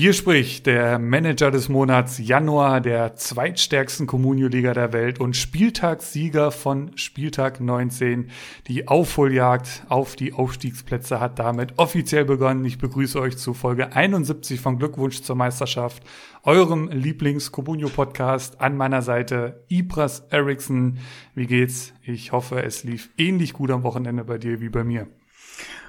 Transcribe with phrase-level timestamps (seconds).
[0.00, 6.96] Hier spricht der Manager des Monats Januar der zweitstärksten Communio-Liga der Welt und Spieltagssieger von
[6.96, 8.30] Spieltag 19.
[8.68, 12.64] Die Aufholjagd auf die Aufstiegsplätze hat damit offiziell begonnen.
[12.64, 16.04] Ich begrüße euch zu Folge 71 von Glückwunsch zur Meisterschaft,
[16.44, 18.60] eurem Lieblings-Communio-Podcast.
[18.60, 20.98] An meiner Seite Ibras Eriksson.
[21.34, 21.92] Wie geht's?
[22.04, 25.08] Ich hoffe, es lief ähnlich gut am Wochenende bei dir wie bei mir.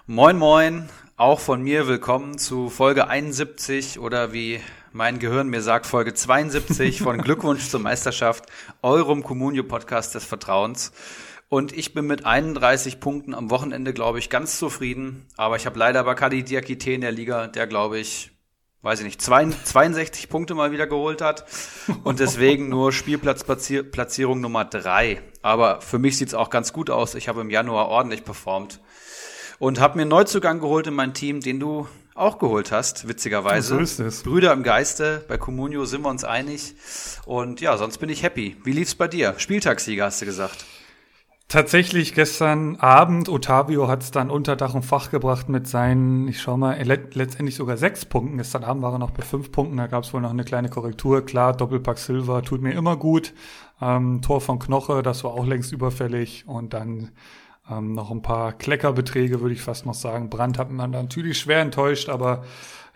[0.08, 0.90] Moin, moin.
[1.20, 4.62] Auch von mir willkommen zu Folge 71 oder wie
[4.94, 8.46] mein Gehirn mir sagt, Folge 72 von Glückwunsch zur Meisterschaft,
[8.82, 10.94] eurem Communio-Podcast des Vertrauens.
[11.50, 15.26] Und ich bin mit 31 Punkten am Wochenende, glaube ich, ganz zufrieden.
[15.36, 18.32] Aber ich habe leider Bakadi Diakite in der Liga, der, glaube ich,
[18.84, 21.44] weiß ich nicht, 62 Punkte mal wieder geholt hat.
[22.06, 25.22] Und deswegen nur Spielplatzplatzierung Nummer drei.
[25.42, 27.14] Aber für mich sieht's auch ganz gut aus.
[27.14, 28.80] Ich habe im Januar ordentlich performt
[29.60, 33.76] und habe mir einen Neuzugang geholt in mein Team, den du auch geholt hast, witzigerweise.
[33.76, 34.24] So ist es.
[34.24, 36.76] Brüder im Geiste, bei Comunio sind wir uns einig.
[37.26, 38.58] Und ja, sonst bin ich happy.
[38.64, 39.36] Wie lief's bei dir?
[39.38, 40.66] Spieltagssieger hast du gesagt.
[41.48, 46.42] Tatsächlich gestern Abend, Otavio hat es dann unter Dach und Fach gebracht mit seinen, ich
[46.42, 48.38] schau mal, let letztendlich sogar sechs Punkten.
[48.38, 50.70] Gestern Abend war er noch bei fünf Punkten, da gab es wohl noch eine kleine
[50.70, 51.26] Korrektur.
[51.26, 53.34] Klar, Doppelpack Silver tut mir immer gut.
[53.82, 56.44] Ähm, Tor von Knoche, das war auch längst überfällig.
[56.46, 57.10] Und dann
[57.70, 60.30] ähm, noch ein paar Kleckerbeträge, würde ich fast noch sagen.
[60.30, 62.44] Brand hat man natürlich schwer enttäuscht, aber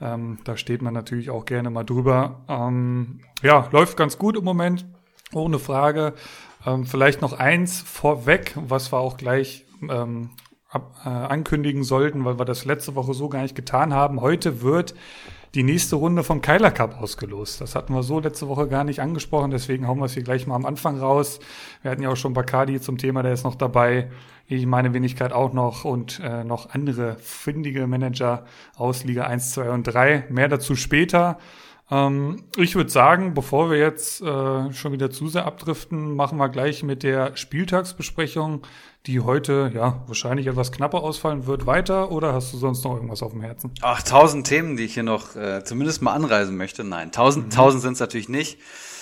[0.02, 2.42] ähm, da steht man natürlich auch gerne mal drüber.
[2.48, 4.86] Ähm, ja, läuft ganz gut im Moment,
[5.34, 6.14] ohne Frage.
[6.66, 10.32] Ähm, vielleicht noch eins vorweg, was wir auch gleich ähm,
[10.70, 14.22] ab, äh, ankündigen sollten, weil wir das letzte Woche so gar nicht getan haben.
[14.22, 14.96] Heute wird
[15.56, 17.62] die nächste Runde vom Keiler Cup ausgelost.
[17.62, 20.48] Das hatten wir so letzte Woche gar nicht angesprochen, deswegen hauen wir es hier gleich
[20.48, 21.40] mal am Anfang raus.
[21.82, 24.10] Wir hatten ja auch schon Bacardi zum Thema, der ist noch dabei
[24.48, 28.46] ich meine Wenigkeit auch noch und äh, noch andere findige Manager
[28.76, 30.26] aus Liga 1, 2 und 3.
[30.30, 31.38] Mehr dazu später.
[31.90, 36.50] Ähm, ich würde sagen, bevor wir jetzt äh, schon wieder zu sehr abdriften, machen wir
[36.50, 38.62] gleich mit der Spieltagsbesprechung,
[39.06, 43.22] die heute ja wahrscheinlich etwas knapper ausfallen wird, weiter oder hast du sonst noch irgendwas
[43.22, 43.72] auf dem Herzen?
[43.82, 46.84] Ach, tausend Themen, die ich hier noch äh, zumindest mal anreisen möchte.
[46.86, 47.50] Nein, tausend, mhm.
[47.52, 48.60] tausend sind es natürlich nicht.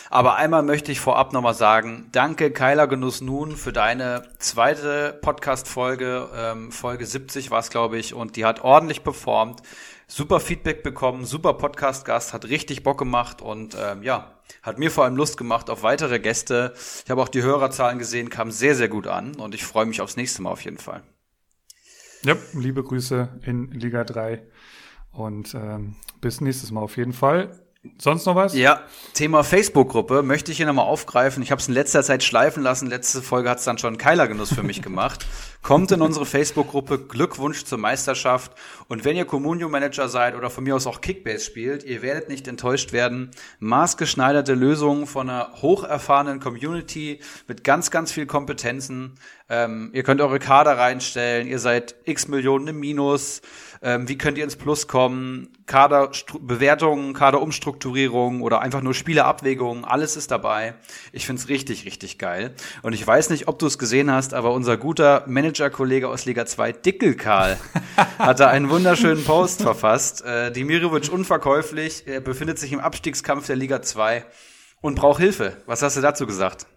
[0.10, 6.28] Aber einmal möchte ich vorab nochmal sagen, danke Keiler Genuss Nun für deine zweite Podcast-Folge,
[6.36, 9.62] ähm, Folge 70 war es, glaube ich, und die hat ordentlich performt,
[10.12, 15.06] super Feedback bekommen, super Podcast-Gast, hat richtig Bock gemacht und ähm, ja, hat mir vor
[15.06, 16.74] allem Lust gemacht auf weitere Gäste.
[17.06, 20.02] Ich habe auch die Hörerzahlen gesehen, kam sehr, sehr gut an und ich freue mich
[20.02, 21.02] aufs nächste Mal auf jeden Fall.
[22.24, 24.44] Ja, liebe Grüße in Liga 3
[25.14, 27.61] und ähm, bis nächstes Mal auf jeden Fall.
[27.97, 28.53] Sonst noch was?
[28.53, 28.84] Ja,
[29.16, 31.42] Thema Facebook-Gruppe möchte ich hier nochmal aufgreifen.
[31.42, 32.88] Ich habe es in letzter Zeit schleifen lassen.
[32.88, 35.25] Letzte Folge hat es dann schon Keilergenuss für mich gemacht.
[35.64, 38.52] Kommt in unsere Facebook-Gruppe Glückwunsch zur Meisterschaft.
[38.88, 42.47] Und wenn ihr Communio-Manager seid oder von mir aus auch Kickbase spielt, ihr werdet nicht
[42.47, 43.31] enttäuscht werden.
[43.58, 49.16] Maßgeschneiderte Lösungen von einer hocherfahrenen Community mit ganz, ganz viel Kompetenzen.
[49.50, 51.47] Ähm, ihr könnt eure Kader reinstellen.
[51.47, 53.41] Ihr seid x Millionen im Minus
[53.81, 60.31] ähm, wie könnt ihr ins Plus kommen, Kaderbewertungen, Kaderumstrukturierung oder einfach nur Spielerabwägungen, alles ist
[60.31, 60.75] dabei.
[61.12, 62.53] Ich find's richtig, richtig geil.
[62.84, 66.46] Und ich weiß nicht, ob du es gesehen hast, aber unser guter Manager-Kollege aus Liga
[66.46, 67.58] 2, Dickel Karl,
[68.20, 70.24] hat da einen wunderschönen Post verfasst.
[70.24, 74.25] Äh, Dimirovic unverkäuflich, er befindet sich im Abstiegskampf der Liga 2
[74.81, 75.58] und braucht Hilfe.
[75.66, 76.68] Was hast du dazu gesagt?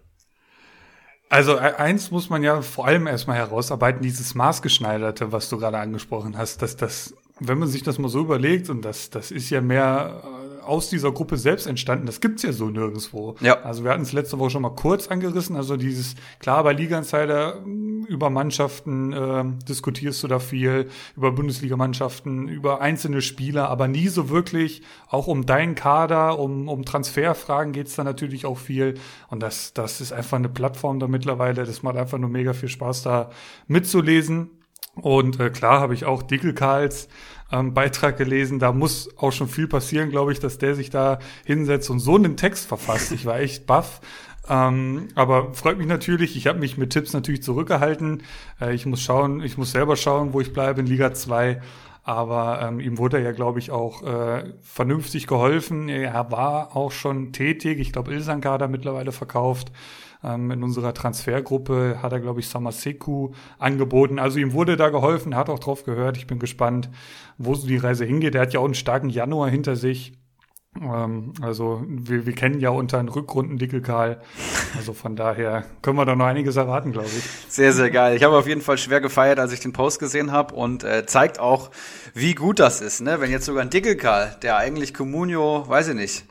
[1.35, 5.77] Also e-, eins muss man ja vor allem erstmal herausarbeiten, dieses maßgeschneiderte, was du gerade
[5.77, 9.49] angesprochen hast, dass das, wenn man sich das mal so überlegt, und das, das ist
[9.49, 10.23] ja mehr
[10.67, 12.05] aus dieser Gruppe selbst entstanden.
[12.05, 13.35] Das gibt's ja so nirgendwo.
[13.41, 13.61] Ja.
[13.61, 15.55] Also wir hatten es letzte Woche schon mal kurz angerissen.
[15.55, 21.31] Also dieses, klar, bei Liga Insider hm, über Mannschaften äh, diskutierst du da viel, über
[21.31, 27.73] Bundesligamannschaften, über einzelne Spieler, aber nie so wirklich, auch um deinen Kader, um, um Transferfragen
[27.73, 28.95] geht's da natürlich auch viel.
[29.29, 31.65] Und das, das ist einfach eine Plattform da mittlerweile.
[31.65, 33.29] Das macht einfach nur mega viel Spaß, da
[33.67, 34.49] mitzulesen.
[34.95, 37.09] Und äh, klar habe ich auch Dickel Karls
[37.51, 38.59] ähm, Beitrag gelesen.
[38.59, 42.15] Da muss auch schon viel passieren, glaube ich, dass der sich da hinsetzt und so
[42.15, 43.11] einen Text verfasst.
[43.11, 44.01] Ich war echt baff.
[44.47, 46.35] Ähm, aber freut mich natürlich.
[46.37, 48.23] Ich habe mich mit Tipps natürlich zurückgehalten.
[48.61, 51.61] Äh, ich muss schauen, ich muss selber schauen, wo ich bleibe in Liga 2.
[52.03, 55.89] Aber ähm, ihm wurde ja, glaube ich, auch äh, vernünftig geholfen.
[55.89, 57.79] Er war auch schon tätig.
[57.79, 59.71] Ich glaube, Ilsanka hat er mittlerweile verkauft.
[60.25, 64.17] Ähm, in unserer Transfergruppe hat er, glaube ich, Samaseku angeboten.
[64.17, 66.17] Also ihm wurde da geholfen, hat auch drauf gehört.
[66.17, 66.89] Ich bin gespannt,
[67.37, 68.33] wo so die Reise hingeht.
[68.33, 70.13] Er hat ja auch einen starken Januar hinter sich.
[70.81, 74.19] Ähm, also wir, wir kennen ja unter einen Rückrunden Dickelkarl.
[74.75, 77.23] Also von daher können wir da noch einiges erwarten, glaube ich.
[77.47, 78.15] Sehr, sehr geil.
[78.15, 81.05] Ich habe auf jeden Fall schwer gefeiert, als ich den Post gesehen habe und äh,
[81.05, 81.69] zeigt auch,
[82.13, 83.21] wie gut das ist, ne?
[83.21, 86.25] Wenn jetzt sogar ein Dickelkarl, der eigentlich Comunio, weiß ich nicht,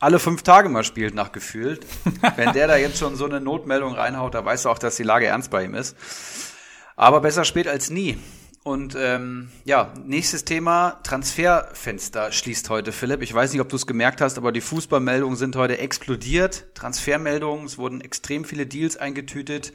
[0.00, 1.86] alle fünf Tage mal spielt, nach gefühlt.
[2.36, 5.02] Wenn der da jetzt schon so eine Notmeldung reinhaut, da weißt du auch, dass die
[5.02, 5.96] Lage ernst bei ihm ist.
[6.96, 8.18] Aber besser spät als nie.
[8.66, 13.22] Und ähm, ja, nächstes Thema, Transferfenster schließt heute, Philipp.
[13.22, 16.64] Ich weiß nicht, ob du es gemerkt hast, aber die Fußballmeldungen sind heute explodiert.
[16.74, 19.72] Transfermeldungen, es wurden extrem viele Deals eingetütet.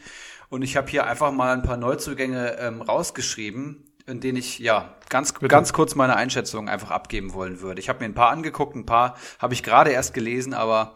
[0.50, 4.94] Und ich habe hier einfach mal ein paar Neuzugänge ähm, rausgeschrieben, in denen ich ja
[5.10, 7.80] ganz, ganz kurz meine Einschätzung einfach abgeben wollen würde.
[7.80, 10.96] Ich habe mir ein paar angeguckt, ein paar habe ich gerade erst gelesen, aber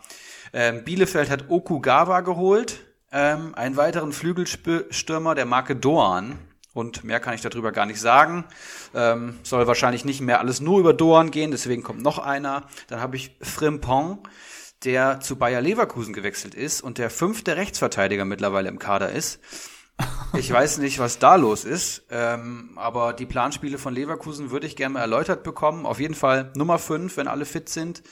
[0.54, 6.38] ähm, Bielefeld hat Okugawa geholt, ähm, einen weiteren Flügelstürmer der Marke Doan
[6.74, 8.44] und mehr kann ich darüber gar nicht sagen.
[8.94, 12.64] Ähm, soll wahrscheinlich nicht mehr alles nur über Doan gehen, deswegen kommt noch einer.
[12.88, 14.28] Dann habe ich Frimpong,
[14.84, 19.40] der zu Bayer Leverkusen gewechselt ist und der fünfte Rechtsverteidiger mittlerweile im Kader ist.
[20.38, 24.76] Ich weiß nicht, was da los ist, ähm, aber die Planspiele von Leverkusen würde ich
[24.76, 25.86] gerne erläutert bekommen.
[25.86, 28.04] Auf jeden Fall Nummer fünf, wenn alle fit sind.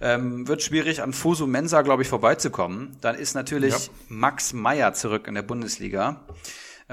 [0.00, 2.96] Ähm, wird schwierig, an Fusu Mensa, glaube ich, vorbeizukommen.
[3.00, 3.92] Dann ist natürlich ja.
[4.08, 6.24] Max Meyer zurück in der Bundesliga.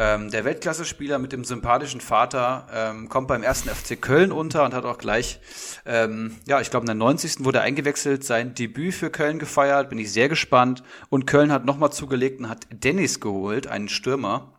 [0.02, 4.74] Ähm, der Weltklasse-Spieler mit dem sympathischen Vater ähm, kommt beim ersten FC Köln unter und
[4.74, 5.42] hat auch gleich,
[5.86, 7.44] ähm, ja, ich glaube, in der 90.
[7.44, 10.84] wurde er eingewechselt, sein Debüt für Köln gefeiert, bin ich sehr gespannt.
[11.10, 14.54] Und Köln hat nochmal zugelegt und hat Dennis geholt, einen Stürmer,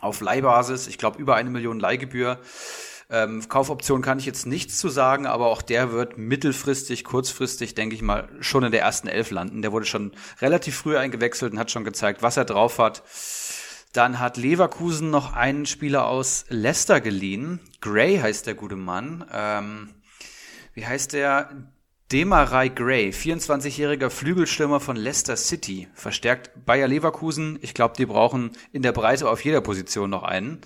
[0.00, 2.38] auf Leihbasis, ich glaube, über eine Million Leihgebühr.
[3.10, 7.96] Ähm, Kaufoption kann ich jetzt nichts zu sagen, aber auch der wird mittelfristig, kurzfristig, denke
[7.96, 9.62] ich mal, schon in der ersten Elf landen.
[9.62, 13.02] Der wurde schon relativ früh eingewechselt und hat schon gezeigt, was er drauf hat.
[13.92, 17.60] Dann hat Leverkusen noch einen Spieler aus Leicester geliehen.
[17.80, 19.24] Gray heißt der gute Mann.
[19.32, 19.94] Ähm,
[20.74, 21.50] wie heißt der?
[22.10, 27.58] Demarai Gray, 24-jähriger Flügelstürmer von Leicester City, verstärkt Bayer Leverkusen.
[27.60, 30.62] Ich glaube, die brauchen in der Breite auf jeder Position noch einen.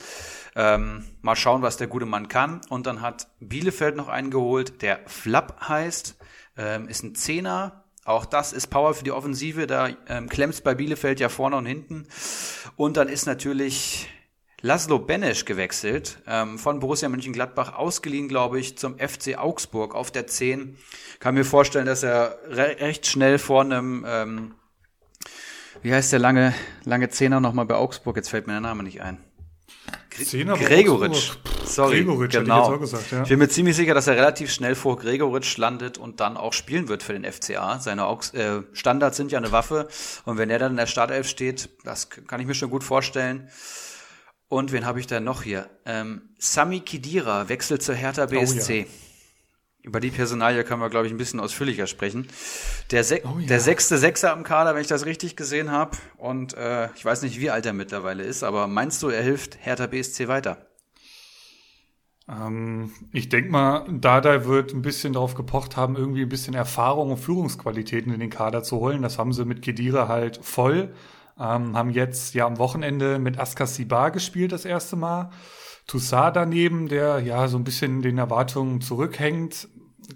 [0.55, 2.61] Ähm, mal schauen, was der gute Mann kann.
[2.69, 6.17] Und dann hat Bielefeld noch einen geholt, der Flapp heißt,
[6.59, 9.67] ähm, ist ein Zehner, auch das ist Power für die Offensive.
[9.67, 12.07] Da ähm, klemmt bei Bielefeld ja vorne und hinten.
[12.77, 14.09] Und dann ist natürlich
[14.61, 20.27] Laszlo Benesch gewechselt, ähm, von Borussia Mönchengladbach ausgeliehen, glaube ich, zum FC Augsburg auf der
[20.29, 20.77] 10.
[21.19, 24.55] Kann mir vorstellen, dass er re recht schnell vor einem, ähm,
[25.83, 26.55] wie heißt der lange,
[26.85, 28.17] lange Zehner nochmal bei Augsburg?
[28.17, 29.19] Jetzt fällt mir der Name nicht ein.
[30.17, 31.32] Gre Gregoritsch.
[31.64, 32.75] Sorry, Gregoritsch, genau.
[32.75, 33.23] Ich, gesagt, ja.
[33.23, 36.53] ich, bin mir ziemlich sicher, dass er relativ schnell vor Gregoritsch landet und dann auch
[36.53, 37.79] spielen wird für den FCA.
[37.79, 39.88] Seine Aux äh, Standards sind ja eine Waffe
[40.25, 43.49] und wenn er dann in der Startelf steht, das kann ich mir schon gut vorstellen.
[44.49, 45.70] Und wen habe ich da noch hier?
[45.87, 48.87] Ähm, Sami Kidira wechselt zur Hertha BSC.
[48.87, 49.12] Oh, ja.
[49.82, 52.29] Über die Personalie können wir, glaube ich, ein bisschen ausführlicher sprechen.
[52.93, 53.46] Der, Se oh, ja.
[53.49, 55.96] der sechste Sechser am Kader, wenn ich das richtig gesehen habe.
[56.19, 59.58] Und äh, ich weiß nicht, wie alt er mittlerweile ist, aber meinst du, er hilft
[59.61, 60.67] Hertha BSC weiter?
[62.29, 67.11] Ähm, ich denke mal, Dada wird ein bisschen darauf gepocht haben, irgendwie ein bisschen Erfahrung
[67.11, 69.02] und Führungsqualitäten in den Kader zu holen.
[69.02, 70.94] Das haben sie mit Kedira halt voll.
[71.40, 75.31] Ähm, haben jetzt ja am Wochenende mit Askar Sibar gespielt das erste Mal.
[75.93, 79.69] Toussaint daneben, der ja so ein bisschen den Erwartungen zurückhängt.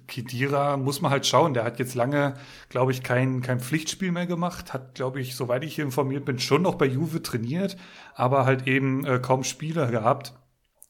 [0.09, 1.53] Kidira muss man halt schauen.
[1.53, 2.33] Der hat jetzt lange,
[2.71, 4.73] glaube ich, kein, kein Pflichtspiel mehr gemacht.
[4.73, 7.77] Hat, glaube ich, soweit ich informiert bin, schon noch bei Juve trainiert,
[8.15, 10.33] aber halt eben äh, kaum Spieler gehabt.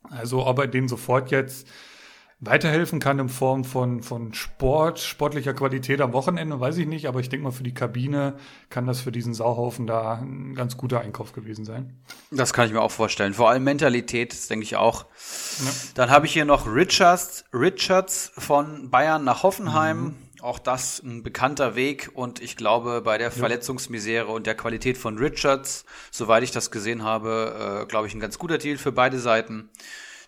[0.09, 1.67] Also ob er den sofort jetzt
[2.39, 7.21] weiterhelfen kann in Form von, von Sport, sportlicher Qualität am Wochenende, weiß ich nicht, aber
[7.21, 8.37] ich denke mal, für die Kabine
[8.69, 11.99] kann das für diesen Sauhaufen da ein ganz guter Einkauf gewesen sein.
[12.31, 13.33] Das kann ich mir auch vorstellen.
[13.33, 15.07] Vor allem Mentalität, das denke ich auch.
[15.65, 15.71] Ja.
[15.95, 19.99] Dann habe ich hier noch Richards, Richards von Bayern nach Hoffenheim.
[19.99, 20.17] Mhm.
[20.43, 23.31] Auch das ein bekannter Weg und ich glaube, bei der ja.
[23.31, 28.21] Verletzungsmisere und der Qualität von Richards, soweit ich das gesehen habe, äh, glaube ich, ein
[28.21, 29.71] ganz guter Deal für beide Seiten.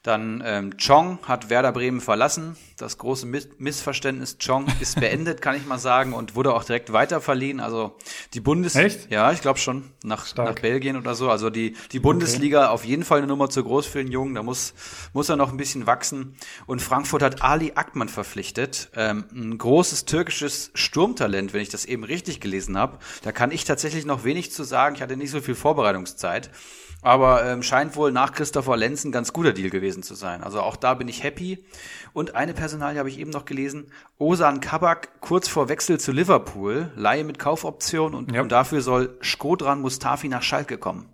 [0.09, 2.57] Dann ähm, Chong hat Werder Bremen verlassen.
[2.79, 6.95] Das große Miss Missverständnis Chong ist beendet, kann ich mal sagen, und wurde auch direkt
[6.95, 7.61] weiterverliehen.
[7.61, 7.95] Also
[8.33, 9.11] die Bundes Echt?
[9.11, 11.29] Ja, ich glaube schon nach, nach Belgien oder so.
[11.29, 12.73] Also die die Bundesliga okay.
[12.73, 14.35] auf jeden Fall eine Nummer zu groß für den Jungen.
[14.35, 14.73] Da muss
[15.13, 16.37] muss er noch ein bisschen wachsen.
[16.65, 22.03] Und Frankfurt hat Ali Akman verpflichtet, ähm, ein großes türkisches Sturmtalent, wenn ich das eben
[22.03, 22.97] richtig gelesen habe.
[23.25, 24.95] Da kann ich tatsächlich noch wenig zu sagen.
[24.95, 26.49] Ich hatte nicht so viel Vorbereitungszeit.
[27.03, 30.43] Aber ähm, scheint wohl nach Christopher Lenz ein ganz guter Deal gewesen zu sein.
[30.43, 31.65] Also auch da bin ich happy.
[32.13, 33.93] Und eine Personalie habe ich eben noch gelesen.
[34.19, 36.91] Osan Kabak kurz vor Wechsel zu Liverpool.
[36.97, 38.43] Laie mit Kaufoption und, ja.
[38.43, 41.09] und dafür soll Skodran Mustafi nach Schalke kommen.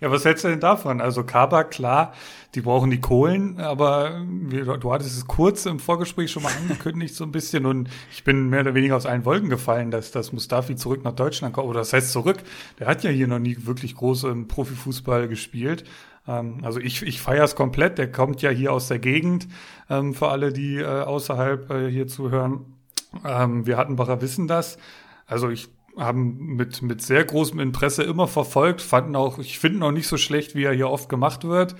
[0.00, 1.00] Ja, was hältst du denn davon?
[1.00, 2.12] Also Kabak, klar,
[2.54, 7.24] die brauchen die Kohlen, aber du hattest es kurz im Vorgespräch schon mal angekündigt so
[7.24, 10.76] ein bisschen und ich bin mehr oder weniger aus allen Wolken gefallen, dass, dass Mustafi
[10.76, 11.68] zurück nach Deutschland kommt.
[11.68, 12.38] Oder das heißt zurück,
[12.78, 15.84] der hat ja hier noch nie wirklich groß im Profifußball gespielt.
[16.26, 19.48] Ähm, also ich, ich feiere es komplett, der kommt ja hier aus der Gegend,
[19.90, 22.76] ähm, für alle, die äh, außerhalb äh, hier zuhören.
[23.24, 24.78] Ähm, wir hatten Bacher wissen das.
[25.26, 29.92] Also ich haben mit, mit sehr großem Interesse immer verfolgt, fanden auch, ich finde auch
[29.92, 31.74] nicht so schlecht, wie er hier oft gemacht wird.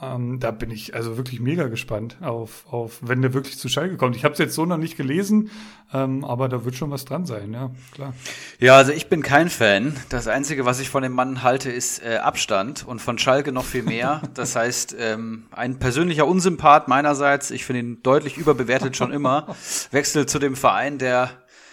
[0.00, 3.96] Ähm, da bin ich also wirklich mega gespannt auf, auf wenn der wirklich zu Schalke
[3.96, 4.14] kommt.
[4.14, 5.50] Ich habe es jetzt so noch nicht gelesen,
[5.92, 8.14] ähm, aber da wird schon was dran sein, ja, klar.
[8.60, 9.96] Ja, also ich bin kein Fan.
[10.08, 13.64] Das Einzige, was ich von dem Mann halte, ist äh, Abstand und von Schalke noch
[13.64, 14.22] viel mehr.
[14.34, 19.56] Das heißt, ähm, ein persönlicher Unsympath meinerseits, ich finde ihn deutlich überbewertet schon immer,
[19.90, 21.30] wechselt zu dem Verein, der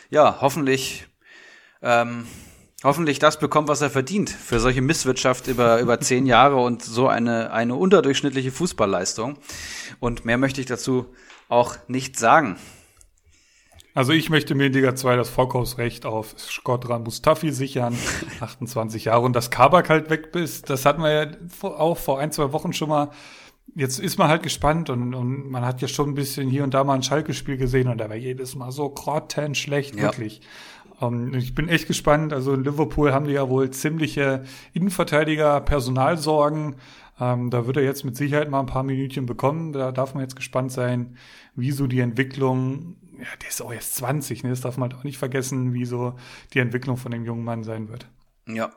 [0.10, 1.05] ja hoffentlich
[1.86, 2.25] ähm,
[2.84, 7.08] hoffentlich das bekommt, was er verdient für solche Misswirtschaft über, über zehn Jahre und so
[7.08, 9.38] eine, eine unterdurchschnittliche Fußballleistung.
[10.00, 11.06] Und mehr möchte ich dazu
[11.48, 12.58] auch nicht sagen.
[13.94, 17.96] Also ich möchte mir in Liga 2 das Vorkaufsrecht auf Skodran Mustafi sichern,
[18.42, 19.22] 28 Jahre.
[19.22, 22.74] Und dass Kabak halt weg ist, das hatten wir ja auch vor ein, zwei Wochen
[22.74, 23.12] schon mal.
[23.74, 26.74] Jetzt ist man halt gespannt und, und man hat ja schon ein bisschen hier und
[26.74, 30.04] da mal ein Schalke-Spiel gesehen und da war jedes Mal so grottenschlecht, ja.
[30.04, 30.42] wirklich.
[31.00, 32.34] Um, ähm, ich bin echt gespannt.
[32.34, 36.75] Also in Liverpool haben die ja wohl ziemliche Innenverteidiger, Personalsorgen.
[37.20, 39.74] Ähm, da wird er jetzt mit Sicherheit mal ein paar Minütchen bekommen.
[39.74, 41.18] Da darf man jetzt gespannt sein,
[41.56, 44.50] wie so die Entwicklung, ja, der ist auch jetzt 20, ne?
[44.50, 46.16] das darf man halt auch nicht vergessen, wie so
[46.54, 48.08] die Entwicklung von dem jungen Mann sein wird.
[48.48, 48.72] Ja,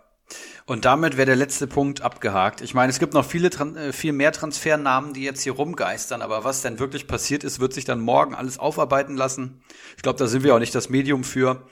[0.66, 2.60] und damit wäre der letzte Punkt abgehakt.
[2.60, 6.44] Ich meine, es gibt noch viele, äh, viel mehr Transfernamen, die jetzt hier rumgeistern, aber
[6.44, 9.62] was denn wirklich passiert ist, wird sich dann morgen alles aufarbeiten lassen.
[9.96, 11.66] Ich glaube, da sind wir auch nicht das Medium für.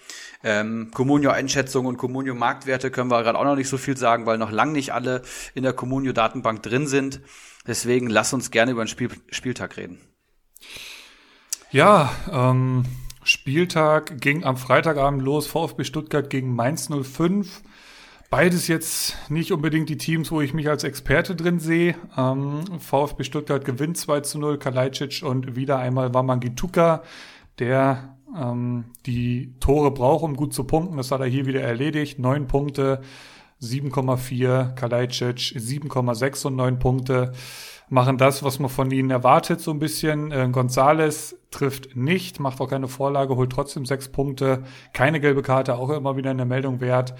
[0.45, 4.51] Ähm, Comunio-Einschätzung und Comunio-Marktwerte können wir gerade auch noch nicht so viel sagen, weil noch
[4.51, 5.23] lang nicht alle
[5.55, 7.21] in der Comunio-Datenbank drin sind.
[7.67, 10.01] Deswegen lass uns gerne über den Spiel Spieltag reden.
[11.71, 12.85] Ja, ähm,
[13.25, 15.47] Spieltag ging am Freitagabend los.
[15.47, 17.63] VfB Stuttgart gegen Mainz 05.
[18.31, 21.97] Beides jetzt nicht unbedingt die Teams, wo ich mich als Experte drin sehe.
[22.17, 27.03] Ähm, VfB Stuttgart gewinnt 2 zu 0, Kalajdzic und wieder einmal Wamangituka,
[27.59, 30.97] der ähm, die Tore braucht, um gut zu punkten.
[30.97, 32.19] Das hat er hier wieder erledigt.
[32.19, 33.01] Neun Punkte,
[33.61, 37.33] 7,4, Kalajdzic 7,6 und neun Punkte
[37.89, 40.33] machen das, was man von ihnen erwartet, so ein bisschen.
[40.33, 44.65] Äh, Gonzales trifft nicht, macht auch keine Vorlage, holt trotzdem sechs Punkte.
[44.93, 47.15] Keine gelbe Karte, auch immer wieder in der Meldung wert.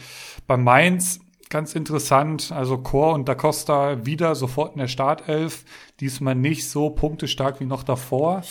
[0.47, 5.65] Bei Mainz ganz interessant, also Chor und Da Costa wieder sofort in der Startelf.
[6.01, 8.43] Diesmal nicht so punktestark wie noch davor.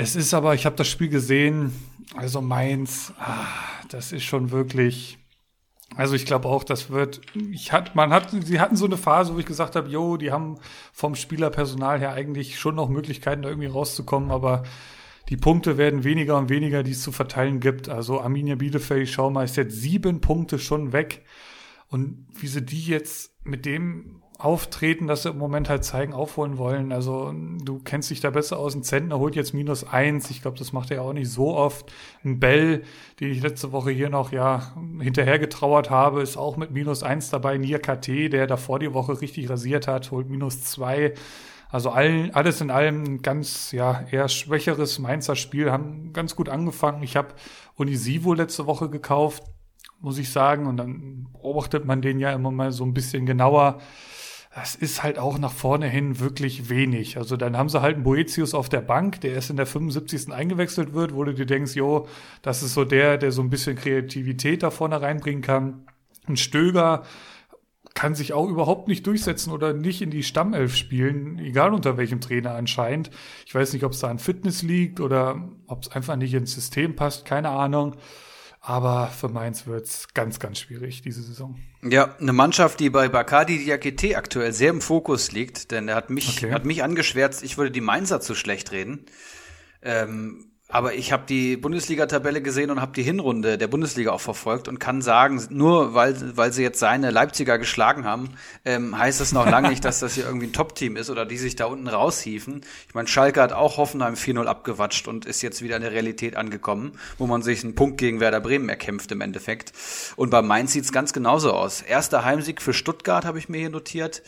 [0.00, 1.72] Es ist aber, ich habe das Spiel gesehen,
[2.16, 3.46] also Mainz, ah,
[3.90, 5.18] das ist schon wirklich
[5.96, 9.34] also ich glaube auch, das wird, ich hat, man hat, sie hatten so eine Phase,
[9.34, 10.58] wo ich gesagt habe, jo, die haben
[10.92, 14.62] vom Spielerpersonal her eigentlich schon noch Möglichkeiten, da irgendwie rauszukommen, aber
[15.28, 17.88] die Punkte werden weniger und weniger, die es zu verteilen gibt.
[17.88, 21.24] Also Arminia Bielefeld, ich schau mal, ist jetzt sieben Punkte schon weg.
[21.88, 26.58] Und wie sie die jetzt mit dem auftreten, dass sie im Moment halt zeigen, aufholen
[26.58, 26.92] wollen.
[26.92, 28.74] Also du kennst dich da besser aus.
[28.74, 30.30] Ein Zentner holt jetzt minus eins.
[30.30, 31.92] Ich glaube, das macht er auch nicht so oft.
[32.24, 32.82] Ein Bell,
[33.20, 37.30] den ich letzte Woche hier noch ja hinterher getrauert habe, ist auch mit minus eins
[37.30, 37.58] dabei.
[37.58, 41.14] Nier KT, der davor die Woche richtig rasiert hat, holt minus zwei.
[41.68, 46.48] Also allen, alles in allem ein ganz, ja, eher schwächeres Mainzer Spiel, haben ganz gut
[46.48, 47.02] angefangen.
[47.02, 47.34] Ich habe
[47.76, 49.44] Unisivo letzte Woche gekauft,
[50.00, 53.78] muss ich sagen, und dann beobachtet man den ja immer mal so ein bisschen genauer
[54.54, 57.16] das ist halt auch nach vorne hin wirklich wenig.
[57.16, 60.32] Also dann haben sie halt einen Boetius auf der Bank, der erst in der 75.
[60.32, 62.08] eingewechselt wird, wo du dir denkst, jo,
[62.42, 65.86] das ist so der, der so ein bisschen Kreativität da vorne reinbringen kann.
[66.26, 67.04] Ein Stöger
[67.94, 72.20] kann sich auch überhaupt nicht durchsetzen oder nicht in die Stammelf spielen, egal unter welchem
[72.20, 73.10] Trainer anscheinend.
[73.46, 76.54] Ich weiß nicht, ob es da an Fitness liegt oder ob es einfach nicht ins
[76.54, 77.96] System passt, keine Ahnung.
[78.60, 81.58] Aber für Mainz wird's ganz, ganz schwierig diese Saison.
[81.82, 86.10] Ja, eine Mannschaft, die bei Bacardi Diakite aktuell sehr im Fokus liegt, denn er hat
[86.10, 86.52] mich, okay.
[86.52, 89.06] hat mich angeschwärzt, ich würde die Mainzer zu schlecht reden.
[89.80, 94.68] Ähm, aber ich habe die Bundesliga-Tabelle gesehen und habe die Hinrunde der Bundesliga auch verfolgt
[94.68, 98.30] und kann sagen, nur weil, weil sie jetzt seine Leipziger geschlagen haben,
[98.64, 101.38] ähm, heißt das noch lange nicht, dass das hier irgendwie ein Top-Team ist oder die
[101.38, 102.62] sich da unten raushiefen.
[102.88, 106.36] Ich meine, Schalke hat auch Hoffenheim 4-0 abgewatscht und ist jetzt wieder in der Realität
[106.36, 109.72] angekommen, wo man sich einen Punkt gegen Werder Bremen erkämpft im Endeffekt.
[110.16, 111.82] Und bei Mainz sieht's ganz genauso aus.
[111.82, 114.22] Erster Heimsieg für Stuttgart habe ich mir hier notiert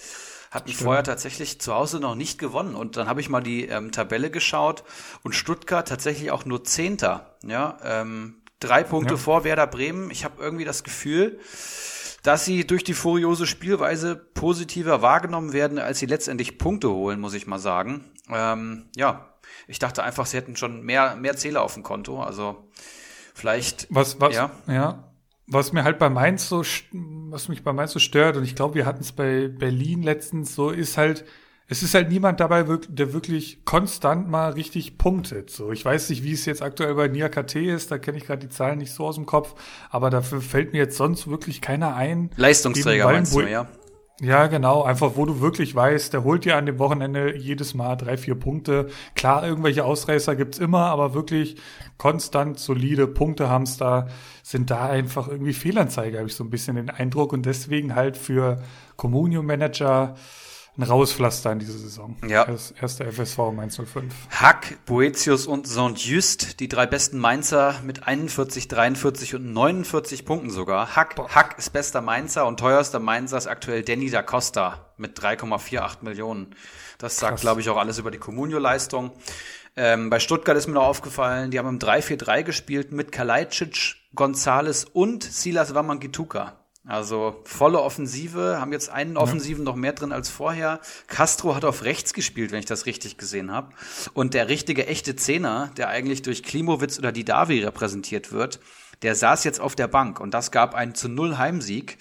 [0.52, 0.85] hatten Stimmt.
[0.85, 2.75] vorher tatsächlich zu Hause noch nicht gewonnen.
[2.75, 4.85] Und dann habe ich mal die ähm, Tabelle geschaut
[5.23, 7.38] und Stuttgart tatsächlich auch nur Zehnter.
[7.42, 9.18] Ja, ähm, drei Punkte ja.
[9.18, 10.11] vor Werder Bremen.
[10.11, 11.40] Ich habe irgendwie das Gefühl,
[12.23, 17.32] dass sie durch die furiose Spielweise positiver wahrgenommen werden, als sie letztendlich Punkte holen, muss
[17.32, 18.04] ich mal sagen.
[18.28, 19.35] Ähm, ja,
[19.66, 22.23] ich dachte einfach, sie hätten schon mehr, mehr Zähler auf dem Konto.
[22.23, 22.68] Also
[23.35, 23.87] vielleicht.
[23.88, 24.50] Was, was, ja.
[24.66, 25.12] ja.
[25.46, 28.75] Was mir halt bei Mainz so, was mich bei Mainz so stört, und ich glaube,
[28.76, 31.25] wir hatten es bei Berlin letztens so, ist halt,
[31.68, 35.50] es ist halt niemand dabei, der wirklich konstant mal richtig punktet.
[35.50, 38.26] So, ich weiß nicht, wie es jetzt aktuell bei Nia KT ist, da kenne ich
[38.26, 39.54] gerade die Zahlen nicht so aus dem Kopf,
[39.90, 42.30] aber dafür fällt mir jetzt sonst wirklich keiner ein.
[42.37, 43.68] Leistungsträger meinst du, ja?
[44.25, 44.85] Ja, genau.
[44.85, 48.37] Einfach, wo du wirklich weißt, der holt dir an dem Wochenende jedes Mal drei, vier
[48.37, 48.88] Punkte.
[49.17, 51.57] Klar, irgendwelche Ausreißer gibt's immer, aber wirklich
[51.99, 54.07] konstant solide Punktehamster
[54.45, 57.33] sind da einfach irgendwie Fehlanzeige, habe ich so ein bisschen den Eindruck.
[57.33, 58.62] Und deswegen halt für
[58.97, 60.14] Communio-Manager
[60.79, 62.17] ein Rauspflaster in dieser Saison.
[62.26, 62.47] Ja.
[62.47, 64.14] Das erste FSV Mainz 05.
[64.31, 70.97] Hack, Boetius und Saint-Just, die drei besten Mainzer mit 41, 43 und 49 Punkten sogar.
[70.97, 76.02] Hack, Hack ist bester Mainzer und teuerster Mainzer ist aktuell Danny da Costa mit 3,48
[76.02, 76.55] Millionen.
[76.97, 79.12] Das sagt, glaube ich, auch alles über die Comunio-Leistung.
[79.76, 84.85] Ähm, bei Stuttgart ist mir noch aufgefallen, die haben im 3-4-3 gespielt mit Kalajdzic, Gonzales
[84.85, 86.62] und Silas Wamangituka.
[86.85, 89.71] Also volle Offensive, haben jetzt einen Offensiven ja.
[89.71, 90.81] noch mehr drin als vorher.
[91.07, 93.73] Castro hat auf rechts gespielt, wenn ich das richtig gesehen habe.
[94.15, 98.59] Und der richtige echte Zehner, der eigentlich durch Klimowitz oder Didavi repräsentiert wird,
[99.03, 101.99] der saß jetzt auf der Bank und das gab einen zu Null Heimsieg.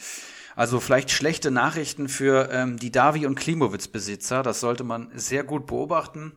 [0.56, 4.44] Also vielleicht schlechte Nachrichten für ähm, die Davi und Klimowitz-Besitzer.
[4.44, 6.34] Das sollte man sehr gut beobachten.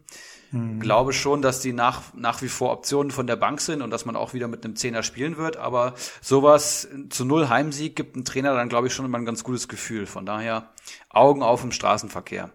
[0.55, 0.79] Mhm.
[0.79, 4.05] Glaube schon, dass die nach, nach wie vor Optionen von der Bank sind und dass
[4.05, 5.57] man auch wieder mit einem Zehner spielen wird.
[5.57, 9.43] Aber sowas zu null Heimsieg gibt ein Trainer dann, glaube ich, schon immer ein ganz
[9.43, 10.07] gutes Gefühl.
[10.07, 10.71] Von daher
[11.11, 12.51] Augen auf im Straßenverkehr.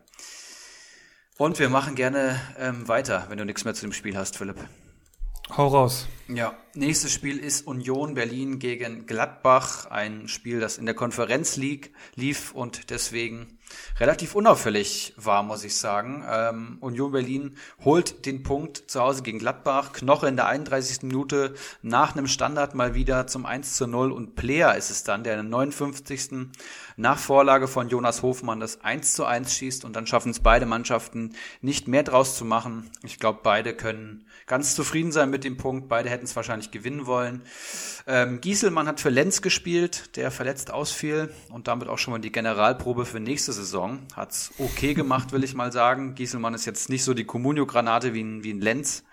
[1.38, 4.58] Und wir machen gerne ähm, weiter, wenn du nichts mehr zu dem Spiel hast, Philipp.
[5.58, 6.08] Hau raus.
[6.28, 9.88] Ja, nächstes Spiel ist Union Berlin gegen Gladbach.
[9.88, 13.59] Ein Spiel, das in der Konferenz League lief und deswegen
[14.00, 16.24] relativ unauffällig war, muss ich sagen.
[16.30, 19.94] Ähm, Union Berlin holt den Punkt zu Hause gegen Gladbach.
[19.94, 21.04] Knoche in der 31.
[21.04, 25.24] Minute nach einem Standard mal wieder zum 1 zu 0 und Player ist es dann,
[25.24, 26.50] der in der 59.
[27.00, 30.66] nach Vorlage von Jonas Hofmann das 1 zu 1 schießt und dann schaffen es beide
[30.66, 32.92] Mannschaften nicht mehr draus zu machen.
[33.04, 35.88] Ich glaube, beide können ganz zufrieden sein mit dem Punkt.
[35.88, 37.42] Beide hätten es wahrscheinlich gewinnen wollen.
[38.06, 42.34] Ähm, Gieselmann hat für Lenz gespielt, der verletzt ausfiel und damit auch schon mal die
[42.34, 44.00] Generalprobe für nächste Saison.
[44.14, 46.16] Hat's okay gemacht, will ich mal sagen.
[46.16, 49.06] Gieselmann ist jetzt nicht so die Comunio-Granate wie ein, wie ein Lenz.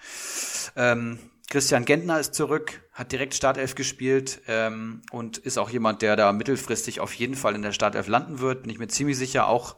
[0.75, 6.17] Ähm, Christian Gentner ist zurück, hat direkt Startelf gespielt ähm, und ist auch jemand, der
[6.17, 8.63] da mittelfristig auf jeden Fall in der Startelf landen wird.
[8.63, 9.77] Bin ich mir ziemlich sicher, auch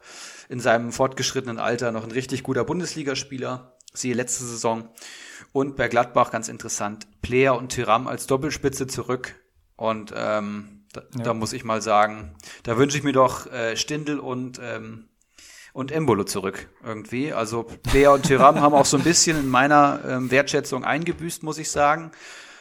[0.49, 3.77] in seinem fortgeschrittenen Alter noch ein richtig guter Bundesligaspieler.
[3.93, 4.89] Siehe letzte Saison.
[5.53, 9.35] Und bei Gladbach ganz interessant, Player und Tiram als Doppelspitze zurück.
[9.77, 11.23] Und ähm, da, ja.
[11.23, 15.08] da muss ich mal sagen, da wünsche ich mir doch äh, Stindel und ähm,
[15.79, 17.33] und Embolo zurück irgendwie.
[17.33, 21.57] Also Player und Tiram haben auch so ein bisschen in meiner ähm, Wertschätzung eingebüßt, muss
[21.57, 22.11] ich sagen.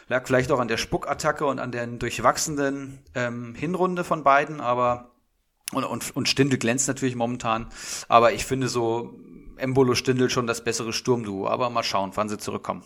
[0.07, 5.15] Lag vielleicht auch an der Spuckattacke und an der durchwachsenen ähm, Hinrunde von beiden, aber
[5.73, 7.69] und, und, und Stindel glänzt natürlich momentan.
[8.07, 9.19] Aber ich finde so
[9.57, 11.47] Embolo Stindel schon das bessere Sturmduo.
[11.47, 12.83] Aber mal schauen, wann sie zurückkommen.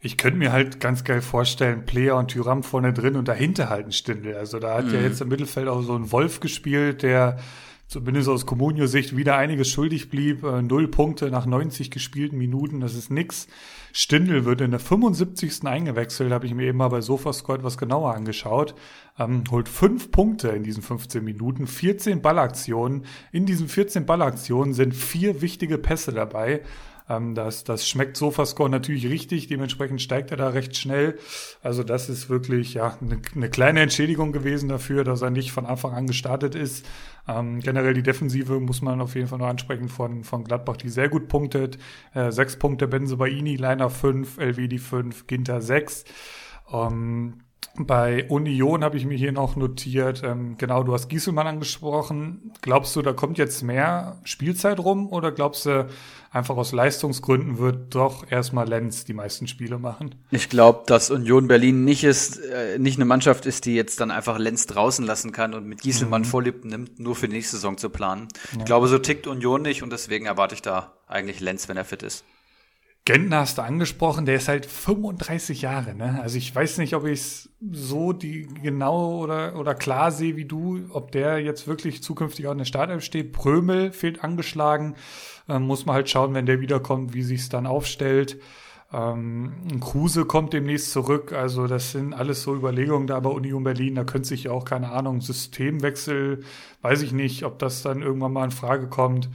[0.00, 3.86] Ich könnte mir halt ganz geil vorstellen, Player und Tyram vorne drin und dahinter halt
[3.86, 4.34] ein Stindel.
[4.34, 4.94] Also da hat mhm.
[4.94, 7.38] ja jetzt im Mittelfeld auch so ein Wolf gespielt, der
[7.88, 10.42] zumindest aus Comunio-Sicht wieder einiges schuldig blieb.
[10.42, 13.46] Äh, null Punkte nach 90 gespielten Minuten, das ist nix.
[13.92, 15.64] Stindel wird in der 75.
[15.64, 18.74] eingewechselt, habe ich mir eben mal bei SofaSquad was genauer angeschaut.
[19.18, 23.04] Ähm, holt fünf Punkte in diesen 15 Minuten, 14 Ballaktionen.
[23.32, 26.62] In diesen 14 Ballaktionen sind vier wichtige Pässe dabei.
[27.08, 31.18] Ähm, das, das schmeckt Sofascore natürlich richtig, dementsprechend steigt er da recht schnell.
[31.62, 35.66] Also das ist wirklich ja eine, eine kleine Entschädigung gewesen dafür, dass er nicht von
[35.66, 36.86] Anfang an gestartet ist.
[37.28, 40.88] Ähm, generell die Defensive muss man auf jeden Fall noch ansprechen von, von Gladbach, die
[40.88, 41.78] sehr gut punktet.
[42.14, 46.04] Äh, sechs Punkte Benze Baini, Leiner fünf, LWD fünf, Ginter sechs.
[46.72, 47.42] Ähm,
[47.74, 52.52] bei Union habe ich mir hier noch notiert, ähm, genau, du hast Gieselmann angesprochen.
[52.62, 55.86] Glaubst du, da kommt jetzt mehr Spielzeit rum oder glaubst du,
[56.36, 60.14] einfach aus Leistungsgründen wird doch erstmal Lenz die meisten Spiele machen?
[60.30, 64.10] Ich glaube, dass Union Berlin nicht ist, äh, nicht eine Mannschaft ist, die jetzt dann
[64.10, 66.26] einfach Lenz draußen lassen kann und mit Gieselmann mhm.
[66.26, 68.28] Vorlieb nimmt, nur für die nächste Saison zu planen.
[68.52, 68.58] Ja.
[68.58, 71.84] Ich glaube, so tickt Union nicht und deswegen erwarte ich da eigentlich Lenz, wenn er
[71.84, 72.24] fit ist.
[73.06, 76.20] Gentner hast du angesprochen, der ist halt 35 Jahre, ne?
[76.20, 80.44] Also ich weiß nicht, ob ich es so die genau oder, oder klar sehe wie
[80.44, 83.32] du, ob der jetzt wirklich zukünftig auch in der Startelf steht.
[83.32, 84.96] Prömel fehlt angeschlagen.
[85.48, 88.40] Ähm, muss man halt schauen, wenn der wiederkommt, wie sich's dann aufstellt.
[88.92, 91.32] Ähm, Kruse kommt demnächst zurück.
[91.32, 93.94] Also das sind alles so Überlegungen da bei Union Berlin.
[93.94, 96.42] Da könnte sich ja auch, keine Ahnung, Systemwechsel,
[96.82, 99.28] weiß ich nicht, ob das dann irgendwann mal in Frage kommt.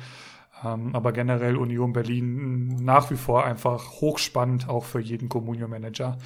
[0.65, 6.17] Ähm, aber generell Union Berlin nach wie vor einfach hochspannend, auch für jeden Communio-Manager.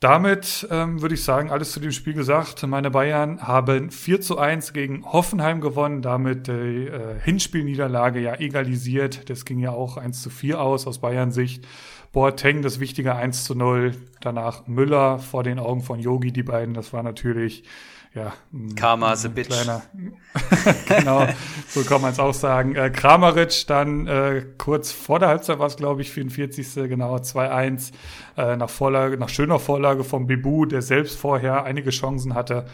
[0.00, 2.64] Damit ähm, würde ich sagen, alles zu dem Spiel gesagt.
[2.64, 9.28] Meine Bayern haben 4 zu 1 gegen Hoffenheim gewonnen, damit die äh, Hinspielniederlage ja egalisiert.
[9.28, 11.66] Das ging ja auch 1 zu 4 aus aus Bayern Sicht.
[12.12, 16.74] Boateng das wichtige 1 zu 0, danach Müller vor den Augen von Yogi, die beiden,
[16.74, 17.64] das war natürlich
[18.14, 18.32] ja,
[18.74, 19.48] Karma the bitch.
[19.48, 19.82] Kleiner,
[20.88, 21.26] genau,
[21.68, 22.74] so kann man es auch sagen.
[22.74, 26.88] Äh, Kramaric dann äh, kurz vor der Halbzeit war es, glaube ich, 44.
[26.88, 27.92] genau 2-1
[28.36, 32.66] äh, nach Vorlage, nach schöner Vorlage von Bibu, der selbst vorher einige Chancen hatte.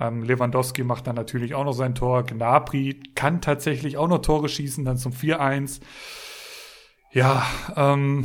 [0.00, 2.24] Ähm, Lewandowski macht dann natürlich auch noch sein Tor.
[2.24, 5.80] Gnabry kann tatsächlich auch noch Tore schießen, dann zum 4-1.
[7.12, 7.44] Ja,
[7.76, 8.24] ähm,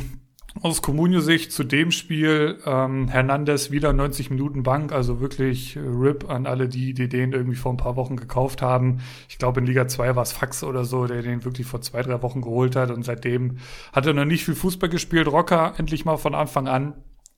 [0.62, 6.28] aus Comunio-Sicht zu dem Spiel ähm, Hernandez wieder 90 Minuten Bank, also wirklich äh, RIP
[6.28, 9.00] an alle, die, die den irgendwie vor ein paar Wochen gekauft haben.
[9.28, 12.02] Ich glaube, in Liga 2 war es Fax oder so, der den wirklich vor zwei,
[12.02, 13.58] drei Wochen geholt hat und seitdem
[13.92, 15.28] hat er noch nicht viel Fußball gespielt.
[15.28, 16.94] Rocker endlich mal von Anfang an.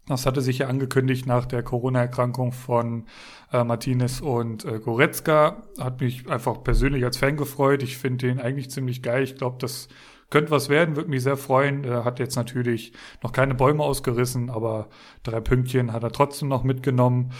[0.07, 3.05] Das hatte sich ja angekündigt nach der Corona-Erkrankung von
[3.53, 5.65] äh, Martinez und äh, Goretzka.
[5.79, 7.83] Hat mich einfach persönlich als Fan gefreut.
[7.83, 9.23] Ich finde den eigentlich ziemlich geil.
[9.23, 9.89] Ich glaube, das
[10.31, 11.85] könnte was werden, würde mich sehr freuen.
[11.85, 14.89] Er hat jetzt natürlich noch keine Bäume ausgerissen, aber
[15.23, 17.33] drei Pünktchen hat er trotzdem noch mitgenommen.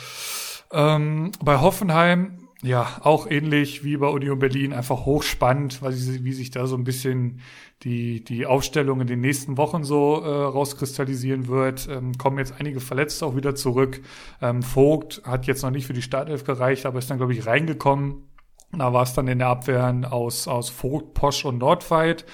[0.73, 6.33] Ähm, bei Hoffenheim, ja, auch ähnlich wie bei Union Berlin, einfach hochspannend, weil sie, wie
[6.33, 7.41] sich da so ein bisschen
[7.85, 11.89] die, die Aufstellung in den nächsten Wochen so äh, rauskristallisieren wird.
[11.89, 14.01] Ähm, kommen jetzt einige Verletzte auch wieder zurück.
[14.41, 17.47] Ähm, Vogt hat jetzt noch nicht für die Startelf gereicht, aber ist dann, glaube ich,
[17.47, 18.25] reingekommen.
[18.73, 22.27] Da war es dann in der Abwehr aus, aus Vogt, Posch und Nordweit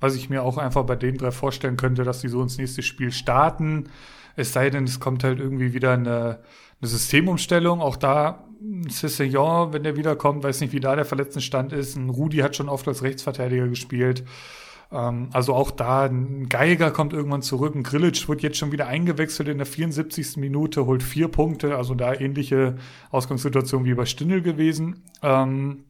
[0.00, 2.82] was ich mir auch einfach bei den drei vorstellen könnte, dass die so ins nächste
[2.82, 3.90] Spiel starten.
[4.36, 6.40] Es sei denn, es kommt halt irgendwie wieder eine,
[6.80, 7.80] eine Systemumstellung.
[7.80, 8.44] Auch da
[8.88, 11.96] Cessignon, wenn der wiederkommt, weiß nicht, wie da der Verletztenstand ist.
[11.96, 14.24] Ein Rudi hat schon oft als Rechtsverteidiger gespielt.
[14.92, 17.74] Ähm, also auch da, ein Geiger kommt irgendwann zurück.
[17.74, 20.36] Ein Grillitsch wird jetzt schon wieder eingewechselt in der 74.
[20.36, 21.76] Minute, holt vier Punkte.
[21.76, 22.76] Also da ähnliche
[23.10, 25.02] Ausgangssituation wie bei Stindl gewesen.
[25.22, 25.84] Ähm,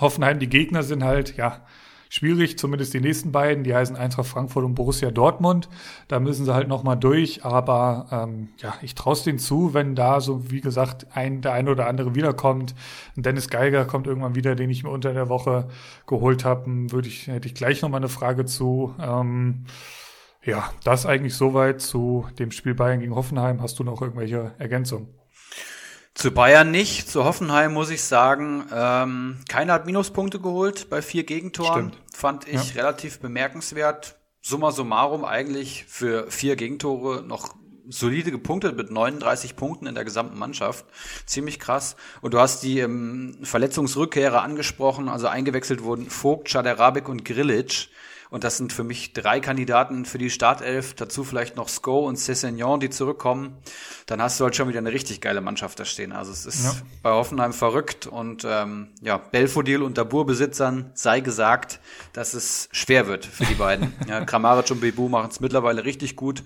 [0.00, 1.64] Hoffenheim, die Gegner sind halt, ja,
[2.08, 3.64] schwierig, zumindest die nächsten beiden.
[3.64, 5.68] Die heißen Eintracht Frankfurt und Borussia Dortmund.
[6.08, 7.44] Da müssen sie halt nochmal durch.
[7.44, 11.52] Aber ähm, ja, ich traue es denen zu, wenn da so, wie gesagt, ein, der
[11.52, 12.74] eine oder andere wiederkommt.
[13.16, 15.68] Ein Dennis Geiger kommt irgendwann wieder, den ich mir unter der Woche
[16.06, 16.64] geholt habe.
[16.90, 18.94] Würde ich, hätte ich gleich nochmal eine Frage zu.
[19.00, 19.64] Ähm,
[20.44, 23.60] ja, das eigentlich soweit zu dem Spiel Bayern gegen Hoffenheim.
[23.60, 25.17] Hast du noch irgendwelche Ergänzungen?
[26.18, 31.22] Zu Bayern nicht, zu Hoffenheim muss ich sagen, ähm, keiner hat Minuspunkte geholt bei vier
[31.22, 31.92] Gegentoren.
[31.92, 32.12] Stimmt.
[32.12, 32.82] Fand ich ja.
[32.82, 34.16] relativ bemerkenswert.
[34.40, 37.54] Summa summarum eigentlich für vier Gegentore noch
[37.88, 40.86] solide gepunktet mit 39 Punkten in der gesamten Mannschaft.
[41.24, 41.94] Ziemlich krass.
[42.20, 47.90] Und du hast die ähm, Verletzungsrückkehrer angesprochen, also eingewechselt wurden Vogt, Chaderabek und Grilic.
[48.30, 50.94] Und das sind für mich drei Kandidaten für die Startelf.
[50.94, 53.56] Dazu vielleicht noch Sko und Cessignon, die zurückkommen.
[54.06, 56.12] Dann hast du halt schon wieder eine richtig geile Mannschaft da stehen.
[56.12, 56.72] Also es ist ja.
[57.02, 58.06] bei Hoffenheim verrückt.
[58.06, 61.80] Und ähm, ja, Belfodil und Dabur-Besitzern sei gesagt,
[62.12, 63.94] dass es schwer wird für die beiden.
[64.08, 66.42] ja, Kramaric und Bebu machen es mittlerweile richtig gut.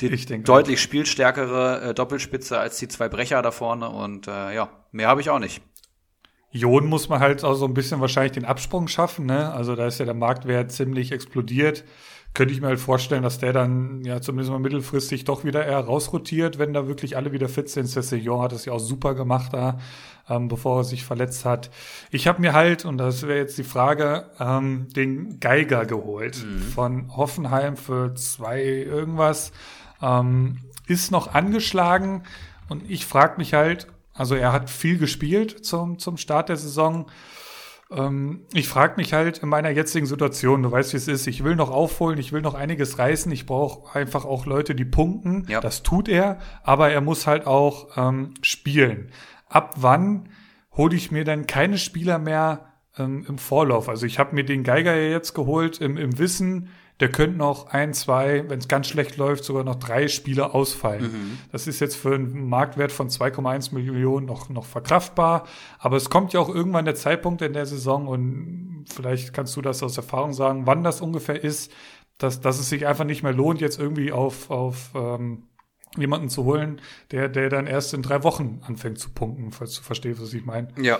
[0.00, 0.10] Die
[0.42, 0.82] deutlich auch.
[0.82, 3.88] spielstärkere äh, Doppelspitze als die zwei Brecher da vorne.
[3.88, 5.62] Und äh, ja, mehr habe ich auch nicht.
[6.56, 9.52] Ion muss man halt auch so ein bisschen wahrscheinlich den Absprung schaffen, ne?
[9.52, 11.84] Also da ist ja der Marktwert ziemlich explodiert.
[12.34, 15.80] Könnte ich mir halt vorstellen, dass der dann ja zumindest mal mittelfristig doch wieder eher
[15.80, 17.86] rausrotiert, wenn da wirklich alle wieder fit sind.
[17.86, 19.78] Cesillon hat das ja auch super gemacht da,
[20.28, 21.70] ähm, bevor er sich verletzt hat.
[22.10, 26.60] Ich habe mir halt, und das wäre jetzt die Frage, ähm, den Geiger geholt mhm.
[26.60, 29.52] von Hoffenheim für zwei irgendwas.
[30.02, 32.22] Ähm, ist noch angeschlagen
[32.68, 33.86] und ich frage mich halt,
[34.16, 37.06] also er hat viel gespielt zum, zum Start der Saison.
[37.90, 41.44] Ähm, ich frage mich halt in meiner jetzigen Situation, du weißt, wie es ist, ich
[41.44, 45.46] will noch aufholen, ich will noch einiges reißen, ich brauche einfach auch Leute, die punkten.
[45.48, 45.60] Ja.
[45.60, 49.10] Das tut er, aber er muss halt auch ähm, spielen.
[49.48, 50.30] Ab wann
[50.72, 53.88] hole ich mir dann keine Spieler mehr ähm, im Vorlauf?
[53.88, 57.68] Also ich habe mir den Geiger ja jetzt geholt im, im Wissen, der könnte noch
[57.68, 61.02] ein, zwei, wenn es ganz schlecht läuft, sogar noch drei Spiele ausfallen.
[61.02, 61.38] Mhm.
[61.52, 65.46] Das ist jetzt für einen Marktwert von 2,1 Millionen noch, noch verkraftbar.
[65.78, 69.62] Aber es kommt ja auch irgendwann der Zeitpunkt in der Saison und vielleicht kannst du
[69.62, 71.70] das aus Erfahrung sagen, wann das ungefähr ist,
[72.16, 75.42] dass, dass es sich einfach nicht mehr lohnt, jetzt irgendwie auf, auf ähm,
[76.00, 76.80] jemanden zu holen,
[77.10, 80.44] der, der dann erst in drei Wochen anfängt zu punkten, falls du verstehst, was ich
[80.44, 80.68] meine.
[80.80, 80.98] Ja.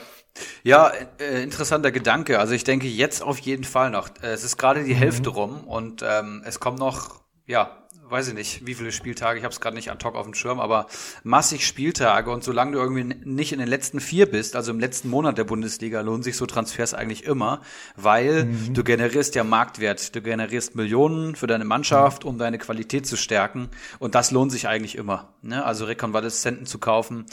[0.62, 2.38] Ja, äh, interessanter Gedanke.
[2.38, 4.08] Also ich denke jetzt auf jeden Fall noch.
[4.22, 4.98] Äh, es ist gerade die mhm.
[4.98, 9.44] Hälfte rum und ähm, es kommen noch, ja, weiß ich nicht, wie viele Spieltage, ich
[9.44, 10.86] habe es gerade nicht ad hoc auf dem Schirm, aber
[11.22, 15.08] massig Spieltage und solange du irgendwie nicht in den letzten vier bist, also im letzten
[15.08, 17.60] Monat der Bundesliga, lohnen sich so Transfers eigentlich immer,
[17.96, 18.74] weil mhm.
[18.74, 23.68] du generierst ja Marktwert, du generierst Millionen für deine Mannschaft, um deine Qualität zu stärken
[23.98, 25.34] und das lohnt sich eigentlich immer.
[25.42, 25.64] Ne?
[25.64, 27.26] Also Rekonvaleszenten zu kaufen,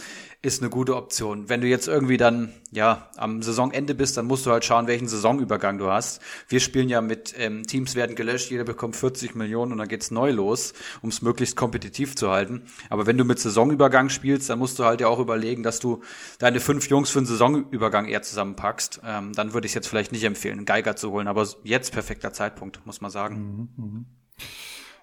[0.43, 1.47] ist eine gute Option.
[1.47, 5.07] Wenn du jetzt irgendwie dann ja am Saisonende bist, dann musst du halt schauen, welchen
[5.07, 6.21] Saisonübergang du hast.
[6.49, 10.11] Wir spielen ja mit ähm, Teams werden gelöscht, jeder bekommt 40 Millionen und dann geht's
[10.11, 12.63] neu los, um es möglichst kompetitiv zu halten.
[12.89, 16.01] Aber wenn du mit Saisonübergang spielst, dann musst du halt ja auch überlegen, dass du
[16.39, 18.99] deine fünf Jungs für einen Saisonübergang eher zusammenpackst.
[19.05, 22.33] Ähm, dann würde ich jetzt vielleicht nicht empfehlen, einen Geiger zu holen, aber jetzt perfekter
[22.33, 23.69] Zeitpunkt, muss man sagen.
[23.77, 24.05] Mhm, mh.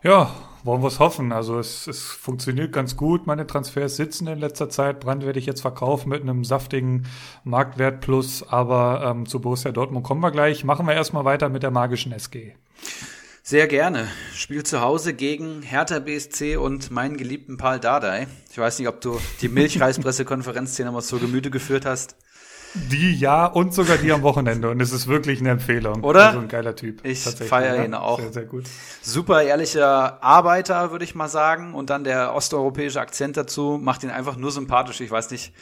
[0.03, 0.35] Ja,
[0.65, 1.33] wollen wir es hoffen.
[1.33, 3.27] Also es, es funktioniert ganz gut.
[3.27, 5.01] Meine Transfers sitzen in letzter Zeit.
[5.01, 7.07] Brand werde ich jetzt verkaufen mit einem saftigen
[7.45, 8.43] Marktwert plus.
[8.43, 10.65] Aber ähm, zu Borussia Dortmund kommen wir gleich.
[10.65, 12.55] Machen wir erstmal weiter mit der magischen SG.
[13.43, 14.09] Sehr gerne.
[14.35, 18.27] Spiel zu Hause gegen Hertha BSC und meinen geliebten Paul Dardai.
[18.51, 22.17] Ich weiß nicht, ob du die Milchreispressekonferenz hier nochmal zur Gemüte geführt hast.
[22.75, 24.71] Die ja und sogar die am Wochenende.
[24.71, 26.05] Und es ist wirklich eine Empfehlung.
[26.05, 26.29] Oder?
[26.29, 27.05] Also ein geiler Typ.
[27.05, 28.21] Ich feiere ihn auch.
[28.21, 28.65] Sehr, sehr gut.
[29.03, 31.75] Super ehrlicher Arbeiter, würde ich mal sagen.
[31.75, 35.01] Und dann der osteuropäische Akzent dazu macht ihn einfach nur sympathisch.
[35.01, 35.53] Ich weiß nicht,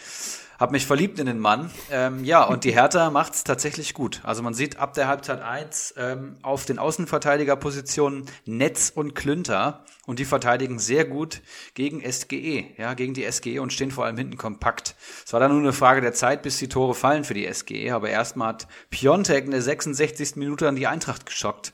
[0.59, 1.71] habe mich verliebt in den Mann.
[1.90, 4.21] Ähm, ja, und die Hertha macht's tatsächlich gut.
[4.25, 10.18] Also man sieht ab der Halbzeit eins ähm, auf den Außenverteidigerpositionen Netz und Klünter und
[10.18, 11.42] die verteidigen sehr gut
[11.75, 14.97] gegen SGE, ja, gegen die SGE und stehen vor allem hinten kompakt.
[15.25, 17.92] Es war dann nur eine Frage der Zeit, bis die Tore fallen für die SGE,
[17.92, 20.37] aber erstmal hat Piontek in der 66.
[20.37, 21.73] Minute an die Eintracht geschockt.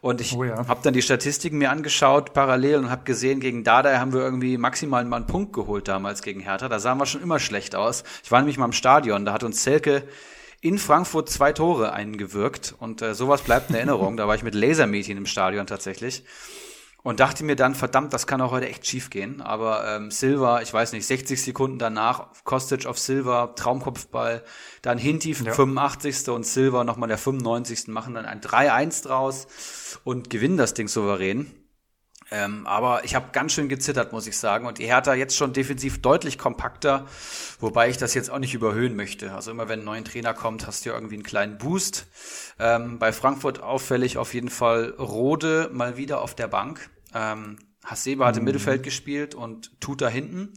[0.00, 0.66] Und ich oh ja.
[0.66, 4.56] habe dann die Statistiken mir angeschaut parallel und habe gesehen, gegen Dada haben wir irgendwie
[4.56, 6.68] maximal mal einen Punkt geholt damals gegen Hertha.
[6.68, 8.04] Da sahen wir schon immer schlecht aus.
[8.24, 10.02] Ich war nämlich mal im Stadion, da hat uns Selke
[10.62, 14.16] in Frankfurt zwei Tore eingewirkt und äh, sowas bleibt in Erinnerung.
[14.16, 16.22] da war ich mit Lasermädchen im Stadion tatsächlich
[17.02, 19.40] und dachte mir dann, verdammt, das kann auch heute echt schief gehen.
[19.40, 24.44] Aber ähm, Silva, ich weiß nicht, 60 Sekunden danach, Kostic auf Silva, Traumkopfball,
[24.82, 25.52] dann Hinti ja.
[25.52, 26.28] 85.
[26.28, 27.88] und Silva nochmal der 95.
[27.88, 29.46] machen dann ein 3-1 draus
[30.04, 31.59] und gewinnen das Ding souverän.
[32.30, 34.66] Ähm, aber ich habe ganz schön gezittert, muss ich sagen.
[34.66, 37.06] Und die Hertha jetzt schon defensiv deutlich kompakter,
[37.58, 39.32] wobei ich das jetzt auch nicht überhöhen möchte.
[39.32, 42.06] Also immer wenn ein neuer Trainer kommt, hast du ja irgendwie einen kleinen Boost.
[42.58, 46.88] Ähm, bei Frankfurt auffällig auf jeden Fall Rode mal wieder auf der Bank.
[47.14, 48.46] Ähm, Hasebe hat im mhm.
[48.46, 50.52] Mittelfeld gespielt und tut da hinten.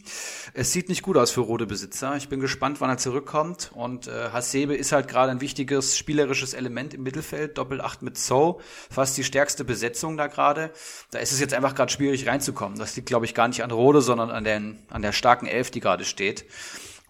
[0.53, 2.15] Es sieht nicht gut aus für rote Besitzer.
[2.17, 3.71] Ich bin gespannt, wann er zurückkommt.
[3.73, 7.57] Und äh, Hasebe ist halt gerade ein wichtiges spielerisches Element im Mittelfeld.
[7.57, 8.59] Doppel-8 mit So,
[8.89, 10.71] fast die stärkste Besetzung da gerade.
[11.11, 12.77] Da ist es jetzt einfach gerade schwierig reinzukommen.
[12.77, 15.71] Das liegt, glaube ich, gar nicht an Rode, sondern an, den, an der starken Elf,
[15.71, 16.45] die gerade steht.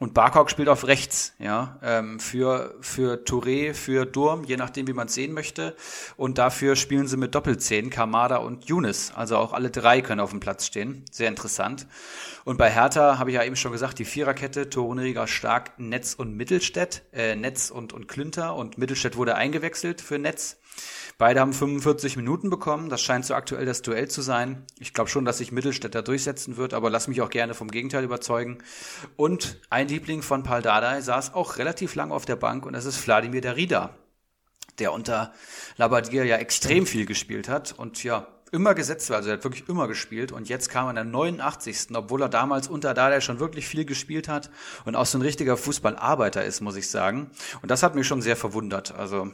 [0.03, 4.91] Und Barkok spielt auf rechts, ja, ähm, für, für Touré, für Durm, je nachdem, wie
[4.91, 5.77] man es sehen möchte.
[6.17, 9.13] Und dafür spielen sie mit Doppelzehn, Kamada und Younes.
[9.15, 11.05] Also auch alle drei können auf dem Platz stehen.
[11.09, 11.87] Sehr interessant.
[12.43, 16.35] Und bei Hertha habe ich ja eben schon gesagt, die Viererkette, Torunriga stark, Netz und
[16.35, 18.55] Mittelstädt, äh, Netz und, und Klünter.
[18.55, 20.57] Und Mittelstädt wurde eingewechselt für Netz.
[21.17, 22.89] Beide haben 45 Minuten bekommen.
[22.89, 24.65] Das scheint so aktuell das Duell zu sein.
[24.79, 28.03] Ich glaube schon, dass sich Mittelstädter durchsetzen wird, aber lass mich auch gerne vom Gegenteil
[28.03, 28.57] überzeugen.
[29.15, 32.85] Und ein Liebling von Paul Dardai saß auch relativ lang auf der Bank und das
[32.85, 33.95] ist Wladimir Darida,
[34.79, 35.33] der unter
[35.77, 39.67] Labadier ja extrem viel gespielt hat und ja, immer gesetzt war, also er hat wirklich
[39.67, 41.87] immer gespielt und jetzt kam er in der 89.
[41.95, 44.51] obwohl er damals unter Dardai schon wirklich viel gespielt hat
[44.85, 47.31] und auch so ein richtiger Fußballarbeiter ist, muss ich sagen.
[47.63, 48.93] Und das hat mich schon sehr verwundert.
[48.93, 49.31] Also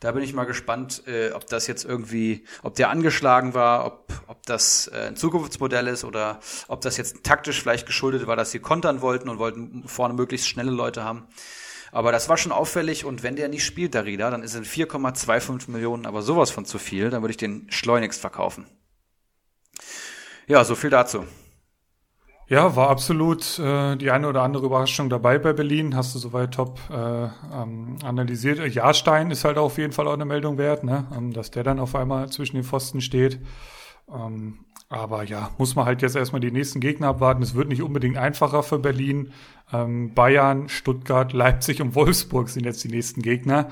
[0.00, 4.12] da bin ich mal gespannt, äh, ob das jetzt irgendwie, ob der angeschlagen war, ob,
[4.26, 8.50] ob das äh, ein Zukunftsmodell ist oder ob das jetzt taktisch vielleicht geschuldet war, dass
[8.50, 11.26] sie kontern wollten und wollten vorne möglichst schnelle Leute haben.
[11.92, 15.70] Aber das war schon auffällig und wenn der nicht spielt, Rieder, dann ist es 4,25
[15.70, 18.66] Millionen aber sowas von zu viel, dann würde ich den schleunigst verkaufen.
[20.46, 21.24] Ja, so viel dazu.
[22.48, 25.96] Ja, war absolut äh, die eine oder andere Überraschung dabei bei Berlin.
[25.96, 28.60] Hast du soweit top äh, ähm, analysiert.
[28.72, 31.06] Jahrstein ist halt auf jeden Fall auch eine Meldung wert, ne?
[31.16, 33.40] Ähm, dass der dann auf einmal zwischen den Pfosten steht.
[34.08, 37.42] Ähm, aber ja, muss man halt jetzt erstmal die nächsten Gegner abwarten.
[37.42, 39.32] Es wird nicht unbedingt einfacher für Berlin.
[39.72, 43.70] Ähm, Bayern, Stuttgart, Leipzig und Wolfsburg sind jetzt die nächsten Gegner.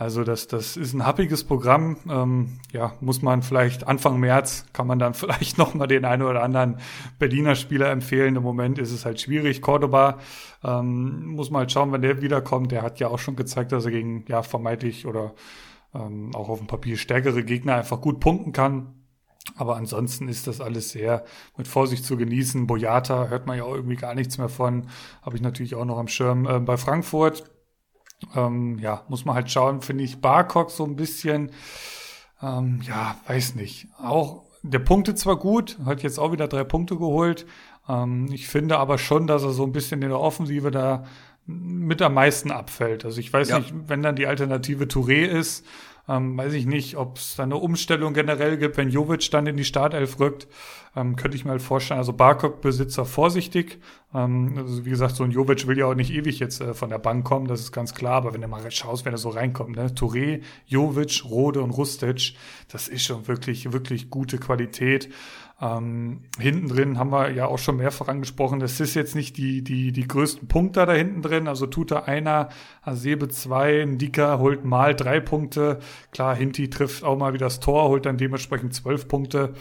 [0.00, 1.98] Also das, das ist ein happiges Programm.
[2.08, 6.22] Ähm, ja, muss man vielleicht Anfang März kann man dann vielleicht noch mal den einen
[6.22, 6.78] oder anderen
[7.18, 8.34] Berliner Spieler empfehlen.
[8.34, 9.60] Im Moment ist es halt schwierig.
[9.60, 10.18] Cordoba
[10.64, 12.72] ähm, muss mal halt schauen, wenn der wiederkommt.
[12.72, 15.34] Der hat ja auch schon gezeigt, dass er gegen ja vermeintlich oder
[15.94, 18.94] ähm, auch auf dem Papier stärkere Gegner einfach gut punkten kann.
[19.56, 21.26] Aber ansonsten ist das alles sehr
[21.58, 22.66] mit Vorsicht zu genießen.
[22.66, 24.86] Boyata hört man ja auch irgendwie gar nichts mehr von.
[25.20, 26.48] Habe ich natürlich auch noch am Schirm.
[26.48, 27.50] Ähm, bei Frankfurt
[28.34, 31.50] ähm, ja, muss man halt schauen, finde ich Barcock so ein bisschen,
[32.42, 33.88] ähm, ja, weiß nicht.
[33.98, 37.46] Auch der punktet zwar gut, hat jetzt auch wieder drei Punkte geholt.
[37.88, 41.04] Ähm, ich finde aber schon, dass er so ein bisschen in der Offensive da
[41.46, 43.04] mit am meisten abfällt.
[43.04, 43.58] Also ich weiß ja.
[43.58, 45.64] nicht, wenn dann die Alternative Touré ist,
[46.10, 49.56] ähm, weiß ich nicht, ob es da eine Umstellung generell gibt, wenn Jovic dann in
[49.56, 50.48] die Startelf rückt.
[50.96, 51.98] Ähm, könnte ich mir halt vorstellen.
[51.98, 53.78] Also Barkok-Besitzer vorsichtig.
[54.12, 56.90] Ähm, also wie gesagt, so ein Jovic will ja auch nicht ewig jetzt äh, von
[56.90, 58.14] der Bank kommen, das ist ganz klar.
[58.14, 59.86] Aber wenn du mal schaust, wenn er so reinkommt, ne?
[59.86, 62.34] Touré, Jovic, Rode und Rustic,
[62.66, 65.10] das ist schon wirklich, wirklich gute Qualität.
[65.62, 69.62] Ähm, hinten drin haben wir ja auch schon mehrfach angesprochen, das ist jetzt nicht die,
[69.62, 71.48] die, die größten Punkte da hinten drin.
[71.48, 72.48] Also tut da einer,
[72.82, 75.80] Asebe zwei, Ndika holt mal drei Punkte.
[76.12, 79.54] Klar, Hinti trifft auch mal wieder das Tor, holt dann dementsprechend zwölf Punkte.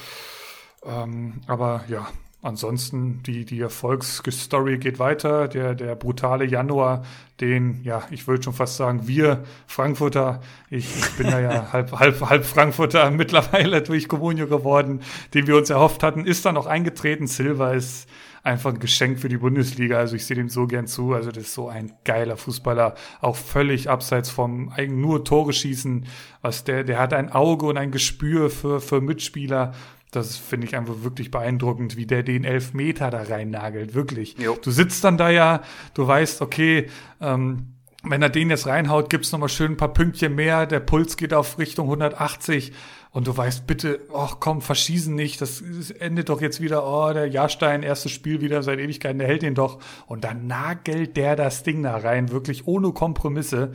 [0.86, 2.08] Ähm, aber ja,
[2.42, 5.48] ansonsten die, die Erfolgsstory geht weiter.
[5.48, 7.04] Der, der brutale Januar,
[7.42, 11.92] den, ja, ich würde schon fast sagen, wir Frankfurter, ich, ich bin da ja halb,
[11.94, 15.02] halb, halb Frankfurter mittlerweile durch Comunio geworden,
[15.34, 17.28] den wir uns erhofft hatten, ist dann auch eingetreten.
[17.28, 18.08] Silva ist
[18.44, 19.98] einfach ein Geschenk für die Bundesliga.
[19.98, 21.14] Also ich sehe dem so gern zu.
[21.14, 26.06] Also das ist so ein geiler Fußballer, auch völlig abseits vom eigen nur Tore schießen.
[26.42, 29.74] Was der, der hat ein Auge und ein Gespür für, für Mitspieler
[30.12, 33.94] das finde ich einfach wirklich beeindruckend, wie der den Elfmeter da rein nagelt.
[33.94, 34.38] Wirklich.
[34.38, 34.58] Jo.
[34.62, 35.62] Du sitzt dann da ja,
[35.94, 36.88] du weißt, okay,
[37.22, 40.66] ähm, wenn er den jetzt reinhaut, gibt's noch mal schön ein paar Pünktchen mehr.
[40.66, 42.72] Der Puls geht auf Richtung 180
[43.12, 45.42] und du weißt, bitte, ach komm, verschießen nicht.
[45.42, 45.62] Das
[46.00, 49.56] endet doch jetzt wieder, oh, der Jahrstein, erstes Spiel wieder seit Ewigkeiten, der hält den
[49.56, 49.80] doch.
[50.08, 53.74] Und dann nagelt der das Ding da rein, wirklich ohne Kompromisse.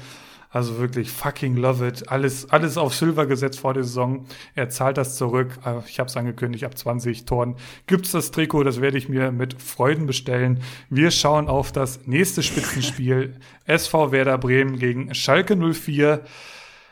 [0.55, 2.09] Also wirklich fucking love it.
[2.12, 4.25] Alles, alles auf Silver gesetzt vor der Saison.
[4.55, 5.59] Er zahlt das zurück.
[5.67, 7.57] Äh, ich habe es angekündigt, ab 20 Toren
[7.88, 8.62] gibt's das Trikot.
[8.62, 10.61] Das werde ich mir mit Freuden bestellen.
[10.88, 13.35] Wir schauen auf das nächste Spitzenspiel.
[13.67, 16.21] SV Werder Bremen gegen Schalke 04.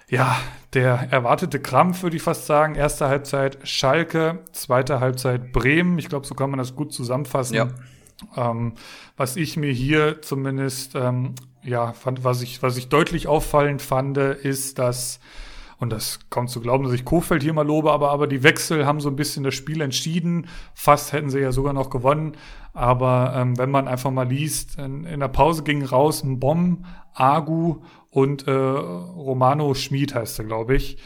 [0.08, 0.40] Ja,
[0.74, 2.74] der erwartete Krampf, würde ich fast sagen.
[2.74, 6.00] Erste Halbzeit Schalke, zweite Halbzeit Bremen.
[6.00, 7.54] Ich glaube, so kann man das gut zusammenfassen.
[7.54, 7.68] Ja.
[8.36, 8.72] Ähm,
[9.16, 14.18] was ich mir hier zumindest ähm, ja, fand, was ich, was ich deutlich auffallend fand,
[14.18, 15.20] ist, dass,
[15.78, 18.86] und das kommt zu glauben, dass ich Kofeld hier mal lobe, aber, aber die Wechsel
[18.86, 20.48] haben so ein bisschen das Spiel entschieden.
[20.74, 22.36] Fast hätten sie ja sogar noch gewonnen.
[22.72, 26.84] Aber ähm, wenn man einfach mal liest, in, in der Pause ging raus ein Bomb,
[27.14, 30.98] Agu und äh, Romano Schmid heißt er, glaube ich.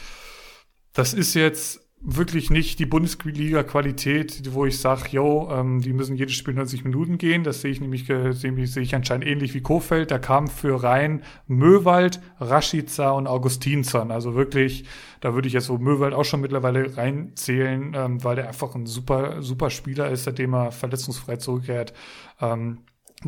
[0.92, 6.34] Das ist jetzt wirklich nicht die Bundesliga-Qualität, wo ich sage, yo, ähm, die müssen jedes
[6.34, 7.42] Spiel 90 Minuten gehen.
[7.42, 10.10] Das sehe ich nämlich sehe ich anscheinend ähnlich wie Kofeld.
[10.10, 14.10] Da kam für rein Möwald, Rashica und Augustinsson.
[14.10, 14.84] Also wirklich,
[15.20, 18.86] da würde ich jetzt so Möwald auch schon mittlerweile reinzählen, ähm, weil der einfach ein
[18.86, 21.92] super, super Spieler ist, seitdem er verletzungsfrei zurückkehrt.
[22.40, 22.78] Ähm,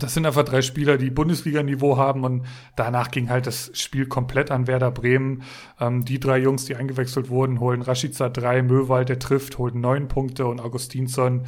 [0.02, 4.50] das sind einfach drei Spieler, die Bundesliga-Niveau haben und danach ging halt das Spiel komplett
[4.50, 5.42] an Werder Bremen.
[5.80, 10.08] Ähm, die drei Jungs, die eingewechselt wurden, holen Rashica drei, Möwald, der trifft, holt neun
[10.08, 11.42] Punkte und Augustinsson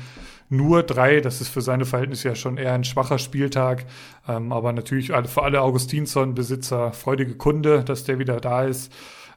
[0.48, 1.20] nur drei.
[1.20, 3.86] Das ist für seine Verhältnisse ja schon eher ein schwacher Spieltag.
[4.28, 8.92] Ähm, aber natürlich für alle Augustinsson-Besitzer freudige Kunde, dass der wieder da ist.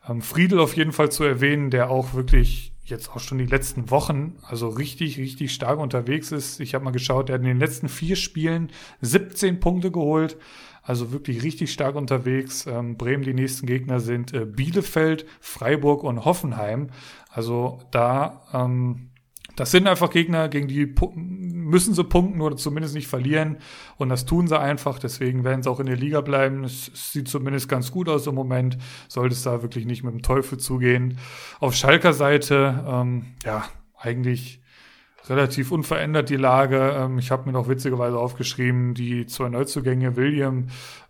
[0.10, 3.89] Ähm, Friedel auf jeden Fall zu erwähnen, der auch wirklich jetzt auch schon die letzten
[3.89, 6.59] Wochen, also richtig, richtig stark unterwegs ist.
[6.59, 8.69] Ich habe mal geschaut, er hat in den letzten vier Spielen
[9.01, 10.37] 17 Punkte geholt.
[10.85, 12.67] Also wirklich richtig stark unterwegs.
[12.67, 16.89] Ähm, Bremen, die nächsten Gegner sind äh, Bielefeld, Freiburg und Hoffenheim.
[17.29, 19.12] Also da ähm,
[19.55, 23.57] das sind einfach Gegner, gegen die müssen sie punkten oder zumindest nicht verlieren.
[23.97, 24.99] Und das tun sie einfach.
[24.99, 26.63] Deswegen werden sie auch in der Liga bleiben.
[26.63, 28.77] Es, sieht zumindest ganz gut aus im Moment.
[29.07, 31.17] Sollte es da wirklich nicht mit dem Teufel zugehen.
[31.59, 34.61] Auf Schalker Seite, ähm, ja, eigentlich
[35.29, 36.95] relativ unverändert die Lage.
[36.97, 40.67] Ähm, ich habe mir noch witzigerweise aufgeschrieben, die zwei Neuzugänge William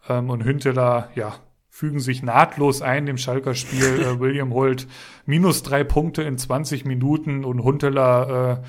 [0.07, 1.35] ähm, und Hünteler, ja,
[1.73, 3.99] fügen sich nahtlos ein dem Schalker Spiel.
[3.99, 4.85] äh, William holt
[5.25, 8.67] minus drei Punkte in 20 Minuten und Hunteler äh,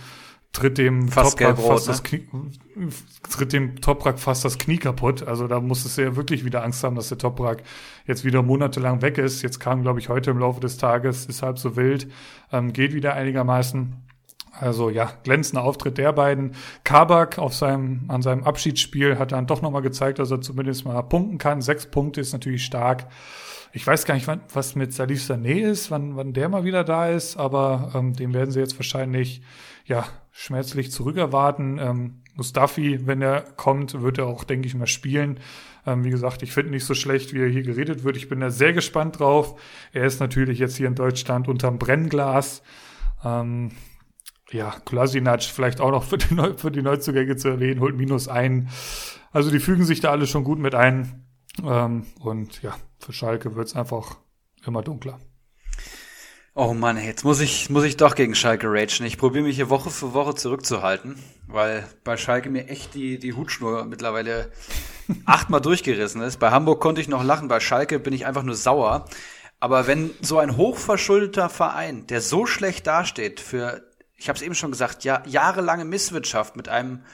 [0.53, 1.93] tritt dem fast Toprak fast ne?
[1.93, 2.27] das Knie,
[3.29, 5.23] tritt dem Toprak fast das Knie kaputt.
[5.23, 7.63] Also da muss es ja wirklich wieder Angst haben, dass der Toprak
[8.07, 9.43] jetzt wieder monatelang weg ist.
[9.43, 12.11] Jetzt kam, glaube ich, heute im Laufe des Tages, ist halb so wild,
[12.53, 13.97] ähm, geht wieder einigermaßen.
[14.59, 16.53] Also ja, glänzender Auftritt der beiden.
[16.85, 21.03] Kabak auf seinem, an seinem Abschiedsspiel hat dann doch nochmal gezeigt, dass er zumindest mal
[21.03, 21.61] punkten kann.
[21.61, 23.07] Sechs Punkte ist natürlich stark.
[23.73, 26.85] Ich weiß gar nicht, wann, was mit Salif Sané ist, wann, wann der mal wieder
[26.85, 29.43] da ist, aber ähm, den werden sie jetzt wahrscheinlich
[29.85, 31.79] ja schmerzlich zurückerwarten.
[31.79, 35.41] Ähm, Mustafi, wenn er kommt, wird er auch, denke ich mal, spielen.
[35.87, 38.17] Ähm, wie gesagt, ich finde nicht so schlecht, wie er hier geredet wird.
[38.17, 39.61] Ich bin da sehr gespannt drauf.
[39.93, 42.63] Er ist natürlich jetzt hier in Deutschland unterm Brennglas.
[43.25, 43.73] Ähm,
[44.55, 48.29] ja, Kolasinac vielleicht auch noch für die, Neu für die Neuzugänge zu erwähnen, holt minus
[48.29, 48.69] ein.
[49.33, 51.27] Also die fügen sich da alle schon gut mit ein.
[51.63, 54.19] Ähm, und ja, für Schalke wird es einfach
[54.65, 55.19] immer dunkler.
[56.55, 59.05] Oh Mann, jetzt muss ich, muss ich doch gegen Schalke ragen.
[59.05, 61.17] Ich probiere mich hier Woche für Woche zurückzuhalten,
[61.49, 64.53] weil bei Schalke mir echt die, die Hutschnur mittlerweile
[65.25, 66.39] achtmal durchgerissen ist.
[66.39, 69.07] Bei Hamburg konnte ich noch lachen, bei Schalke bin ich einfach nur sauer.
[69.59, 73.83] Aber wenn so ein hochverschuldeter Verein, der so schlecht dasteht für,
[74.25, 77.05] ich habe es eben schon gesagt, ja, jahrelange Misswirtschaft mit einem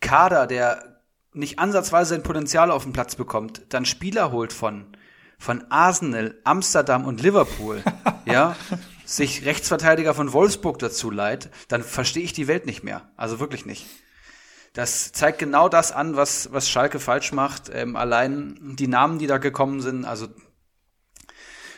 [0.00, 1.00] Kader, der
[1.32, 4.96] nicht ansatzweise ein Potenzial auf den Platz bekommt, dann Spieler holt von
[5.38, 7.84] von Arsenal, Amsterdam und Liverpool,
[8.24, 8.56] ja,
[9.04, 13.08] sich Rechtsverteidiger von Wolfsburg dazu leiht, dann verstehe ich die Welt nicht mehr.
[13.16, 13.86] Also wirklich nicht.
[14.72, 17.70] Das zeigt genau das an, was, was Schalke falsch macht.
[17.72, 20.26] Ähm, allein die Namen, die da gekommen sind, also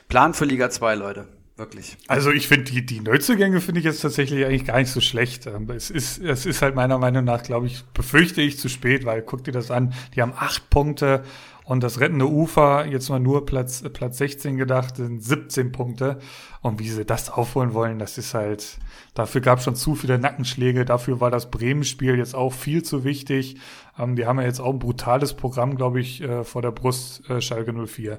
[0.09, 1.29] Plan für Liga 2, Leute.
[1.61, 1.99] Wirklich.
[2.09, 5.47] Also ich finde die, die Neuzugänge finde ich jetzt tatsächlich eigentlich gar nicht so schlecht.
[5.47, 9.05] Ähm, es ist, es ist halt meiner Meinung nach, glaube ich, befürchte ich zu spät,
[9.05, 11.23] weil guck dir das an, die haben acht Punkte
[11.67, 16.19] und das rettende Ufer, jetzt mal nur Platz, Platz 16 gedacht, sind 17 Punkte.
[16.63, 18.79] Und wie sie das aufholen wollen, das ist halt,
[19.13, 20.87] dafür gab es schon zu viele Nackenschläge.
[20.87, 23.59] Dafür war das Bremen-Spiel jetzt auch viel zu wichtig.
[23.99, 27.29] Ähm, die haben ja jetzt auch ein brutales Programm, glaube ich, äh, vor der Brust,
[27.29, 28.19] äh, Schalke 04.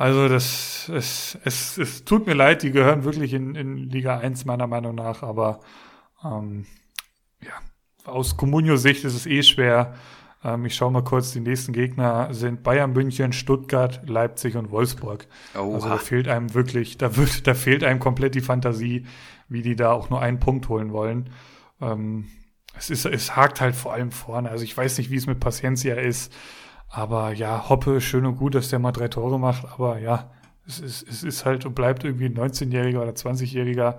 [0.00, 4.46] Also das, es, es, es tut mir leid, die gehören wirklich in, in Liga 1
[4.46, 5.60] meiner Meinung nach, aber
[6.24, 6.64] ähm,
[7.42, 7.52] ja,
[8.10, 9.92] aus Comunio-Sicht ist es eh schwer,
[10.42, 15.26] ähm, ich schaue mal kurz, die nächsten Gegner sind Bayern München, Stuttgart, Leipzig und Wolfsburg.
[15.54, 15.74] Oha.
[15.74, 19.04] Also da fehlt einem wirklich, da wird, da fehlt einem komplett die Fantasie,
[19.50, 21.28] wie die da auch nur einen Punkt holen wollen.
[21.82, 22.28] Ähm,
[22.74, 24.48] es ist, es hakt halt vor allem vorne.
[24.48, 26.32] Also ich weiß nicht, wie es mit Paciencia ist.
[26.90, 29.64] Aber ja, Hoppe, schön und gut, dass der mal drei Tore macht.
[29.72, 30.30] Aber ja,
[30.66, 33.96] es ist, es ist halt und bleibt irgendwie ein 19-Jähriger oder 20-Jähriger,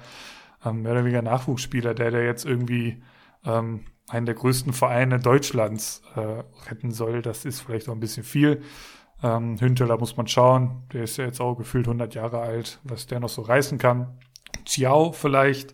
[0.65, 3.01] ähm, mehr oder weniger Nachwuchsspieler, der, der jetzt irgendwie
[3.45, 7.21] ähm, einen der größten Vereine Deutschlands äh, retten soll.
[7.21, 8.61] Das ist vielleicht auch ein bisschen viel.
[9.23, 10.83] Ähm, Hünteler muss man schauen.
[10.91, 14.19] Der ist ja jetzt auch gefühlt 100 Jahre alt, was der noch so reißen kann.
[14.65, 15.73] Ciao vielleicht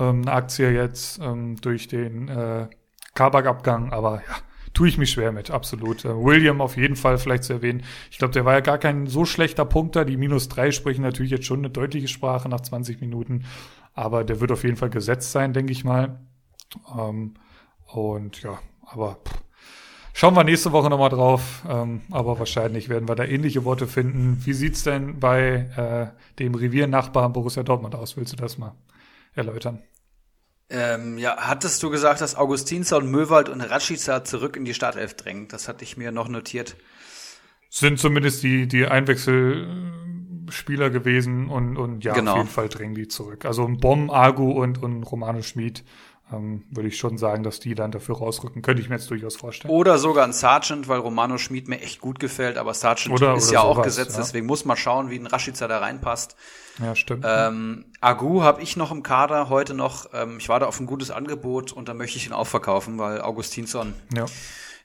[0.00, 2.68] ähm, eine Aktie jetzt ähm, durch den äh,
[3.14, 4.36] Kabak-Abgang, aber ja,
[4.72, 6.04] tue ich mich schwer mit, absolut.
[6.04, 7.82] Äh, William auf jeden Fall vielleicht zu erwähnen.
[8.10, 10.04] Ich glaube, der war ja gar kein so schlechter Punkter.
[10.04, 13.44] Die minus drei sprechen natürlich jetzt schon eine deutliche Sprache nach 20 Minuten,
[13.94, 16.20] aber der wird auf jeden Fall gesetzt sein, denke ich mal.
[16.96, 17.34] Ähm,
[17.86, 19.42] und ja, aber pff,
[20.12, 21.64] schauen wir nächste Woche nochmal drauf.
[21.68, 24.40] Ähm, aber wahrscheinlich werden wir da ähnliche Worte finden.
[24.44, 28.16] Wie sieht's denn bei äh, dem Reviernachbarn Borussia Dortmund aus?
[28.16, 28.74] Willst du das mal
[29.34, 29.80] erläutern?
[30.70, 35.48] Ähm, ja, hattest du gesagt, dass Augustinsson, Möwald und Rashica zurück in die Startelf drängen?
[35.48, 36.76] Das hatte ich mir noch notiert.
[37.68, 42.32] Sind zumindest die, die Einwechselspieler gewesen und, und ja, genau.
[42.32, 43.44] auf jeden Fall drängen die zurück.
[43.44, 45.82] Also Bomb, Agu und, und Romano Schmid
[46.32, 48.62] ähm, würde ich schon sagen, dass die dann dafür rausrücken.
[48.62, 49.72] Könnte ich mir jetzt durchaus vorstellen.
[49.72, 53.48] Oder sogar ein Sergeant, weil Romano Schmid mir echt gut gefällt, aber Sergeant oder, ist
[53.48, 54.18] oder ja sowas, auch gesetzt, ja.
[54.18, 56.36] deswegen muss man schauen, wie ein Rashica da reinpasst.
[56.78, 57.24] Ja, stimmt.
[57.26, 60.06] Ähm, Agu habe ich noch im Kader heute noch.
[60.14, 62.98] Ähm, ich war da auf ein gutes Angebot und da möchte ich ihn auch verkaufen,
[62.98, 64.26] weil Augustinsson, ja.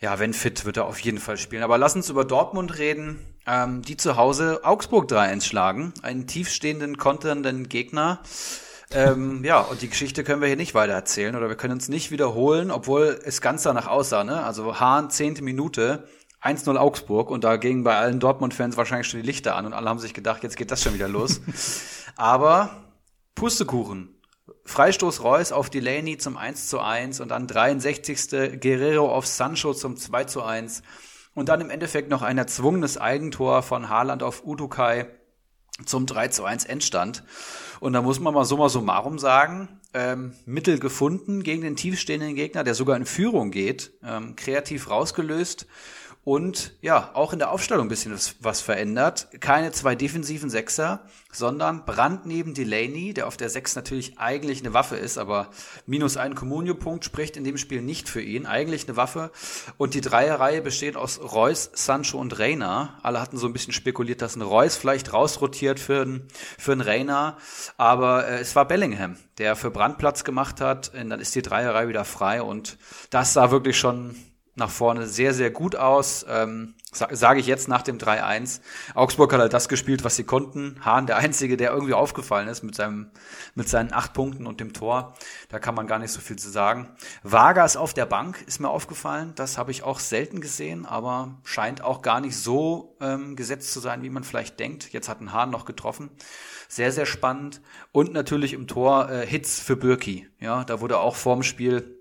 [0.01, 1.63] ja, wenn fit, wird er auf jeden Fall spielen.
[1.63, 5.93] Aber lass uns über Dortmund reden, ähm, die zu Hause Augsburg 3-1 schlagen.
[6.01, 8.19] Einen tiefstehenden, konternden Gegner
[8.91, 11.89] ähm, ja, und die Geschichte können wir hier nicht weiter erzählen oder wir können uns
[11.89, 14.23] nicht wiederholen, obwohl es ganz danach aussah.
[14.23, 14.43] Ne?
[14.43, 16.07] Also Hahn, zehnte Minute,
[16.43, 19.89] 1-0 Augsburg und da gingen bei allen Dortmund-Fans wahrscheinlich schon die Lichter an und alle
[19.89, 21.41] haben sich gedacht, jetzt geht das schon wieder los.
[22.15, 22.83] Aber
[23.33, 24.11] Pustekuchen.
[24.65, 28.59] Freistoß Reus auf Delaney zum 1 zu 1 und dann 63.
[28.59, 30.83] Guerrero auf Sancho zum 2 zu 1
[31.33, 35.07] und dann im Endeffekt noch ein erzwungenes Eigentor von Haaland auf Udukai
[35.85, 37.23] zum 3 zu 1 Endstand.
[37.79, 42.63] Und da muss man mal summa summarum sagen, ähm, Mittel gefunden gegen den tiefstehenden Gegner,
[42.63, 45.67] der sogar in Führung geht, ähm, kreativ rausgelöst
[46.25, 49.27] und ja, auch in der Aufstellung ein bisschen was, verändert.
[49.41, 51.01] Keine zwei defensiven Sechser,
[51.31, 55.51] sondern Brand neben Delaney, der auf der Sechs natürlich eigentlich eine Waffe ist, aber
[55.85, 58.47] minus ein Comunio-Punkt spricht in dem Spiel nicht für ihn.
[58.47, 59.29] Eigentlich eine Waffe.
[59.77, 62.97] Und die Dreierreihe besteht aus Reus, Sancho und Reina.
[63.03, 66.81] Alle hatten so ein bisschen spekuliert, dass ein Reus vielleicht rausrotiert für einen, für einen
[66.81, 67.37] Reina.
[67.77, 70.91] Aber äh, es war Bellingham, der für Brandplatz gemacht hat.
[70.95, 72.79] Und dann ist die Dreierreihe wieder frei und
[73.11, 74.15] das sah wirklich schon
[74.55, 76.25] nach vorne sehr, sehr gut aus.
[76.27, 78.61] Ähm, Sage ich jetzt nach dem 3-1.
[78.93, 80.77] Augsburg hat halt das gespielt, was sie konnten.
[80.79, 83.11] Hahn, der Einzige, der irgendwie aufgefallen ist mit, seinem,
[83.53, 85.13] mit seinen acht Punkten und dem Tor.
[85.49, 86.87] Da kann man gar nicht so viel zu sagen.
[87.21, 89.33] Vargas auf der Bank ist mir aufgefallen.
[89.35, 93.81] Das habe ich auch selten gesehen, aber scheint auch gar nicht so ähm, gesetzt zu
[93.81, 94.93] sein, wie man vielleicht denkt.
[94.93, 96.11] Jetzt hat ein Hahn noch getroffen.
[96.69, 97.61] Sehr, sehr spannend.
[97.91, 100.29] Und natürlich im Tor äh, Hits für Birki.
[100.39, 101.94] Ja, da wurde auch vorm Spiel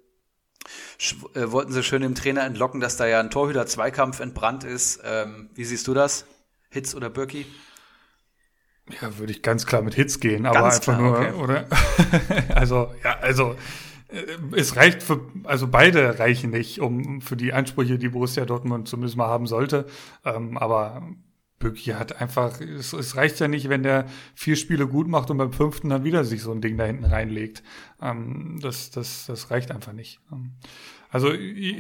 [1.35, 5.01] äh, wollten sie schön dem Trainer entlocken, dass da ja ein Torhüter-Zweikampf entbrannt ist.
[5.05, 6.27] Ähm, wie siehst du das?
[6.71, 7.47] Hitz oder Birki?
[9.01, 11.33] Ja, würde ich ganz klar mit Hits gehen, aber Ganz einfach klar, nur, okay.
[11.33, 11.67] oder?
[12.55, 13.57] also, ja, also
[14.09, 18.89] äh, es reicht für, also beide reichen nicht, um für die Ansprüche, die Borussia Dortmund
[18.89, 19.87] zumindest mal haben sollte.
[20.25, 21.03] Ähm, aber
[21.59, 25.39] Böcki hat einfach, es, es reicht ja nicht, wenn der vier Spiele gut macht und
[25.39, 27.63] beim fünften dann wieder sich so ein Ding da hinten reinlegt.
[28.03, 30.21] Ähm, das, das, das reicht einfach nicht.
[30.33, 30.53] Ähm,
[31.15, 31.33] also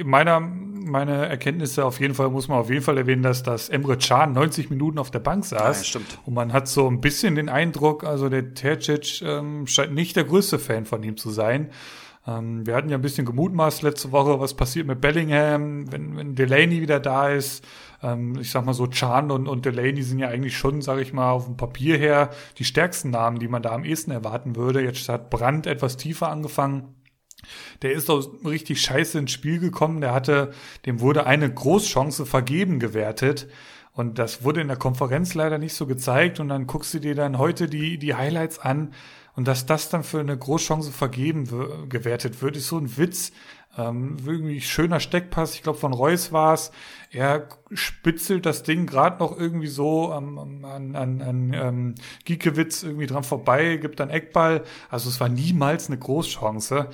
[0.05, 3.99] meiner, meine Erkenntnisse auf jeden Fall muss man auf jeden Fall erwähnen, dass das Emre
[3.99, 5.79] Can 90 Minuten auf der Bank saß.
[5.79, 6.19] Ja, stimmt.
[6.25, 10.23] Und man hat so ein bisschen den Eindruck, also der Tercic ähm, scheint nicht der
[10.23, 11.71] größte Fan von ihm zu sein.
[12.29, 16.35] Ähm, wir hatten ja ein bisschen gemutmaßt letzte Woche, was passiert mit Bellingham, wenn, wenn
[16.37, 17.67] Delaney wieder da ist.
[18.05, 21.13] Ähm, ich sag mal so, Chan und, und Delaney sind ja eigentlich schon, sage ich
[21.13, 24.83] mal, auf dem Papier her die stärksten Namen, die man da am ehesten erwarten würde.
[24.83, 26.95] Jetzt hat Brandt etwas tiefer angefangen.
[27.83, 30.01] Der ist doch richtig scheiße ins Spiel gekommen.
[30.01, 30.53] Der hatte,
[30.87, 33.49] dem wurde eine Großchance vergeben gewertet.
[33.93, 36.41] Und das wurde in der Konferenz leider nicht so gezeigt.
[36.41, 38.93] Und dann guckst du dir dann heute die, die Highlights an.
[39.37, 43.33] Und dass das dann für eine Großchance vergeben gewertet wird, ist so ein Witz.
[43.77, 46.71] Ähm, irgendwie schöner Steckpass, ich glaube von Reus war es.
[47.11, 51.95] Er spitzelt das Ding gerade noch irgendwie so am- an, an, an ähm,
[52.25, 54.63] Giekewitz irgendwie dran vorbei, gibt dann Eckball.
[54.91, 56.89] Also es war niemals eine Großchance.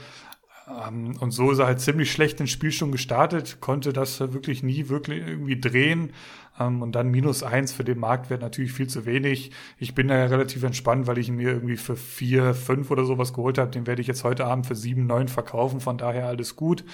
[0.86, 4.62] Ähm, und so ist er halt ziemlich schlecht ins Spiel schon gestartet, konnte das wirklich
[4.62, 6.12] nie wirklich irgendwie drehen.
[6.58, 9.50] Ähm, und dann minus eins für den Marktwert natürlich viel zu wenig.
[9.78, 13.04] Ich bin da ja relativ entspannt, weil ich ihn mir irgendwie für vier, fünf oder
[13.04, 13.70] sowas geholt habe.
[13.70, 15.80] Den werde ich jetzt heute Abend für sieben, neun verkaufen.
[15.80, 16.84] Von daher alles gut.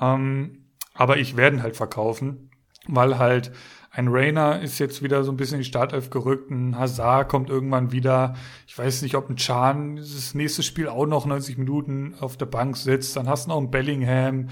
[0.00, 0.62] Ähm,
[0.94, 2.50] aber ich werde ihn halt verkaufen,
[2.86, 3.52] weil halt
[3.96, 7.48] ein Rainer ist jetzt wieder so ein bisschen in die Startelf gerückt, ein Hazard kommt
[7.48, 8.34] irgendwann wieder.
[8.66, 12.44] Ich weiß nicht, ob ein Chan das nächste Spiel auch noch 90 Minuten auf der
[12.44, 13.16] Bank sitzt.
[13.16, 14.48] Dann hast du noch einen Bellingham.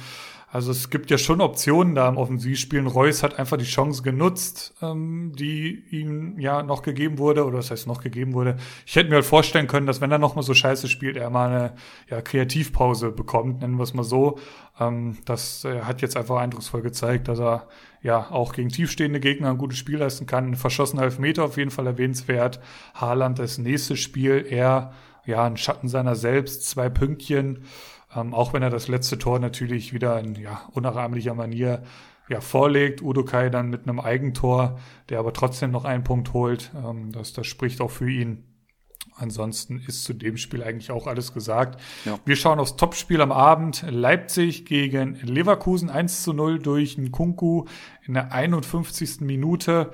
[0.50, 2.86] Also es gibt ja schon Optionen da im Offensivspielen.
[2.86, 7.70] Reus hat einfach die Chance genutzt, ähm, die ihm ja noch gegeben wurde, oder was
[7.70, 8.56] heißt noch gegeben wurde.
[8.86, 11.28] Ich hätte mir halt vorstellen können, dass wenn er noch mal so scheiße spielt, er
[11.28, 11.74] mal eine
[12.08, 14.38] ja, Kreativpause bekommt, nennen wir es mal so.
[14.80, 17.68] Ähm, das äh, hat jetzt einfach eindrucksvoll gezeigt, dass er
[18.04, 20.50] ja auch gegen tiefstehende Gegner ein gutes Spiel leisten kann.
[20.50, 22.60] Ein verschossener Elfmeter auf jeden Fall erwähnenswert.
[22.94, 24.92] Haaland das nächste Spiel, er
[25.24, 27.64] ja ein Schatten seiner selbst, zwei Pünktchen.
[28.14, 31.82] Ähm, auch wenn er das letzte Tor natürlich wieder in ja, unnachahmlicher Manier
[32.28, 33.00] ja, vorlegt.
[33.00, 34.78] Udo Kai dann mit einem Eigentor,
[35.08, 36.72] der aber trotzdem noch einen Punkt holt.
[36.76, 38.44] Ähm, das, das spricht auch für ihn.
[39.16, 41.80] Ansonsten ist zu dem Spiel eigentlich auch alles gesagt.
[42.04, 42.18] Ja.
[42.24, 43.84] Wir schauen aufs Topspiel am Abend.
[43.88, 47.66] Leipzig gegen Leverkusen 1 zu 0 durch Nkunku
[48.02, 49.20] in der 51.
[49.20, 49.92] Minute.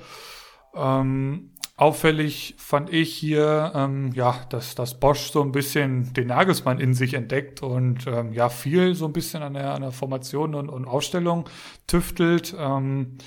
[0.74, 6.78] Ähm, auffällig fand ich hier, ähm, ja, dass, dass Bosch so ein bisschen den Nagelsmann
[6.78, 10.54] in sich entdeckt und ähm, ja, viel so ein bisschen an der, an der Formation
[10.54, 11.48] und, und Aufstellung
[11.86, 12.54] tüftelt.
[12.58, 13.18] Ähm,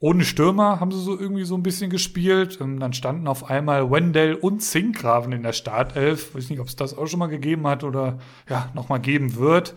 [0.00, 2.58] ohne Stürmer haben sie so irgendwie so ein bisschen gespielt.
[2.60, 6.34] Ähm, dann standen auf einmal Wendell und Zinkgraven in der Startelf.
[6.34, 8.18] Weiß nicht, ob es das auch schon mal gegeben hat oder
[8.48, 9.74] ja, nochmal geben wird.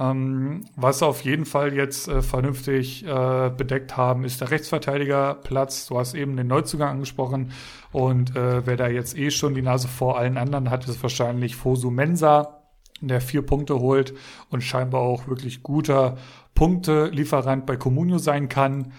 [0.00, 5.86] Ähm, was auf jeden Fall jetzt äh, vernünftig äh, bedeckt haben, ist der Rechtsverteidigerplatz.
[5.86, 7.52] Du hast eben den Neuzugang angesprochen.
[7.90, 11.56] Und äh, wer da jetzt eh schon die Nase vor allen anderen hat, ist wahrscheinlich
[11.56, 12.62] Fosu Mensa,
[13.00, 14.14] der vier Punkte holt
[14.50, 16.16] und scheinbar auch wirklich guter
[16.54, 18.92] Punktelieferant bei Comunio sein kann.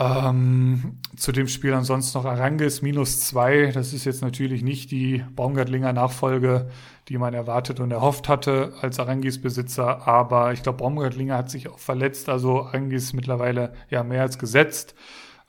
[0.00, 3.70] Ähm, zu dem Spiel ansonsten noch Arangis minus zwei.
[3.70, 6.70] Das ist jetzt natürlich nicht die Baumgartlinger Nachfolge,
[7.08, 10.08] die man erwartet und erhofft hatte als Arangis-Besitzer.
[10.08, 12.30] Aber ich glaube, Baumgartlinger hat sich auch verletzt.
[12.30, 14.94] Also Arangis mittlerweile ja mehr als gesetzt.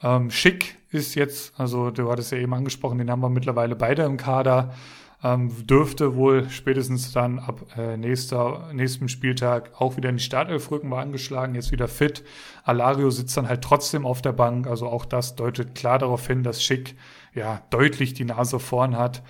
[0.04, 4.04] Ähm, Schick ist jetzt, also du hattest ja eben angesprochen, den haben wir mittlerweile beide
[4.04, 4.74] im Kader.
[5.24, 10.72] Ähm, dürfte wohl spätestens dann ab äh, nächster, nächsten Spieltag auch wieder in die Startelf
[10.72, 12.24] rücken, war angeschlagen, jetzt wieder fit.
[12.64, 16.42] Alario sitzt dann halt trotzdem auf der Bank, also auch das deutet klar darauf hin,
[16.42, 16.96] dass Schick
[17.36, 19.22] ja deutlich die Nase vorn hat.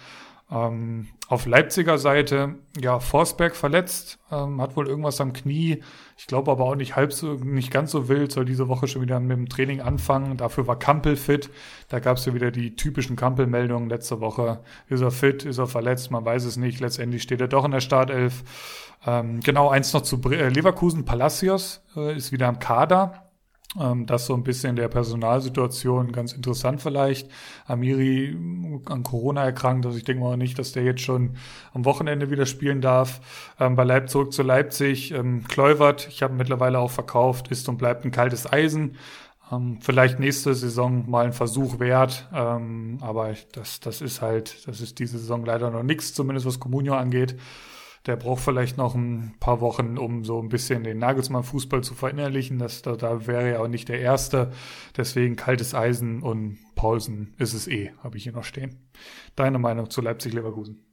[0.52, 5.82] Ähm, auf Leipziger Seite, ja, Forsberg verletzt, ähm, hat wohl irgendwas am Knie.
[6.18, 9.02] Ich glaube aber auch nicht halb so, nicht ganz so wild, soll diese Woche schon
[9.02, 10.36] wieder mit dem Training anfangen.
[10.36, 11.50] Dafür war Kampel fit.
[11.88, 14.60] Da gab es ja wieder die typischen Kampel-Meldungen letzte Woche.
[14.90, 16.82] Ist er fit, ist er verletzt, man weiß es nicht.
[16.82, 18.44] Letztendlich steht er doch in der Startelf.
[19.08, 21.06] Ähm, genau, eins noch zu äh, Leverkusen.
[21.06, 23.31] Palacios äh, ist wieder im Kader.
[23.80, 27.30] Ähm, das so ein bisschen der Personalsituation ganz interessant vielleicht.
[27.66, 28.36] Amiri
[28.86, 31.38] an Corona erkrankt, also ich denke mal nicht, dass der jetzt schon
[31.74, 33.22] am Wochenende wieder spielen darf.
[33.60, 35.12] Ähm, bei Leipzig zurück zu Leipzig.
[35.12, 38.98] Ähm, Kluivert, ich habe mittlerweile auch verkauft, ist und bleibt ein kaltes Eisen.
[39.52, 44.82] Ähm, vielleicht nächste Saison mal ein Versuch wert, ähm, aber das, das ist halt, das
[44.82, 47.38] ist diese Saison leider noch nichts, zumindest was Comunio angeht.
[48.08, 52.58] Der braucht vielleicht noch ein paar Wochen, um so ein bisschen den Nagelsmann-Fußball zu verinnerlichen.
[52.58, 54.52] Das, da, da wäre er auch nicht der Erste.
[54.98, 58.90] Deswegen kaltes Eisen und Paulsen ist es eh, habe ich hier noch stehen.
[59.36, 60.84] Deine Meinung zu Leipzig-Leverkusen?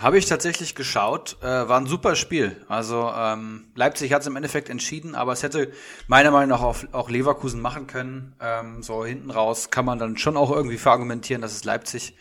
[0.00, 1.36] Habe ich tatsächlich geschaut.
[1.42, 2.56] Äh, war ein super Spiel.
[2.68, 5.72] Also ähm, Leipzig hat es im Endeffekt entschieden, aber es hätte
[6.06, 8.34] meiner Meinung nach auch, auch Leverkusen machen können.
[8.40, 12.16] Ähm, so hinten raus kann man dann schon auch irgendwie verargumentieren, dass es Leipzig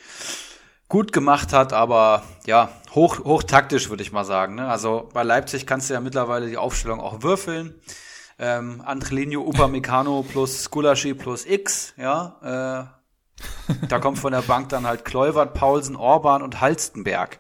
[0.89, 4.55] gut gemacht hat, aber ja, hoch, hoch taktisch würde ich mal sagen.
[4.55, 4.67] Ne?
[4.67, 7.79] Also bei Leipzig kannst du ja mittlerweile die Aufstellung auch würfeln.
[8.37, 12.91] Ähm, Angelino Upamecano plus Gulaschi plus X, ja.
[12.91, 17.39] Äh, da kommt von der Bank dann halt Kleuwert, Paulsen, Orban und Halstenberg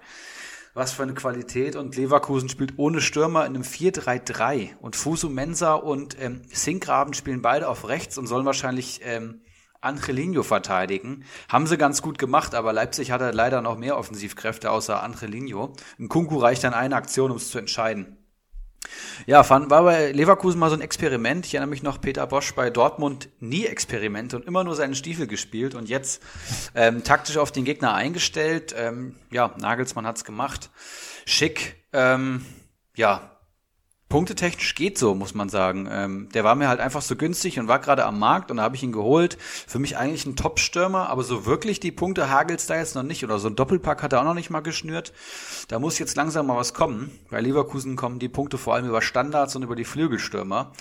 [0.79, 1.75] was für eine Qualität.
[1.75, 4.77] Und Leverkusen spielt ohne Stürmer in einem 4-3-3.
[4.79, 9.41] Und Fusu Mensa und ähm, Sinkgraben spielen beide auf rechts und sollen wahrscheinlich ähm,
[9.81, 11.23] Angelino verteidigen.
[11.47, 15.73] Haben sie ganz gut gemacht, aber Leipzig hatte leider noch mehr Offensivkräfte außer Angelino.
[15.97, 18.17] Ein Kunku reicht dann eine Aktion, um es zu entscheiden.
[19.25, 21.45] Ja, fand, war bei Leverkusen mal so ein Experiment.
[21.45, 25.27] Ich erinnere mich noch, Peter Bosch bei Dortmund nie Experimente und immer nur seinen Stiefel
[25.27, 26.21] gespielt und jetzt
[26.75, 28.73] ähm, taktisch auf den Gegner eingestellt.
[28.77, 30.69] Ähm, ja, Nagelsmann hat's gemacht.
[31.25, 32.45] Schick, ähm,
[32.95, 33.38] ja,
[34.09, 35.87] punktetechnisch geht so, muss man sagen.
[35.89, 38.63] Ähm, der war mir halt einfach so günstig und war gerade am Markt und da
[38.63, 39.37] habe ich ihn geholt.
[39.39, 43.23] Für mich eigentlich ein Top-Stürmer, aber so wirklich die Punkte hagelt's da jetzt noch nicht.
[43.23, 45.13] Oder so ein Doppelpack hat er auch noch nicht mal geschnürt.
[45.67, 47.11] Da muss jetzt langsam mal was kommen.
[47.29, 50.71] Bei Leverkusen kommen die Punkte vor allem über Standards und über die Flügelstürmer.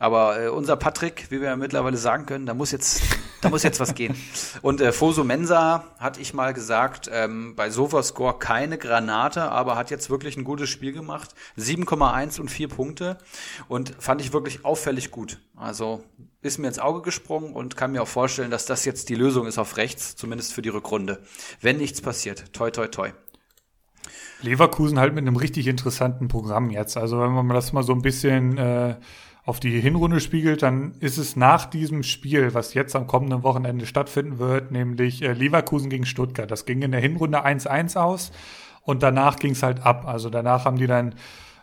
[0.00, 3.02] Aber äh, unser Patrick, wie wir ja mittlerweile sagen können, da muss jetzt,
[3.40, 4.14] da muss jetzt was gehen.
[4.62, 9.90] Und äh, Foso Mensa hatte ich mal gesagt, ähm, bei Sofascore keine Granate, aber hat
[9.90, 11.34] jetzt wirklich ein gutes Spiel gemacht.
[11.58, 13.18] 7,1 und 4 Punkte.
[13.66, 15.40] Und fand ich wirklich auffällig gut.
[15.56, 16.04] Also
[16.42, 19.48] ist mir ins Auge gesprungen und kann mir auch vorstellen, dass das jetzt die Lösung
[19.48, 21.20] ist auf rechts, zumindest für die Rückrunde.
[21.60, 22.52] Wenn nichts passiert.
[22.52, 23.10] Toi, toi, toi.
[24.40, 26.96] Leverkusen halt mit einem richtig interessanten Programm jetzt.
[26.96, 28.94] Also wenn man das mal so ein bisschen äh,
[29.48, 33.86] auf die Hinrunde spiegelt, dann ist es nach diesem Spiel, was jetzt am kommenden Wochenende
[33.86, 36.50] stattfinden wird, nämlich äh, Leverkusen gegen Stuttgart.
[36.50, 38.30] Das ging in der Hinrunde 1-1 aus
[38.82, 40.06] und danach ging es halt ab.
[40.06, 41.14] Also danach haben die dann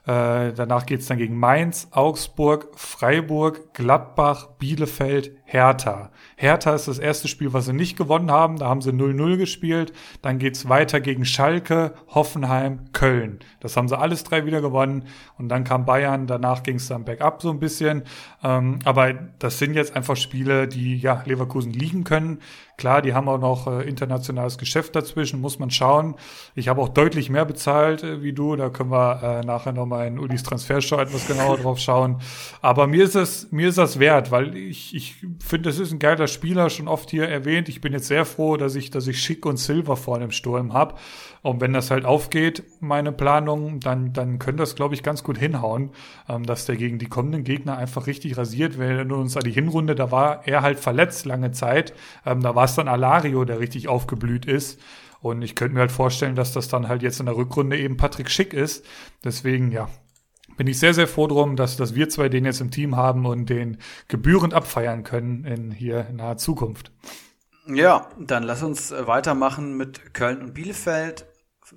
[0.07, 6.09] äh, danach geht's dann gegen Mainz, Augsburg, Freiburg, Gladbach, Bielefeld, Hertha.
[6.37, 8.57] Hertha ist das erste Spiel, was sie nicht gewonnen haben.
[8.57, 9.93] Da haben sie 0-0 gespielt.
[10.23, 13.39] Dann geht's weiter gegen Schalke, Hoffenheim, Köln.
[13.59, 15.05] Das haben sie alles drei wieder gewonnen.
[15.37, 16.25] Und dann kam Bayern.
[16.25, 18.03] Danach ging's dann bergab so ein bisschen.
[18.43, 22.39] Ähm, aber das sind jetzt einfach Spiele, die ja Leverkusen liegen können.
[22.77, 26.15] Klar, die haben auch noch äh, internationales Geschäft dazwischen, muss man schauen.
[26.55, 28.55] Ich habe auch deutlich mehr bezahlt äh, wie du.
[28.57, 32.17] Da können wir äh, nachher nochmal in Ulis Transfersteuer etwas genauer drauf schauen.
[32.61, 35.99] Aber mir ist es, mir ist das wert, weil ich, ich finde, das ist ein
[35.99, 37.69] geiler Spieler, schon oft hier erwähnt.
[37.69, 40.73] Ich bin jetzt sehr froh, dass ich, dass ich Schick und Silver vorne im Sturm
[40.73, 40.95] habe.
[41.41, 45.37] Und wenn das halt aufgeht, meine Planung, dann, dann können das, glaube ich, ganz gut
[45.37, 45.91] hinhauen,
[46.27, 48.77] ähm, dass der gegen die kommenden Gegner einfach richtig rasiert.
[48.79, 51.93] Wenn wir uns an die Hinrunde, da war er halt verletzt lange Zeit.
[52.25, 54.79] Ähm, da war es dann Alario, der richtig aufgeblüht ist.
[55.21, 57.97] Und ich könnte mir halt vorstellen, dass das dann halt jetzt in der Rückrunde eben
[57.97, 58.85] Patrick Schick ist.
[59.23, 59.89] Deswegen, ja,
[60.57, 63.25] bin ich sehr, sehr froh drum, dass, dass wir zwei den jetzt im Team haben
[63.25, 63.77] und den
[64.07, 66.91] gebührend abfeiern können in hier in naher Zukunft.
[67.67, 71.25] Ja, dann lass uns äh, weitermachen mit Köln und Bielefeld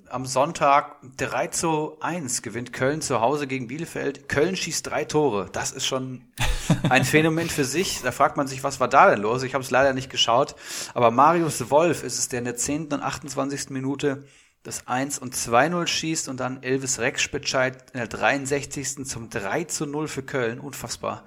[0.09, 4.29] am Sonntag 3 zu 1 gewinnt Köln zu Hause gegen Bielefeld.
[4.29, 5.49] Köln schießt drei Tore.
[5.51, 6.21] Das ist schon
[6.89, 8.01] ein Phänomen für sich.
[8.03, 9.43] Da fragt man sich, was war da denn los?
[9.43, 10.55] Ich habe es leider nicht geschaut.
[10.93, 12.93] Aber Marius Wolf ist es, der in der 10.
[12.93, 13.71] und 28.
[13.71, 14.25] Minute
[14.63, 19.05] das 1 und 2-0 schießt und dann Elvis Rexspitscheid in der 63.
[19.05, 20.59] zum 3 zu 0 für Köln.
[20.59, 21.23] Unfassbar.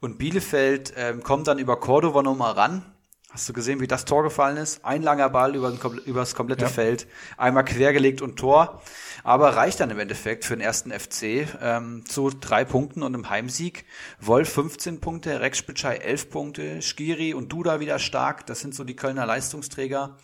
[0.00, 2.84] Und Bielefeld ähm, kommt dann über Cordova nochmal ran
[3.30, 4.86] Hast du gesehen, wie das Tor gefallen ist?
[4.86, 5.70] Ein langer Ball über,
[6.06, 6.70] über das komplette ja.
[6.70, 7.06] Feld,
[7.36, 8.80] einmal quergelegt und Tor.
[9.22, 13.28] Aber reicht dann im Endeffekt für den ersten FC ähm, zu drei Punkten und einem
[13.28, 13.84] Heimsieg.
[14.18, 18.46] Wolf 15 Punkte, Rex Spitschei 11 Punkte, Skiri und Duda wieder stark.
[18.46, 20.16] Das sind so die Kölner Leistungsträger.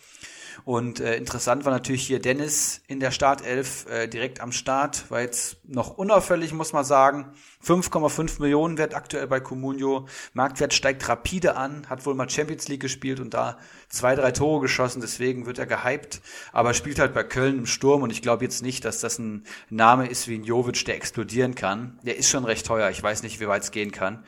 [0.63, 5.21] Und äh, interessant war natürlich hier Dennis in der Startelf äh, direkt am Start, war
[5.21, 7.33] jetzt noch unauffällig, muss man sagen.
[7.65, 10.07] 5,5 Millionen Wert aktuell bei Comunio.
[10.33, 13.57] Marktwert steigt rapide an, hat wohl mal Champions League gespielt und da
[13.89, 16.21] zwei, drei Tore geschossen, deswegen wird er gehypt.
[16.51, 19.45] Aber spielt halt bei Köln im Sturm und ich glaube jetzt nicht, dass das ein
[19.69, 21.99] Name ist wie ein Jovic, der explodieren kann.
[22.03, 24.23] Der ist schon recht teuer, ich weiß nicht, wie weit es gehen kann.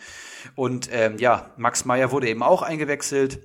[0.55, 3.39] Und ähm, ja, Max Meyer wurde eben auch eingewechselt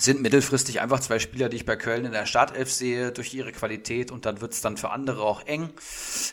[0.00, 3.52] sind mittelfristig einfach zwei Spieler, die ich bei Köln in der Startelf sehe, durch ihre
[3.52, 5.70] Qualität und dann wird es dann für andere auch eng.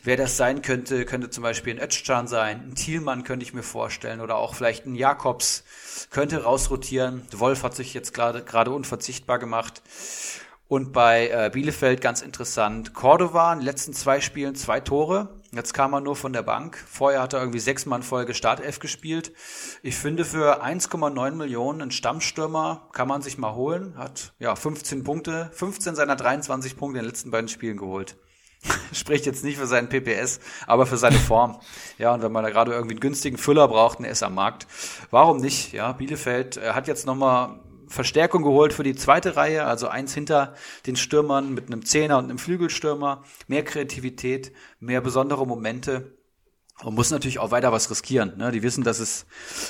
[0.03, 3.63] Wer das sein könnte, könnte zum Beispiel ein Özcan sein, ein Thielmann könnte ich mir
[3.63, 5.63] vorstellen oder auch vielleicht ein Jakobs
[6.09, 7.24] könnte rausrotieren.
[7.34, 9.82] Wolf hat sich jetzt gerade gerade unverzichtbar gemacht.
[10.70, 15.37] Und bei äh, Bielefeld ganz interessant, Cordova in den letzten zwei Spielen zwei Tore.
[15.54, 16.78] Jetzt kam er nur von der Bank.
[16.89, 19.32] Vorher hat er irgendwie sechsmal in Folge Startelf gespielt.
[19.82, 23.98] Ich finde für 1,9 Millionen einen Stammstürmer kann man sich mal holen.
[23.98, 28.18] Hat ja 15 Punkte, 15 seiner 23 Punkte in den letzten beiden Spielen geholt.
[28.91, 31.60] Spricht jetzt nicht für seinen PPS, aber für seine Form.
[31.98, 34.68] Ja, und wenn man da gerade irgendwie einen günstigen Füller braucht, der ist am Markt.
[35.12, 35.72] Warum nicht?
[35.72, 40.54] Ja, Bielefeld äh, hat jetzt nochmal Verstärkung geholt für die zweite Reihe, also eins hinter
[40.86, 43.24] den Stürmern mit einem Zehner und einem Flügelstürmer.
[43.48, 46.18] Mehr Kreativität, mehr besondere Momente.
[46.84, 48.38] Und muss natürlich auch weiter was riskieren.
[48.38, 48.52] Ne?
[48.52, 49.26] Die wissen, dass es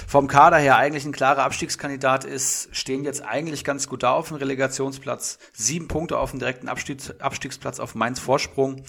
[0.07, 4.27] vom Kader her eigentlich ein klarer Abstiegskandidat ist, stehen jetzt eigentlich ganz gut da auf
[4.27, 5.39] dem Relegationsplatz.
[5.53, 8.83] Sieben Punkte auf dem direkten Abstiegs Abstiegsplatz auf Mainz Vorsprung,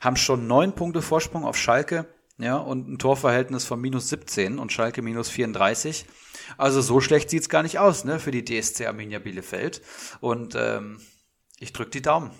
[0.00, 2.06] haben schon neun Punkte Vorsprung auf Schalke,
[2.38, 6.06] ja, und ein Torverhältnis von minus 17 und Schalke minus 34.
[6.56, 9.82] Also so schlecht sieht's gar nicht aus, ne, für die DSC Arminia Bielefeld.
[10.20, 11.00] Und ähm,
[11.58, 12.30] ich drück die Daumen.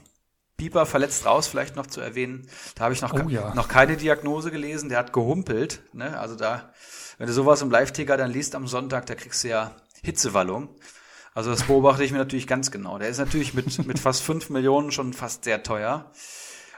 [0.56, 2.48] Pieper verletzt raus, vielleicht noch zu erwähnen.
[2.76, 3.54] Da habe ich noch, Oh ja.
[3.54, 4.88] noch keine Diagnose gelesen.
[4.88, 5.82] Der hat gehumpelt.
[5.92, 6.18] Ne?
[6.18, 6.72] Also da,
[7.18, 10.68] wenn du sowas im Live-Ticker dann liest am Sonntag, da kriegst du ja Hitzewallung.
[11.34, 12.98] Also das beobachte ich mir natürlich ganz genau.
[12.98, 16.12] Der ist natürlich mit, mit fast fünf Millionen schon fast sehr teuer.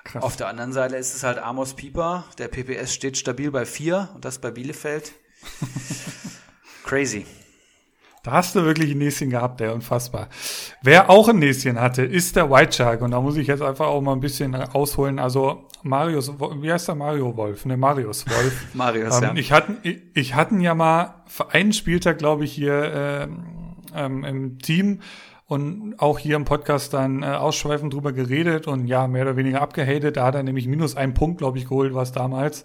[0.05, 0.22] Krass.
[0.22, 2.24] Auf der anderen Seite ist es halt Amos Pieper.
[2.39, 5.12] Der PPS steht stabil bei vier und das bei Bielefeld.
[6.87, 7.26] Crazy.
[8.22, 10.28] Da hast du wirklich ein Näschen gehabt, der unfassbar.
[10.82, 13.03] Wer auch ein Näschen hatte, ist der White Shark.
[13.03, 15.18] Und da muss ich jetzt einfach auch mal ein bisschen ausholen.
[15.18, 17.66] Also Marius, wie heißt der Mario Wolf?
[17.66, 18.66] Ne, Marius Wolf.
[18.74, 19.34] Marius, ähm, ja.
[19.34, 23.45] Ich hatten, ich, ich hatten ja mal für einen Spieltag, glaube ich, hier ähm,
[23.95, 25.01] ähm, im Team
[25.47, 29.62] und auch hier im Podcast dann äh, ausschweifend drüber geredet und ja, mehr oder weniger
[29.62, 30.16] abgehatet.
[30.16, 32.64] Da hat er nämlich minus einen Punkt, glaube ich, geholt, was damals.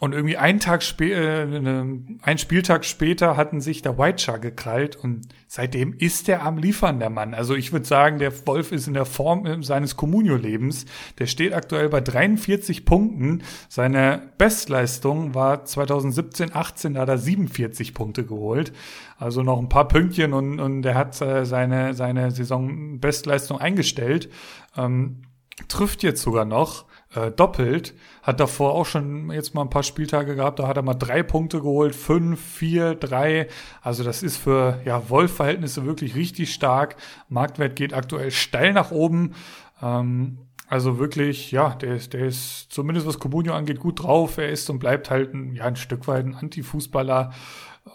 [0.00, 4.42] Und irgendwie einen Tag später, äh, ne, ein Spieltag später hatten sich der White Shark
[4.42, 7.32] gekrallt und seitdem ist er am Liefern, der Mann.
[7.32, 10.86] Also ich würde sagen, der Wolf ist in der Form äh, seines Communio-Lebens.
[11.18, 13.44] Der steht aktuell bei 43 Punkten.
[13.68, 18.72] Seine Bestleistung war 2017, 18, da hat er 47 Punkte geholt.
[19.16, 24.28] Also noch ein paar Pünktchen und, und der hat äh, seine, seine Saison-Bestleistung eingestellt.
[24.76, 25.22] Ähm,
[25.68, 27.94] trifft jetzt sogar noch äh, doppelt.
[28.22, 31.22] Hat davor auch schon jetzt mal ein paar Spieltage gehabt, da hat er mal drei
[31.22, 33.48] Punkte geholt, fünf, vier, drei.
[33.82, 36.96] Also das ist für ja, Wolf-Verhältnisse wirklich richtig stark.
[37.28, 39.34] Marktwert geht aktuell steil nach oben.
[39.82, 44.38] Ähm, also wirklich, ja, der ist, der ist zumindest was Comunio angeht gut drauf.
[44.38, 47.32] Er ist und bleibt halt ein, ja, ein Stück weit ein Anti-Fußballer.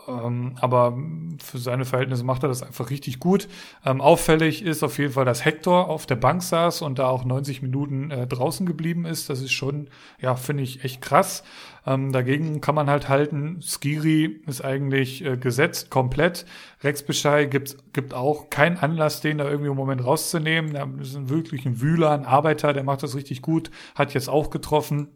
[0.10, 0.97] Ähm, aber
[1.43, 3.47] für seine Verhältnisse macht er das einfach richtig gut.
[3.86, 7.26] Ähm, auffällig ist auf jeden Fall, dass Hector auf der Bank saß und da auch
[7.26, 9.30] 90 Minuten äh, draußen geblieben ist.
[9.30, 9.89] Das ist schon,
[10.20, 11.43] ja, finde ich echt krass.
[11.86, 16.45] Ähm, dagegen kann man halt halten, Skiri ist eigentlich äh, gesetzt, komplett.
[16.84, 20.74] Rex Beschei gibt, gibt auch keinen Anlass, den da irgendwie im Moment rauszunehmen.
[20.74, 24.49] Der ist wirklich ein Wühler, ein Arbeiter, der macht das richtig gut, hat jetzt auch
[24.49, 25.10] getroffen.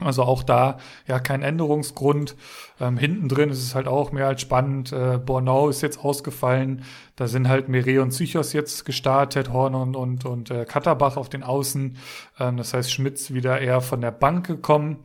[0.00, 2.36] Also auch da ja kein Änderungsgrund.
[2.80, 4.92] Ähm, hinten drin ist es halt auch mehr als spannend.
[4.92, 6.84] Äh, Bornau ist jetzt ausgefallen.
[7.16, 11.28] Da sind halt Mere und Psychos jetzt gestartet, Horn und, und, und äh, Katterbach auf
[11.28, 11.96] den Außen.
[12.38, 15.04] Ähm, das heißt, Schmitz wieder eher von der Bank gekommen.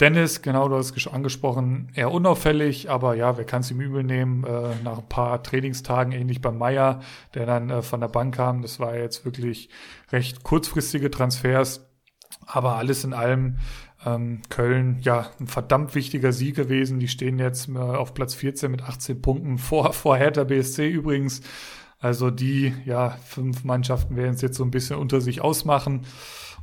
[0.00, 4.02] Dennis, genau, du hast es angesprochen, eher unauffällig, aber ja, wer kann es ihm übel
[4.02, 4.42] nehmen?
[4.42, 7.00] Äh, nach ein paar Trainingstagen, ähnlich beim Meier,
[7.34, 8.62] der dann äh, von der Bank kam.
[8.62, 9.68] Das war jetzt wirklich
[10.10, 11.88] recht kurzfristige Transfers.
[12.46, 13.58] Aber alles in allem
[14.04, 17.00] ähm, Köln, ja, ein verdammt wichtiger Sieg gewesen.
[17.00, 21.42] Die stehen jetzt äh, auf Platz 14 mit 18 Punkten vor, vor Hertha BSC übrigens.
[21.98, 26.02] Also die, ja, fünf Mannschaften werden es jetzt so ein bisschen unter sich ausmachen.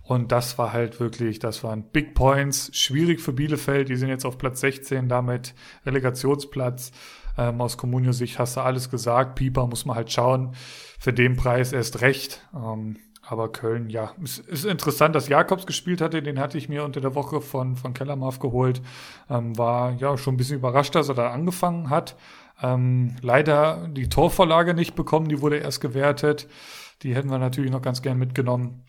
[0.03, 2.69] Und das war halt wirklich, das waren Big Points.
[2.73, 3.89] Schwierig für Bielefeld.
[3.89, 6.91] Die sind jetzt auf Platz 16, damit Relegationsplatz.
[7.37, 9.35] Ähm, aus Comunio-Sicht hast du alles gesagt.
[9.35, 10.53] Pieper muss man halt schauen.
[10.99, 12.45] Für den Preis erst recht.
[12.53, 12.97] Ähm,
[13.31, 16.21] aber Köln, ja, es ist interessant, dass Jakobs gespielt hatte.
[16.21, 18.81] Den hatte ich mir unter der Woche von, von Kellermarf geholt.
[19.29, 22.17] Ähm, war ja schon ein bisschen überrascht, dass er da angefangen hat.
[22.61, 26.49] Ähm, leider die Torvorlage nicht bekommen, die wurde erst gewertet.
[27.03, 28.83] Die hätten wir natürlich noch ganz gern mitgenommen.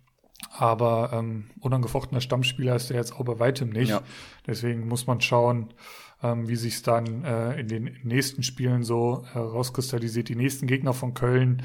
[0.50, 3.90] Aber ähm, unangefochtener Stammspieler ist er jetzt auch bei weitem nicht.
[3.90, 4.02] Ja.
[4.44, 5.72] Deswegen muss man schauen,
[6.20, 10.28] ähm, wie sich dann äh, in den nächsten Spielen so herauskristallisiert.
[10.28, 11.62] Die nächsten Gegner von Köln,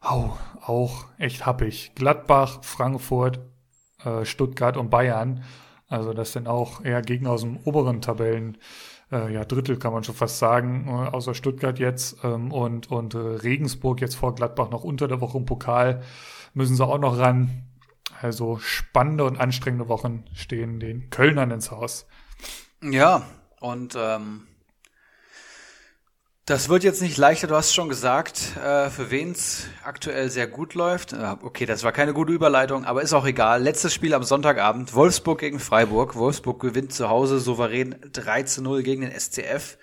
[0.00, 1.92] au, auch echt happig.
[1.94, 3.40] Gladbach, Frankfurt,
[4.04, 5.44] äh, Stuttgart und Bayern.
[5.88, 8.58] Also das sind auch eher Gegner aus dem oberen Tabellen.
[9.10, 13.14] Äh, ja, Drittel kann man schon fast sagen, äh, außer Stuttgart jetzt ähm, und, und
[13.14, 16.02] Regensburg jetzt vor Gladbach noch unter der Woche im Pokal
[16.54, 17.64] müssen sie auch noch ran.
[18.20, 22.06] Also spannende und anstrengende Wochen stehen den Kölnern ins Haus.
[22.82, 23.22] Ja,
[23.60, 24.46] und ähm,
[26.50, 30.48] Das wird jetzt nicht leichter, du hast schon gesagt, äh, für wen es aktuell sehr
[30.48, 31.12] gut läuft.
[31.12, 33.62] Äh, okay, das war keine gute Überleitung, aber ist auch egal.
[33.62, 36.16] Letztes Spiel am Sonntagabend, Wolfsburg gegen Freiburg.
[36.16, 39.78] Wolfsburg gewinnt zu Hause souverän 3 zu 0 gegen den SCF.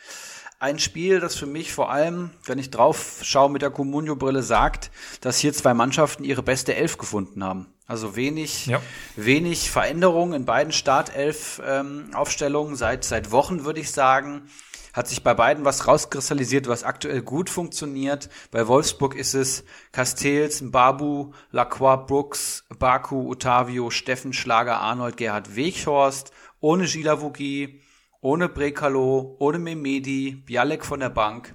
[0.60, 4.92] Ein Spiel, das für mich vor allem, wenn ich drauf schaue mit der Comunio-Brille, sagt,
[5.22, 7.68] dass hier zwei Mannschaften ihre beste Elf gefunden haben.
[7.86, 8.82] Also wenig, ja.
[9.16, 14.50] wenig Veränderung in beiden Startelf-Aufstellungen ähm, seit, seit Wochen, würde ich sagen
[14.98, 18.30] hat sich bei beiden was rauskristallisiert, was aktuell gut funktioniert.
[18.50, 26.32] Bei Wolfsburg ist es Castells, Babu, Lacroix, Brooks, Baku, Otavio, Steffen, Schlager, Arnold, Gerhard Weghorst,
[26.62, 27.80] ohne Gilavogi,
[28.22, 31.54] ohne Brekalo, ohne Memedi, Bialek von der Bank.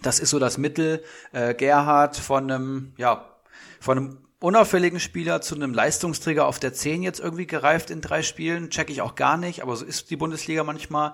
[0.00, 1.04] Das ist so das Mittel.
[1.32, 3.36] Äh, Gerhard von einem, ja,
[3.80, 8.22] von einem unauffälligen Spieler zu einem Leistungsträger auf der 10 jetzt irgendwie gereift in drei
[8.22, 8.70] Spielen.
[8.70, 11.12] Check ich auch gar nicht, aber so ist die Bundesliga manchmal.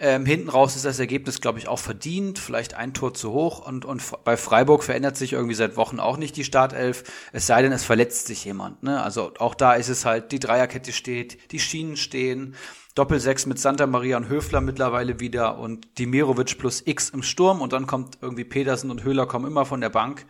[0.00, 2.38] Ähm, hinten raus ist das Ergebnis, glaube ich, auch verdient.
[2.38, 3.66] Vielleicht ein Tor zu hoch.
[3.66, 7.02] Und, und bei Freiburg verändert sich irgendwie seit Wochen auch nicht die Startelf.
[7.32, 8.82] Es sei denn, es verletzt sich jemand.
[8.84, 9.02] Ne?
[9.02, 12.54] Also auch da ist es halt, die Dreierkette steht, die Schienen stehen.
[12.94, 17.60] Doppelsechs mit Santa Maria und Höfler mittlerweile wieder und Dimirovic plus X im Sturm.
[17.60, 20.26] Und dann kommt irgendwie Petersen und Höhler kommen immer von der Bank.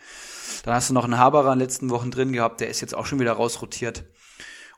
[0.65, 2.61] Dann hast du noch einen Haberer in den letzten Wochen drin gehabt.
[2.61, 4.05] Der ist jetzt auch schon wieder rausrotiert.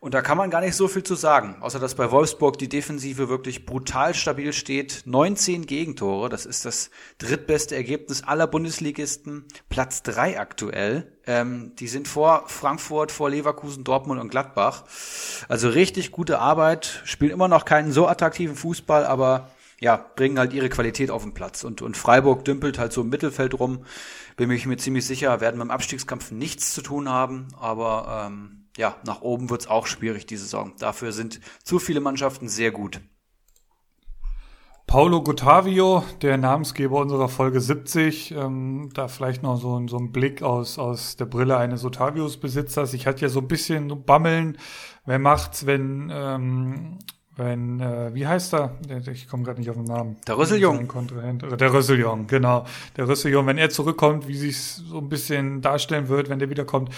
[0.03, 2.71] Und da kann man gar nicht so viel zu sagen, außer dass bei Wolfsburg die
[2.71, 5.03] Defensive wirklich brutal stabil steht.
[5.05, 9.45] 19 Gegentore, das ist das drittbeste Ergebnis aller Bundesligisten.
[9.69, 11.13] Platz drei aktuell.
[11.27, 14.85] Ähm, die sind vor Frankfurt, vor Leverkusen, Dortmund und Gladbach.
[15.49, 20.55] Also richtig gute Arbeit, spielen immer noch keinen so attraktiven Fußball, aber ja, bringen halt
[20.55, 21.63] ihre Qualität auf den Platz.
[21.63, 23.85] Und, und Freiburg dümpelt halt so im Mittelfeld rum.
[24.39, 28.97] Bin ich mir ziemlich sicher, werden beim Abstiegskampf nichts zu tun haben, aber ähm, ja,
[29.05, 30.72] nach oben wird es auch schwierig diese Saison.
[30.78, 33.01] Dafür sind zu viele Mannschaften sehr gut.
[34.87, 40.43] Paulo Guttavio, der Namensgeber unserer Folge 70, ähm, da vielleicht noch so, so ein Blick
[40.43, 42.95] aus, aus der Brille eines Ottavius-Besitzers.
[42.95, 44.57] Ich hatte ja so ein bisschen Bammeln,
[45.05, 46.99] wer macht's, wenn, ähm,
[47.37, 48.78] wenn, äh, wie heißt er?
[49.12, 50.16] Ich komme gerade nicht auf den Namen.
[50.26, 50.91] Der Rüsseljung.
[51.59, 52.64] Der Rüsseljung, genau.
[52.97, 56.91] Der Rüsseljung, wenn er zurückkommt, wie sich so ein bisschen darstellen wird, wenn der wiederkommt.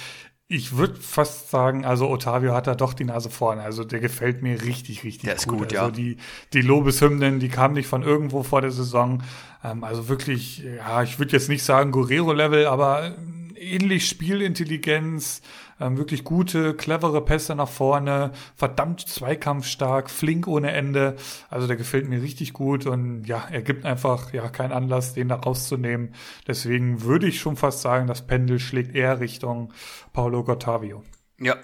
[0.54, 3.62] Ich würde fast sagen, also Otavio hat da doch die Nase vorne.
[3.62, 5.60] Also der gefällt mir richtig, richtig der ist gut.
[5.60, 5.80] gut ja.
[5.80, 6.18] Also die,
[6.52, 9.22] die Lobeshymnen, die kamen nicht von irgendwo vor der Saison.
[9.64, 13.14] Ähm, also wirklich, ja, ich würde jetzt nicht sagen Guerrero-Level, aber
[13.62, 15.42] ähnlich Spielintelligenz,
[15.80, 21.16] ähm, wirklich gute, clevere Pässe nach vorne, verdammt zweikampfstark, flink ohne Ende.
[21.48, 25.28] Also der gefällt mir richtig gut und ja, er gibt einfach ja keinen Anlass, den
[25.28, 26.14] da rauszunehmen.
[26.46, 29.72] Deswegen würde ich schon fast sagen, das Pendel schlägt eher Richtung
[30.12, 31.02] Paulo Gottavio.
[31.38, 31.56] Ja,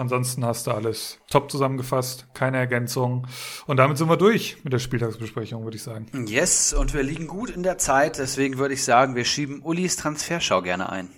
[0.00, 3.26] Ansonsten hast du alles top zusammengefasst, keine Ergänzung.
[3.66, 6.06] Und damit sind wir durch mit der Spieltagsbesprechung, würde ich sagen.
[6.26, 8.16] Yes, und wir liegen gut in der Zeit.
[8.16, 11.10] Deswegen würde ich sagen, wir schieben Ulis Transferschau gerne ein.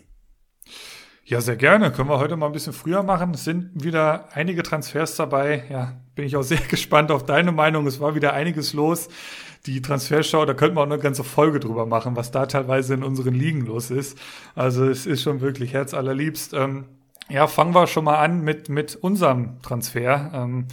[1.25, 1.93] Ja, sehr gerne.
[1.93, 3.35] Können wir heute mal ein bisschen früher machen.
[3.35, 5.63] Es sind wieder einige Transfers dabei.
[5.71, 7.87] Ja, bin ich auch sehr gespannt auf deine Meinung.
[7.87, 9.09] Es war wieder einiges los.
[9.65, 13.05] Die Transferschau, da könnten wir auch eine ganze Folge drüber machen, was da teilweise in
[13.05, 14.19] unseren Ligen los ist.
[14.57, 16.55] Also es ist schon wirklich herzallerliebst.
[16.55, 16.87] Ähm,
[17.29, 20.31] ja, fangen wir schon mal an mit, mit unserem Transfer.
[20.35, 20.67] Ähm,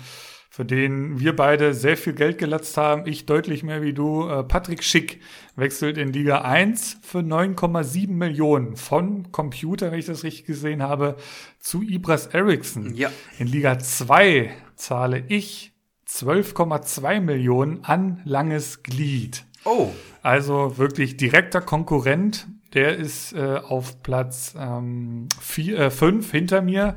[0.59, 3.07] für den wir beide sehr viel Geld gelatzt haben.
[3.07, 4.27] Ich deutlich mehr wie du.
[4.27, 5.21] Äh, Patrick Schick
[5.55, 11.15] wechselt in Liga 1 für 9,7 Millionen von Computer, wenn ich das richtig gesehen habe,
[11.61, 12.93] zu Ibras Eriksson.
[12.95, 13.09] Ja.
[13.37, 15.71] In Liga 2 zahle ich
[16.09, 19.45] 12,2 Millionen an langes Glied.
[19.63, 19.91] Oh.
[20.23, 22.47] Also wirklich direkter Konkurrent.
[22.73, 25.27] Der ist äh, auf Platz 5 ähm,
[25.75, 26.95] äh, fünf hinter mir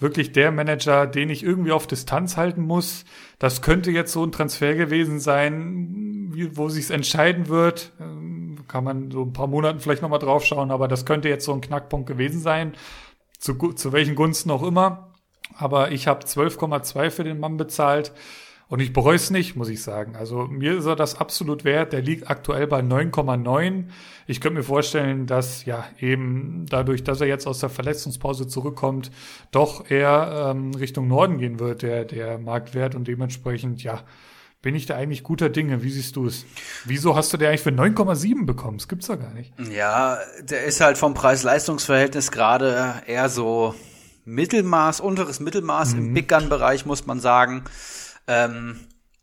[0.00, 3.04] wirklich der Manager, den ich irgendwie auf Distanz halten muss.
[3.38, 7.92] Das könnte jetzt so ein Transfer gewesen sein, wo sich's entscheiden wird.
[8.00, 11.44] Ähm, kann man so ein paar Monaten vielleicht nochmal drauf schauen, aber das könnte jetzt
[11.44, 12.74] so ein Knackpunkt gewesen sein.
[13.38, 15.12] Zu, zu welchen Gunsten auch immer.
[15.56, 18.12] Aber ich habe 12,2 für den Mann bezahlt.
[18.70, 20.14] Und ich bereue es nicht, muss ich sagen.
[20.14, 21.92] Also mir ist er das absolut wert.
[21.92, 23.86] Der liegt aktuell bei 9,9.
[24.28, 29.10] Ich könnte mir vorstellen, dass ja eben dadurch, dass er jetzt aus der Verletzungspause zurückkommt,
[29.50, 32.94] doch eher ähm, Richtung Norden gehen wird, der, der Marktwert.
[32.94, 34.04] Und dementsprechend, ja,
[34.62, 35.82] bin ich da eigentlich guter Dinge.
[35.82, 36.46] Wie siehst du es?
[36.84, 38.78] Wieso hast du der eigentlich für 9,7 bekommen?
[38.78, 39.52] Das gibt's doch gar nicht.
[39.72, 43.74] Ja, der ist halt vom Preis-Leistungs-Verhältnis gerade eher so
[44.26, 45.98] Mittelmaß, unteres Mittelmaß mhm.
[45.98, 47.64] im Big Gun-Bereich, muss man sagen.
[48.30, 48.78] Ähm,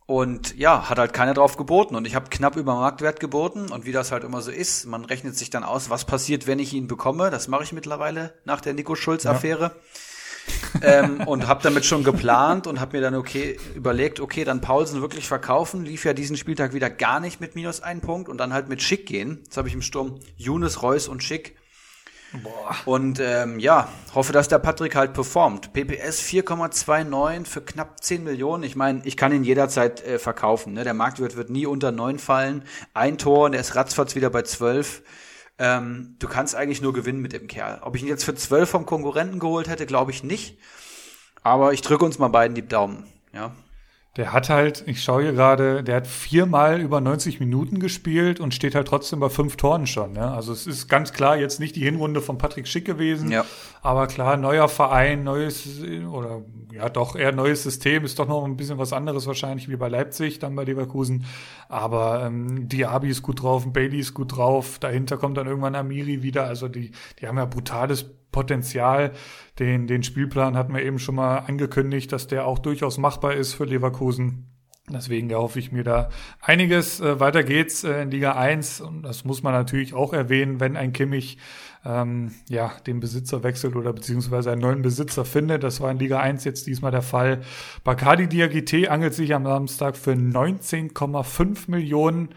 [0.05, 1.95] und ja, hat halt keiner drauf geboten.
[1.95, 3.71] Und ich habe knapp über Marktwert geboten.
[3.71, 6.59] Und wie das halt immer so ist, man rechnet sich dann aus, was passiert, wenn
[6.59, 7.29] ich ihn bekomme.
[7.29, 9.71] Das mache ich mittlerweile nach der Nico Schulz-Affäre.
[10.81, 15.01] ähm, und habe damit schon geplant und habe mir dann okay überlegt, okay, dann Paulsen
[15.01, 15.83] wirklich verkaufen.
[15.83, 18.81] Lief ja diesen Spieltag wieder gar nicht mit minus ein Punkt und dann halt mit
[18.81, 19.41] Schick gehen.
[19.43, 21.57] Jetzt habe ich im Sturm Younes, Reus und Schick.
[22.33, 22.75] Boah.
[22.85, 25.73] Und ähm, ja, hoffe, dass der Patrick halt performt.
[25.73, 28.63] PPS 4,29 für knapp 10 Millionen.
[28.63, 30.73] Ich meine, ich kann ihn jederzeit äh, verkaufen.
[30.73, 30.83] Ne?
[30.83, 32.63] Der Marktwert wird nie unter 9 fallen.
[32.93, 35.03] Ein Tor und er ist ratzfatz wieder bei 12.
[35.59, 37.79] Ähm, du kannst eigentlich nur gewinnen mit dem Kerl.
[37.81, 40.59] Ob ich ihn jetzt für 12 vom Konkurrenten geholt hätte, glaube ich nicht.
[41.43, 43.05] Aber ich drücke uns mal beiden die Daumen.
[43.33, 43.55] Ja.
[44.17, 48.53] Der hat halt, ich schaue hier gerade, der hat viermal über 90 Minuten gespielt und
[48.53, 50.13] steht halt trotzdem bei fünf Toren schon.
[50.13, 50.31] Ne?
[50.31, 53.45] Also es ist ganz klar jetzt nicht die Hinrunde von Patrick Schick gewesen, ja.
[53.83, 56.41] aber klar, neuer Verein, neues oder
[56.73, 59.87] ja doch eher neues System, ist doch noch ein bisschen was anderes wahrscheinlich wie bei
[59.87, 61.25] Leipzig, dann bei Leverkusen.
[61.69, 66.23] Aber ähm, Diaby ist gut drauf, Bailey ist gut drauf, dahinter kommt dann irgendwann Amiri
[66.23, 66.45] wieder.
[66.45, 69.11] Also die, die haben ja brutales Potenzial.
[69.59, 73.53] Den, den Spielplan hatten wir eben schon mal angekündigt, dass der auch durchaus machbar ist
[73.53, 74.47] für Leverkusen.
[74.89, 76.09] Deswegen erhoffe ich mir da
[76.39, 77.01] einiges.
[77.01, 80.77] Äh, weiter geht's äh, in Liga 1 und das muss man natürlich auch erwähnen, wenn
[80.77, 81.37] ein Kimmich
[81.83, 85.63] ähm, ja, den Besitzer wechselt oder beziehungsweise einen neuen Besitzer findet.
[85.63, 87.41] Das war in Liga 1 jetzt diesmal der Fall.
[87.83, 92.29] Bacardi Diagite angelt sich am Samstag für 19,5 Millionen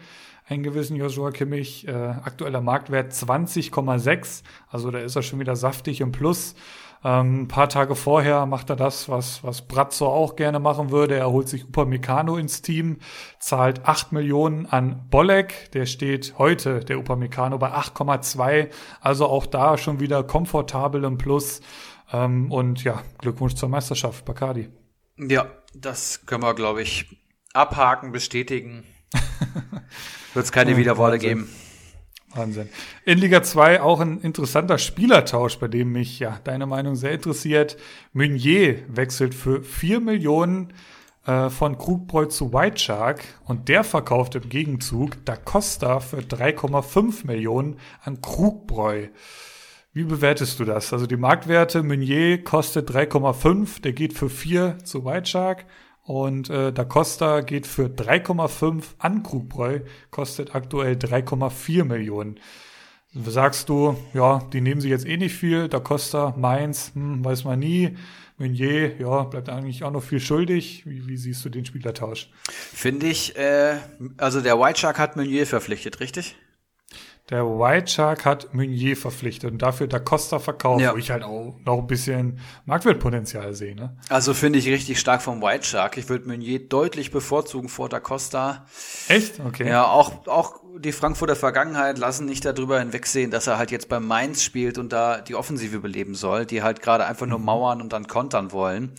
[0.51, 1.87] einen gewissen Joshua Kimmich.
[1.87, 4.43] Äh, aktueller Marktwert 20,6.
[4.67, 6.55] Also da ist er schon wieder saftig im Plus.
[7.03, 11.15] Ähm, ein paar Tage vorher macht er das, was, was Brazzo auch gerne machen würde.
[11.15, 12.97] Er holt sich Upamecano ins Team,
[13.39, 15.71] zahlt 8 Millionen an Bolek.
[15.71, 18.69] Der steht heute, der Upamecano, bei 8,2.
[18.99, 21.61] Also auch da schon wieder komfortabel im Plus.
[22.11, 24.69] Ähm, und ja, Glückwunsch zur Meisterschaft, Bacardi.
[25.17, 27.05] Ja, das können wir, glaube ich,
[27.53, 28.83] abhaken, bestätigen.
[30.33, 31.49] Wird es keine Wiederworte geben.
[32.35, 32.69] Wahnsinn.
[33.05, 37.77] In Liga 2 auch ein interessanter Spielertausch, bei dem mich ja deine Meinung sehr interessiert.
[38.13, 40.73] Meunier wechselt für 4 Millionen
[41.25, 47.27] äh, von Krugbräu zu White Shark und der verkauft im Gegenzug Da Costa für 3,5
[47.27, 49.07] Millionen an Krugbräu.
[49.93, 50.93] Wie bewertest du das?
[50.93, 55.65] Also die Marktwerte, Meunier kostet 3,5, der geht für 4 zu White Shark
[56.03, 62.39] und äh, Da Costa geht für 3,5 an Krugbräu, kostet aktuell 3,4 Millionen.
[63.13, 65.67] Sagst du, ja, die nehmen sie jetzt eh nicht viel.
[65.67, 67.97] Da Costa, Mainz, hm, weiß man nie.
[68.37, 70.83] Meunier, ja, bleibt eigentlich auch noch viel schuldig.
[70.85, 72.29] Wie, wie siehst du den Spielertausch?
[72.49, 73.77] Finde ich, äh,
[74.17, 76.35] also der White Shark hat Meunier verpflichtet, richtig?
[77.31, 80.93] Der White Shark hat Meunier verpflichtet und dafür Da Costa verkauft, ja.
[80.93, 83.73] wo ich halt auch noch ein bisschen Marktwertpotenzial sehe.
[83.73, 83.95] Ne?
[84.09, 85.97] Also finde ich richtig stark vom White Shark.
[85.97, 88.65] Ich würde Meunier deutlich bevorzugen vor Da Costa.
[89.07, 89.39] Echt?
[89.39, 89.69] Okay.
[89.69, 94.01] Ja, auch, auch die Frankfurter Vergangenheit lassen nicht darüber hinwegsehen, dass er halt jetzt bei
[94.01, 97.45] Mainz spielt und da die Offensive beleben soll, die halt gerade einfach nur mhm.
[97.45, 98.91] mauern und dann kontern wollen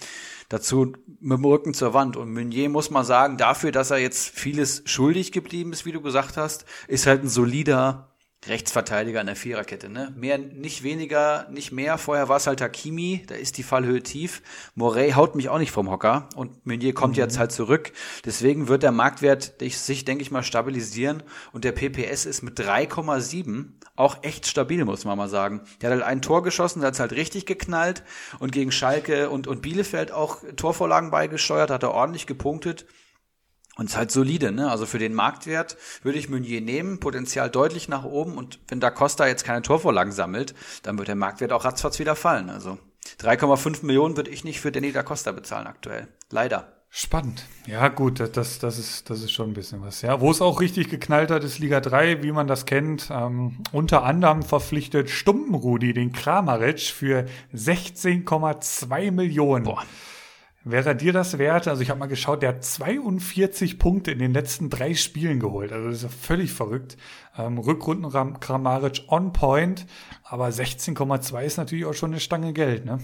[0.48, 2.16] dazu mit dem Rücken zur Wand.
[2.16, 6.00] Und Meunier muss man sagen, dafür, dass er jetzt vieles schuldig geblieben ist, wie du
[6.02, 8.11] gesagt hast, ist halt ein solider
[8.46, 10.12] Rechtsverteidiger in der Viererkette, ne?
[10.16, 11.96] Mehr, nicht weniger, nicht mehr.
[11.96, 14.42] Vorher war es halt Hakimi, da ist die Fallhöhe tief.
[14.74, 17.22] Morey haut mich auch nicht vom Hocker und Meunier kommt mhm.
[17.22, 17.92] jetzt halt zurück.
[18.24, 21.22] Deswegen wird der Marktwert sich, denke ich mal, stabilisieren
[21.52, 25.60] und der PPS ist mit 3,7 auch echt stabil, muss man mal sagen.
[25.80, 28.02] Der hat halt ein Tor geschossen, der hat halt richtig geknallt
[28.40, 32.86] und gegen Schalke und, und Bielefeld auch Torvorlagen beigesteuert, hat er ordentlich gepunktet.
[33.76, 34.70] Und ist halt solide, ne?
[34.70, 38.36] Also für den Marktwert würde ich Meunier nehmen, Potenzial deutlich nach oben.
[38.36, 42.14] Und wenn Da Costa jetzt keine Torvorlagen sammelt, dann wird der Marktwert auch ratzfatz wieder
[42.14, 42.50] fallen.
[42.50, 42.78] Also
[43.20, 46.08] 3,5 Millionen würde ich nicht für Danny Da Costa bezahlen aktuell.
[46.30, 46.82] Leider.
[46.94, 47.46] Spannend.
[47.66, 50.02] Ja, gut, das, das, ist, das ist schon ein bisschen was.
[50.02, 53.08] Ja, wo es auch richtig geknallt hat, ist Liga 3, wie man das kennt.
[53.10, 59.64] Ähm, unter anderem verpflichtet Stumpenrudi den Kramaric für 16,2 Millionen.
[59.64, 59.82] Boah.
[60.64, 61.66] Wäre dir das wert?
[61.66, 65.72] Also ich habe mal geschaut, der hat 42 Punkte in den letzten drei Spielen geholt.
[65.72, 66.96] Also das ist ja völlig verrückt.
[67.36, 69.86] Ähm, Rückrunden Kramaric on point,
[70.22, 73.00] aber 16,2 ist natürlich auch schon eine Stange Geld, ne?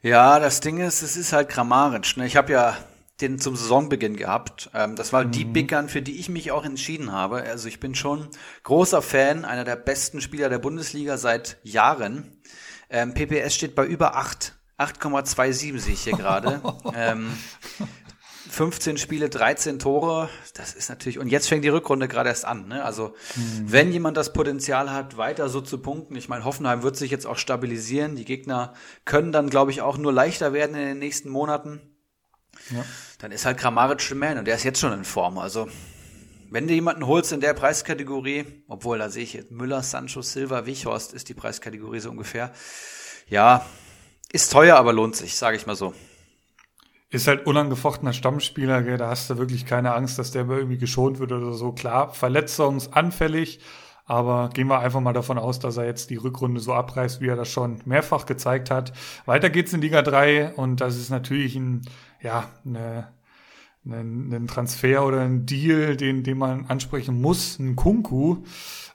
[0.00, 2.16] Ja, das Ding ist, es ist halt Kramaric.
[2.16, 2.26] Ne?
[2.26, 2.76] Ich habe ja
[3.20, 4.70] den zum Saisonbeginn gehabt.
[4.74, 5.30] Ähm, das war mhm.
[5.30, 7.42] die Big Gun, für die ich mich auch entschieden habe.
[7.42, 8.28] Also ich bin schon
[8.62, 12.40] großer Fan, einer der besten Spieler der Bundesliga seit Jahren.
[12.90, 14.54] Ähm, PPS steht bei über 8.
[14.78, 16.60] 8,27 sehe ich hier gerade.
[16.94, 17.32] ähm,
[18.50, 20.28] 15 Spiele, 13 Tore.
[20.54, 22.68] Das ist natürlich, und jetzt fängt die Rückrunde gerade erst an.
[22.68, 22.84] Ne?
[22.84, 23.72] Also, mhm.
[23.72, 27.26] wenn jemand das Potenzial hat, weiter so zu punkten, ich meine, Hoffenheim wird sich jetzt
[27.26, 28.16] auch stabilisieren.
[28.16, 31.80] Die Gegner können dann, glaube ich, auch nur leichter werden in den nächsten Monaten.
[32.70, 32.84] Ja.
[33.18, 35.38] Dann ist halt Kramaric der Man und der ist jetzt schon in Form.
[35.38, 35.68] Also,
[36.50, 40.66] wenn du jemanden holst in der Preiskategorie, obwohl da sehe ich jetzt Müller, Sancho, Silva,
[40.66, 42.52] Wichhorst ist die Preiskategorie so ungefähr.
[43.28, 43.66] Ja,
[44.34, 45.94] ist teuer, aber lohnt sich, sage ich mal so.
[47.08, 48.98] Ist halt unangefochtener Stammspieler, gell?
[48.98, 51.70] da hast du wirklich keine Angst, dass der irgendwie geschont wird oder so.
[51.70, 53.60] Klar, verletzungsanfällig,
[54.06, 57.28] aber gehen wir einfach mal davon aus, dass er jetzt die Rückrunde so abreißt, wie
[57.28, 58.92] er das schon mehrfach gezeigt hat.
[59.24, 61.82] Weiter geht's in Liga 3 und das ist natürlich ein,
[62.20, 63.12] ja, eine,
[63.86, 67.60] ein Transfer oder ein Deal, den, den man ansprechen muss.
[67.60, 68.38] Ein Kunku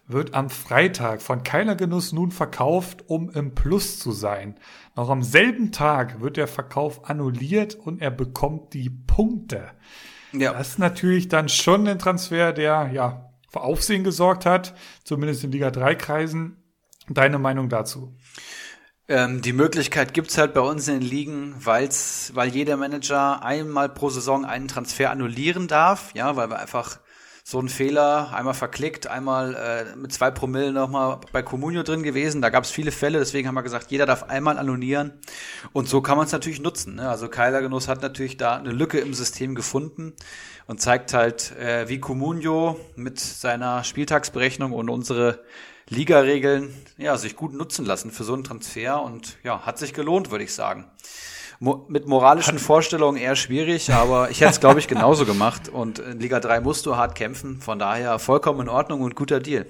[0.10, 4.60] wird am Freitag von Keiler Genuss nun verkauft, um im Plus zu sein.
[4.96, 9.70] Noch am selben Tag wird der Verkauf annulliert und er bekommt die Punkte.
[10.32, 10.54] Ja.
[10.54, 15.52] Das ist natürlich dann schon ein Transfer, der ja für Aufsehen gesorgt hat, zumindest in
[15.52, 16.58] Liga 3 Kreisen.
[17.08, 18.16] Deine Meinung dazu?
[19.08, 23.90] Ähm, die Möglichkeit gibt's halt bei uns in den Ligen, weil's, weil jeder Manager einmal
[23.90, 27.00] pro Saison einen Transfer annullieren darf, ja, weil wir einfach
[27.50, 32.44] so ein Fehler, einmal verklickt, einmal äh, mit zwei Promille nochmal bei Comunio drin gewesen.
[32.44, 35.14] Da gab es viele Fälle, deswegen haben wir gesagt, jeder darf einmal annullieren.
[35.74, 36.98] Und so kann man es natürlich nutzen.
[36.98, 37.10] Ne?
[37.10, 40.14] Also Keiler Genuss hat natürlich da eine Lücke im System gefunden
[40.68, 45.44] und zeigt halt, äh, wie Comunio mit seiner Spieltagsberechnung und unsere
[45.88, 50.30] Liga-Regeln ja, sich gut nutzen lassen für so einen Transfer und ja, hat sich gelohnt,
[50.30, 50.86] würde ich sagen
[51.60, 55.70] mo mit moralischen Vorstellungen eher schwierig, aber ich hätte es, glaube ich, genauso gemacht.
[55.70, 57.62] Und in Liga 3 musst du hart kämpfen.
[57.62, 59.66] Von daher vollkommen in Ordnung und guter Deal.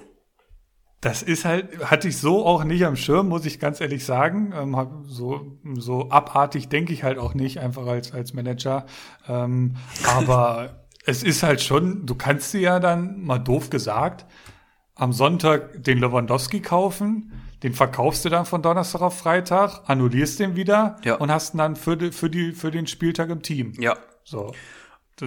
[1.00, 4.52] Das ist halt, hatte ich so auch nicht am Schirm, muss ich ganz ehrlich sagen.
[4.54, 8.84] Ähm, so, so abartig denke ich halt auch nicht, einfach als, als Manager.
[9.26, 9.76] Ähm,
[10.06, 14.26] aber es ist halt schon, du kannst dir ja dann, mal doof gesagt,
[14.94, 17.32] am Sonntag den Lewandowski kaufen,
[17.62, 21.16] den verkaufst du dann von Donnerstag auf Freitag, annullierst den wieder ja.
[21.16, 23.72] und hast ihn dann für, die, für, die, für den Spieltag im Team.
[23.78, 23.96] Ja.
[24.24, 24.52] So.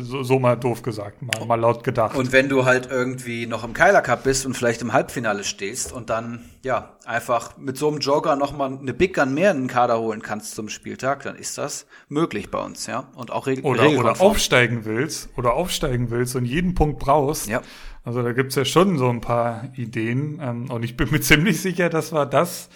[0.01, 2.15] So, so mal doof gesagt, mal, mal laut gedacht.
[2.15, 5.91] Und wenn du halt irgendwie noch im Keiler Cup bist und vielleicht im Halbfinale stehst
[5.91, 9.59] und dann, ja, einfach mit so einem Joker noch mal eine Big Gun mehr in
[9.59, 13.07] den Kader holen kannst zum Spieltag, dann ist das möglich bei uns, ja.
[13.13, 17.61] Und auch regel oder, oder aufsteigen willst, oder aufsteigen willst und jeden Punkt brauchst, ja.
[18.03, 20.39] Also da gibt's ja schon so ein paar Ideen.
[20.41, 22.69] Ähm, und ich bin mir ziemlich sicher, dass wir das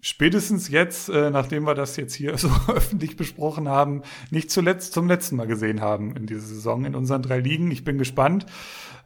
[0.00, 5.08] spätestens jetzt, äh, nachdem wir das jetzt hier so öffentlich besprochen haben, nicht zuletzt zum
[5.08, 7.70] letzten Mal gesehen haben in dieser Saison in unseren drei Ligen.
[7.70, 8.46] Ich bin gespannt.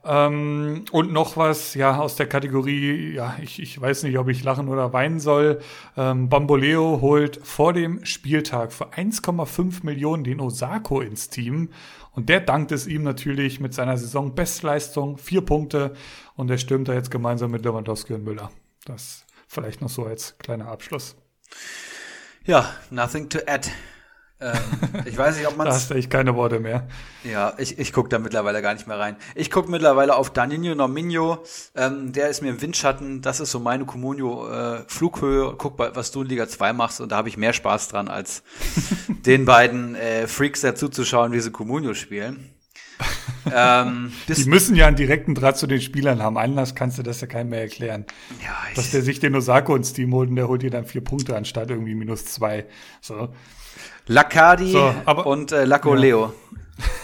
[0.07, 4.45] Ähm, und noch was, ja, aus der Kategorie, ja, ich, ich weiß nicht, ob ich
[4.45, 5.61] lachen oder weinen soll.
[5.97, 11.71] Ähm, Bamboleo holt vor dem Spieltag für 1,5 Millionen den Osako ins Team.
[12.13, 15.95] Und der dankt es ihm natürlich mit seiner Saison-Bestleistung, vier Punkte.
[16.37, 18.51] Und er stürmt da jetzt gemeinsam mit Lewandowski und Müller.
[18.85, 19.25] Das
[19.55, 21.17] vielleicht noch so als kleiner Abschluss.
[22.45, 23.71] Ja, nothing to add.
[24.41, 24.59] Ähm,
[25.07, 26.87] ich weiß nicht, ob man Da hast du echt keine Worte mehr.
[27.23, 29.17] Ja, ich, ich gucke da mittlerweile gar nicht mehr rein.
[29.35, 31.43] Ich gucke mittlerweile auf Danilo Nominio.
[31.75, 33.23] Ähm, der ist mir im Windschatten.
[33.23, 35.55] Das ist so meine Comunio äh, Flughöhe.
[35.57, 37.01] Guck, was du in Liga 2 machst.
[37.01, 38.43] Und da habe ich mehr Spaß dran, als
[39.09, 42.54] den beiden äh, Freaks dazu zu schauen, wie sie Comunio spielen.
[43.55, 46.39] ähm, die müssen ja einen direkten Draht zu den Spielern haben.
[46.39, 48.05] Anders kannst du das ja keinem mehr erklären.
[48.43, 51.03] Ja, Dass der sich den Osako ins Team holt und der holt dir dann vier
[51.03, 52.67] Punkte anstatt irgendwie minus zwei.
[53.01, 53.31] So.
[54.07, 56.33] Lacadi so, und äh, Laco Ja.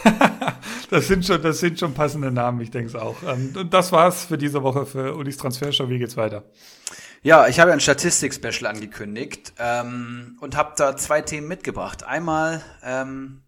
[0.89, 3.15] das sind schon, das sind schon passende Namen, ich denke es auch.
[3.23, 5.89] Ähm, und das war's für diese Woche für Ulis Transfershow.
[5.89, 6.43] Wie geht's weiter?
[7.23, 12.03] Ja, ich habe ein Statistik-Special angekündigt ähm, und habe da zwei Themen mitgebracht.
[12.03, 13.43] Einmal ähm,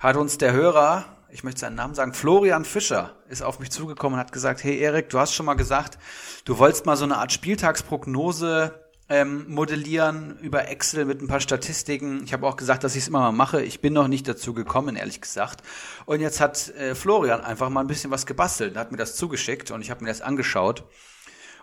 [0.00, 4.14] hat uns der Hörer, ich möchte seinen Namen sagen, Florian Fischer, ist auf mich zugekommen
[4.14, 5.98] und hat gesagt, hey Erik, du hast schon mal gesagt,
[6.44, 8.78] du wolltest mal so eine Art Spieltagsprognose
[9.08, 12.22] ähm, modellieren über Excel mit ein paar Statistiken.
[12.24, 13.62] Ich habe auch gesagt, dass ich es immer mal mache.
[13.62, 15.62] Ich bin noch nicht dazu gekommen, ehrlich gesagt.
[16.04, 19.70] Und jetzt hat äh, Florian einfach mal ein bisschen was gebastelt, hat mir das zugeschickt
[19.70, 20.84] und ich habe mir das angeschaut.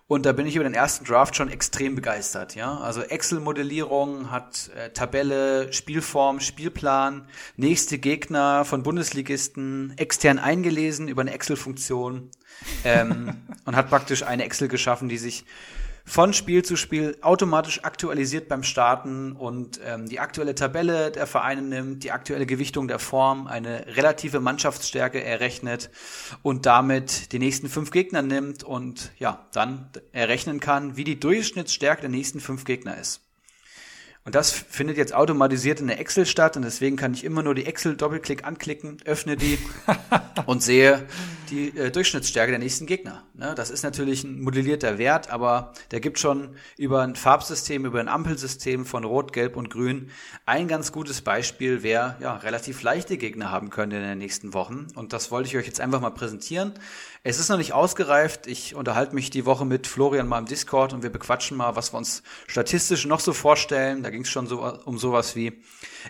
[0.09, 2.79] Und da bin ich über den ersten Draft schon extrem begeistert, ja.
[2.79, 11.31] Also Excel-Modellierung hat äh, Tabelle, Spielform, Spielplan, nächste Gegner von Bundesligisten extern eingelesen über eine
[11.31, 12.31] Excel-Funktion
[12.83, 15.45] ähm, und hat praktisch eine Excel geschaffen, die sich
[16.09, 21.61] von Spiel zu Spiel automatisch aktualisiert beim Starten und ähm, die aktuelle Tabelle der Vereine
[21.61, 25.91] nimmt, die aktuelle Gewichtung der Form, eine relative Mannschaftsstärke errechnet
[26.41, 32.01] und damit die nächsten fünf Gegner nimmt und ja, dann errechnen kann, wie die Durchschnittsstärke
[32.01, 33.28] der nächsten fünf Gegner ist.
[34.25, 37.55] Und das findet jetzt automatisiert in der Excel statt und deswegen kann ich immer nur
[37.55, 39.57] die Excel Doppelklick anklicken, öffne die
[40.45, 41.07] und sehe
[41.49, 43.23] die äh, Durchschnittsstärke der nächsten Gegner.
[43.33, 43.55] Ne?
[43.55, 48.07] Das ist natürlich ein modellierter Wert, aber der gibt schon über ein Farbsystem, über ein
[48.07, 50.11] Ampelsystem von Rot, Gelb und Grün
[50.45, 54.87] ein ganz gutes Beispiel, wer ja relativ leichte Gegner haben könnte in den nächsten Wochen.
[54.95, 56.73] Und das wollte ich euch jetzt einfach mal präsentieren.
[57.21, 58.47] Es ist noch nicht ausgereift.
[58.47, 61.91] Ich unterhalte mich die Woche mit Florian mal im Discord und wir bequatschen mal, was
[61.91, 64.03] wir uns statistisch noch so vorstellen.
[64.03, 65.61] Da ging es schon so um sowas wie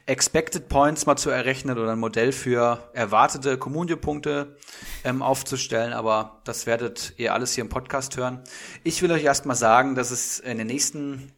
[0.06, 4.56] Expected Points mal zu errechnen oder ein Modell für erwartete Kommunio-Punkte
[5.04, 5.94] ähm, aufzustellen.
[5.94, 8.44] Aber das werdet ihr alles hier im Podcast hören.
[8.84, 11.32] Ich will euch erstmal sagen, dass es in den nächsten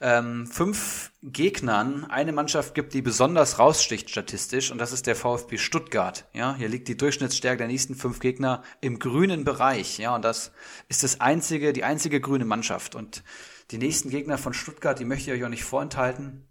[0.00, 5.58] ähm, fünf Gegnern eine Mannschaft gibt, die besonders raussticht statistisch, und das ist der VfB
[5.58, 6.26] Stuttgart.
[6.32, 9.98] Ja, hier liegt die Durchschnittsstärke der nächsten fünf Gegner im grünen Bereich.
[9.98, 10.52] Ja, und das
[10.88, 12.94] ist das einzige, die einzige grüne Mannschaft.
[12.94, 13.22] Und
[13.70, 16.46] die nächsten Gegner von Stuttgart, die möchte ich euch auch nicht vorenthalten.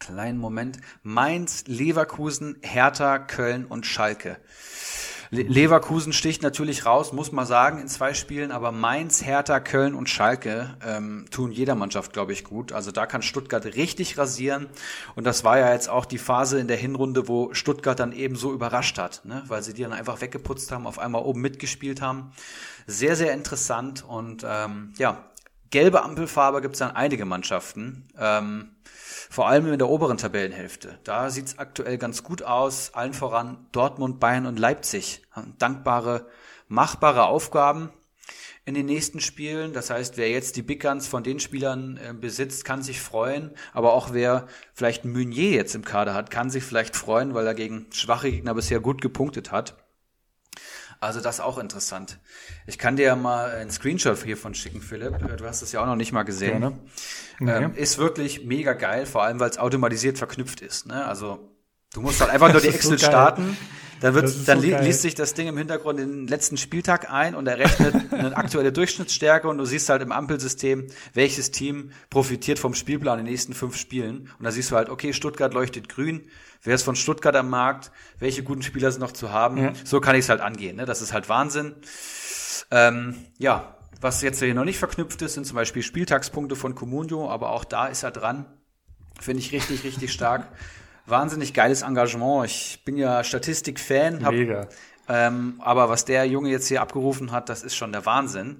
[0.00, 0.78] Kleinen Moment.
[1.04, 4.38] Mainz, Leverkusen, Hertha, Köln und Schalke.
[5.34, 10.10] Leverkusen sticht natürlich raus, muss man sagen, in zwei Spielen, aber Mainz, Hertha, Köln und
[10.10, 12.72] Schalke ähm, tun jeder Mannschaft, glaube ich, gut.
[12.72, 14.66] Also da kann Stuttgart richtig rasieren.
[15.14, 18.36] Und das war ja jetzt auch die Phase in der Hinrunde, wo Stuttgart dann eben
[18.36, 19.42] so überrascht hat, ne?
[19.46, 22.32] weil sie die dann einfach weggeputzt haben, auf einmal oben mitgespielt haben.
[22.86, 24.04] Sehr, sehr interessant.
[24.06, 25.24] Und ähm, ja,
[25.70, 28.06] gelbe Ampelfarbe gibt es dann einige Mannschaften.
[28.18, 28.68] Ähm,
[29.32, 30.98] vor allem in der oberen Tabellenhälfte.
[31.04, 32.92] Da sieht's aktuell ganz gut aus.
[32.92, 36.26] Allen voran Dortmund, Bayern und Leipzig haben dankbare,
[36.68, 37.88] machbare Aufgaben
[38.66, 39.72] in den nächsten Spielen.
[39.72, 43.52] Das heißt, wer jetzt die Big Guns von den Spielern äh, besitzt, kann sich freuen.
[43.72, 47.54] Aber auch wer vielleicht Meunier jetzt im Kader hat, kann sich vielleicht freuen, weil er
[47.54, 49.81] gegen schwache Gegner bisher gut gepunktet hat.
[51.02, 52.20] Also das ist auch interessant.
[52.64, 55.20] Ich kann dir ja mal einen Screenshot hiervon schicken, Philipp.
[55.20, 56.60] Äh, du hast es ja auch noch nicht mal gesehen.
[57.40, 57.64] Gerne.
[57.66, 60.86] Ähm, ist wirklich mega geil, vor allem weil es automatisiert verknüpft ist.
[60.86, 61.04] Ne?
[61.04, 61.51] Also
[61.94, 63.56] du musst halt einfach nur die Excel so starten.
[64.00, 67.36] Dann, wird, dann so li liest sich das Ding im Hintergrund den letzten Spieltag ein
[67.36, 72.58] und er rechnet eine aktuelle Durchschnittsstärke und du siehst halt im Ampelsystem, welches Team profitiert
[72.58, 74.28] vom Spielplan in den nächsten fünf Spielen.
[74.38, 76.22] Und da siehst du halt, okay, Stuttgart leuchtet grün,
[76.64, 79.56] wer ist von Stuttgart am Markt, welche guten Spieler sind noch zu haben.
[79.56, 79.72] Ja.
[79.84, 80.78] So kann ich es halt angehen.
[80.78, 80.84] Ne?
[80.84, 81.76] Das ist halt Wahnsinn.
[82.72, 87.30] Ähm, ja, was jetzt hier noch nicht verknüpft ist, sind zum Beispiel Spieltagspunkte von Comunio,
[87.30, 88.46] aber auch da ist er dran.
[89.20, 90.48] Finde ich richtig, richtig stark
[91.06, 92.46] wahnsinnig geiles Engagement.
[92.46, 94.22] Ich bin ja Statistik-Fan.
[94.22, 94.68] Mega.
[95.08, 98.58] Ähm, aber was der Junge jetzt hier abgerufen hat, das ist schon der Wahnsinn.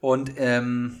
[0.00, 1.00] Und ähm,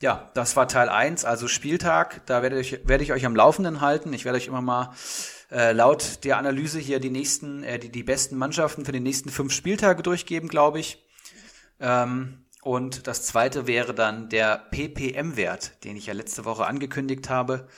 [0.00, 2.24] ja, das war Teil eins, also Spieltag.
[2.26, 4.12] Da werde ich, werde ich euch am Laufenden halten.
[4.12, 4.94] Ich werde euch immer mal
[5.50, 9.28] äh, laut der Analyse hier die nächsten, äh, die, die besten Mannschaften für die nächsten
[9.28, 11.04] fünf Spieltage durchgeben, glaube ich.
[11.80, 17.68] Ähm, und das zweite wäre dann der PPM-Wert, den ich ja letzte Woche angekündigt habe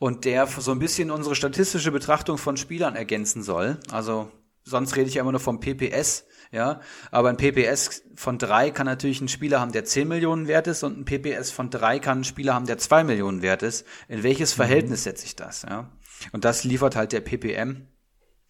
[0.00, 3.78] und der so ein bisschen unsere statistische Betrachtung von Spielern ergänzen soll.
[3.92, 4.32] Also
[4.64, 6.80] sonst rede ich ja immer nur vom PPS, ja.
[7.10, 10.82] Aber ein PPS von drei kann natürlich ein Spieler haben, der 10 Millionen wert ist
[10.84, 13.86] und ein PPS von drei kann ein Spieler haben, der zwei Millionen wert ist.
[14.08, 14.62] In welches mhm.
[14.62, 15.90] Verhältnis setze ich das, ja?
[16.32, 17.86] Und das liefert halt der PPM.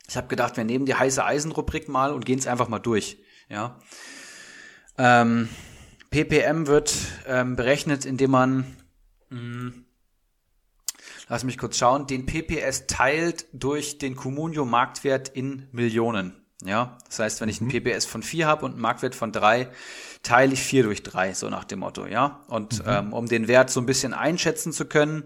[0.09, 3.19] Ich habe gedacht, wir nehmen die heiße Eisen-Rubrik mal und gehen es einfach mal durch,
[3.49, 3.81] ja.
[4.99, 5.49] Ähm,
[6.11, 6.95] PPM wird
[7.27, 8.77] ähm, berechnet, indem man
[9.31, 9.85] mh, hm,
[11.31, 16.35] lass mich kurz schauen, den PPS teilt durch den Comunio Marktwert in Millionen.
[16.63, 17.83] Ja, das heißt, wenn ich einen mhm.
[17.83, 19.69] PPS von 4 habe und einen Marktwert von 3,
[20.23, 22.45] teile ich 4 durch 3, so nach dem Motto, ja.
[22.49, 22.91] Und mhm.
[22.91, 25.25] ähm, um den Wert so ein bisschen einschätzen zu können,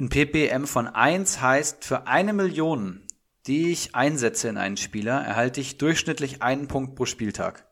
[0.00, 3.02] ein PPM von 1 heißt, für eine Million,
[3.46, 7.67] die ich einsetze in einen Spieler, erhalte ich durchschnittlich einen Punkt pro Spieltag.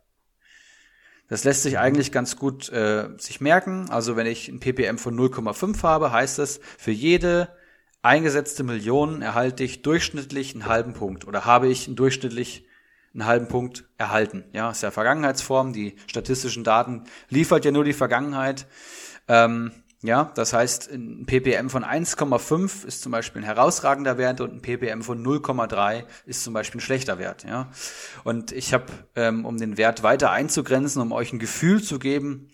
[1.29, 3.91] Das lässt sich eigentlich ganz gut äh, sich merken.
[3.91, 7.49] Also wenn ich ein ppm von 0,5 habe, heißt das, für jede
[8.03, 12.67] eingesetzte Million erhalte ich durchschnittlich einen halben Punkt oder habe ich einen durchschnittlich
[13.13, 14.45] einen halben Punkt erhalten.
[14.53, 15.73] Ja, ist ja Vergangenheitsform.
[15.73, 18.67] Die statistischen Daten liefert ja nur die Vergangenheit.
[19.27, 24.53] Ähm, ja, das heißt, ein ppm von 1,5 ist zum Beispiel ein herausragender Wert und
[24.53, 27.45] ein ppm von 0,3 ist zum Beispiel ein schlechter Wert.
[27.45, 27.71] Ja,
[28.25, 32.51] und ich habe, ähm, um den Wert weiter einzugrenzen, um euch ein Gefühl zu geben,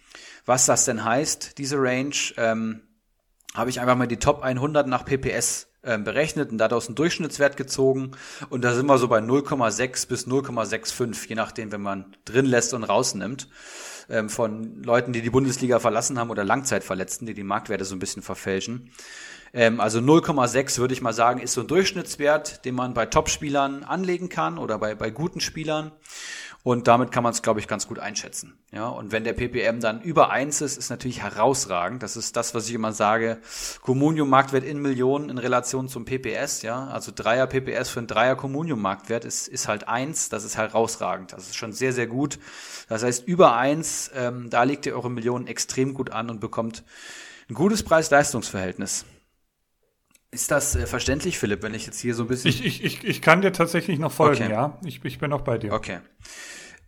[0.47, 2.82] was das denn heißt, diese Range, ähm,
[3.55, 7.56] habe ich einfach mal die Top 100 nach PPS ähm, berechnet und daraus einen Durchschnittswert
[7.56, 8.12] gezogen.
[8.48, 12.73] Und da sind wir so bei 0,6 bis 0,65, je nachdem, wenn man drin lässt
[12.73, 13.48] und rausnimmt
[14.09, 17.99] ähm, von Leuten, die die Bundesliga verlassen haben oder Langzeitverletzten, die die Marktwerte so ein
[17.99, 18.91] bisschen verfälschen.
[19.55, 23.85] Ähm, also 0,6 würde ich mal sagen, ist so ein Durchschnittswert, den man bei Topspielern
[23.85, 25.93] anlegen kann oder bei, bei guten Spielern.
[26.64, 28.56] Und damit kann man es, glaube ich, ganz gut einschätzen.
[28.70, 32.05] Ja, und wenn der PPM dann über eins ist, ist natürlich herausragend.
[32.05, 33.39] Das ist das, was ich immer sage.
[33.80, 36.62] Communium-Marktwert in Millionen in Relation zum PPS.
[36.62, 40.28] Ja, also Dreier PPS für einen Dreier Communium-Marktwert ist, ist halt eins.
[40.28, 41.32] Das ist herausragend.
[41.32, 42.39] Das ist schon sehr, sehr gut.
[42.89, 46.84] Das heißt, über eins, ähm, da legt ihr eure Millionen extrem gut an und bekommt
[47.51, 49.05] ein gutes Preis-Leistungs-Verhältnis.
[50.33, 52.49] Ist das äh, verständlich, Philipp, wenn ich jetzt hier so ein bisschen.
[52.49, 54.53] Ich, ich, ich, ich kann dir tatsächlich noch folgen, okay.
[54.53, 54.79] ja.
[54.83, 55.75] Ich, ich bin noch bei dir.
[55.75, 55.99] Okay.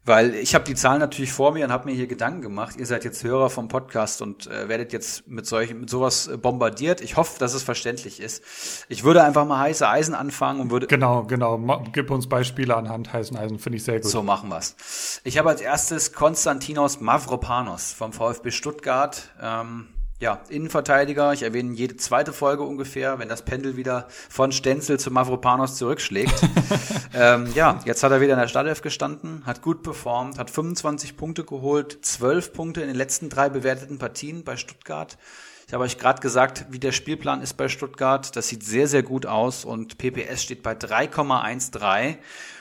[0.06, 2.76] Weil ich habe die Zahlen natürlich vor mir und habe mir hier Gedanken gemacht.
[2.78, 7.02] Ihr seid jetzt Hörer vom Podcast und äh, werdet jetzt mit solchen mit sowas bombardiert.
[7.02, 8.42] Ich hoffe, dass es verständlich ist.
[8.88, 11.82] Ich würde einfach mal heiße Eisen anfangen und würde Genau, genau.
[11.92, 14.10] Gib uns Beispiele anhand heißen Eisen, finde ich sehr gut.
[14.10, 15.20] So machen wir's.
[15.24, 19.30] Ich habe als erstes Konstantinos Mavropanos vom VfB Stuttgart.
[19.40, 19.88] Ähm,
[20.24, 21.34] ja, Innenverteidiger.
[21.34, 26.32] Ich erwähne jede zweite Folge ungefähr, wenn das Pendel wieder von Stenzel zu Mavropanos zurückschlägt.
[27.14, 31.18] ähm, ja, jetzt hat er wieder in der Startelf gestanden, hat gut performt, hat 25
[31.18, 35.18] Punkte geholt, 12 Punkte in den letzten drei bewerteten Partien bei Stuttgart.
[35.66, 38.34] Ich habe euch gerade gesagt, wie der Spielplan ist bei Stuttgart.
[38.34, 42.16] Das sieht sehr, sehr gut aus und PPS steht bei 3,13.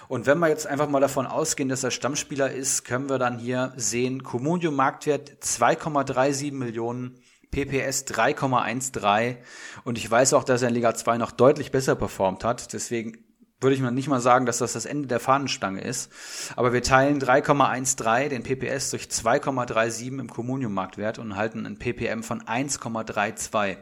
[0.09, 3.37] Und wenn wir jetzt einfach mal davon ausgehen, dass er Stammspieler ist, können wir dann
[3.39, 7.15] hier sehen, Comunio Marktwert 2,37 Millionen,
[7.53, 9.37] PPS 3,13
[9.83, 12.73] und ich weiß auch, dass er in Liga 2 noch deutlich besser performt hat.
[12.73, 13.23] Deswegen
[13.61, 16.11] würde ich mal nicht mal sagen, dass das das Ende der Fahnenstange ist.
[16.55, 22.41] Aber wir teilen 3,13 den PPS durch 2,37 im Communium-Marktwert und halten ein PPM von
[22.41, 23.77] 1,32.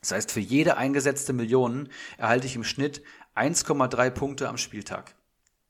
[0.00, 1.88] Das heißt, für jede eingesetzte Million
[2.18, 3.02] erhalte ich im Schnitt
[3.34, 5.14] 1,3 Punkte am Spieltag.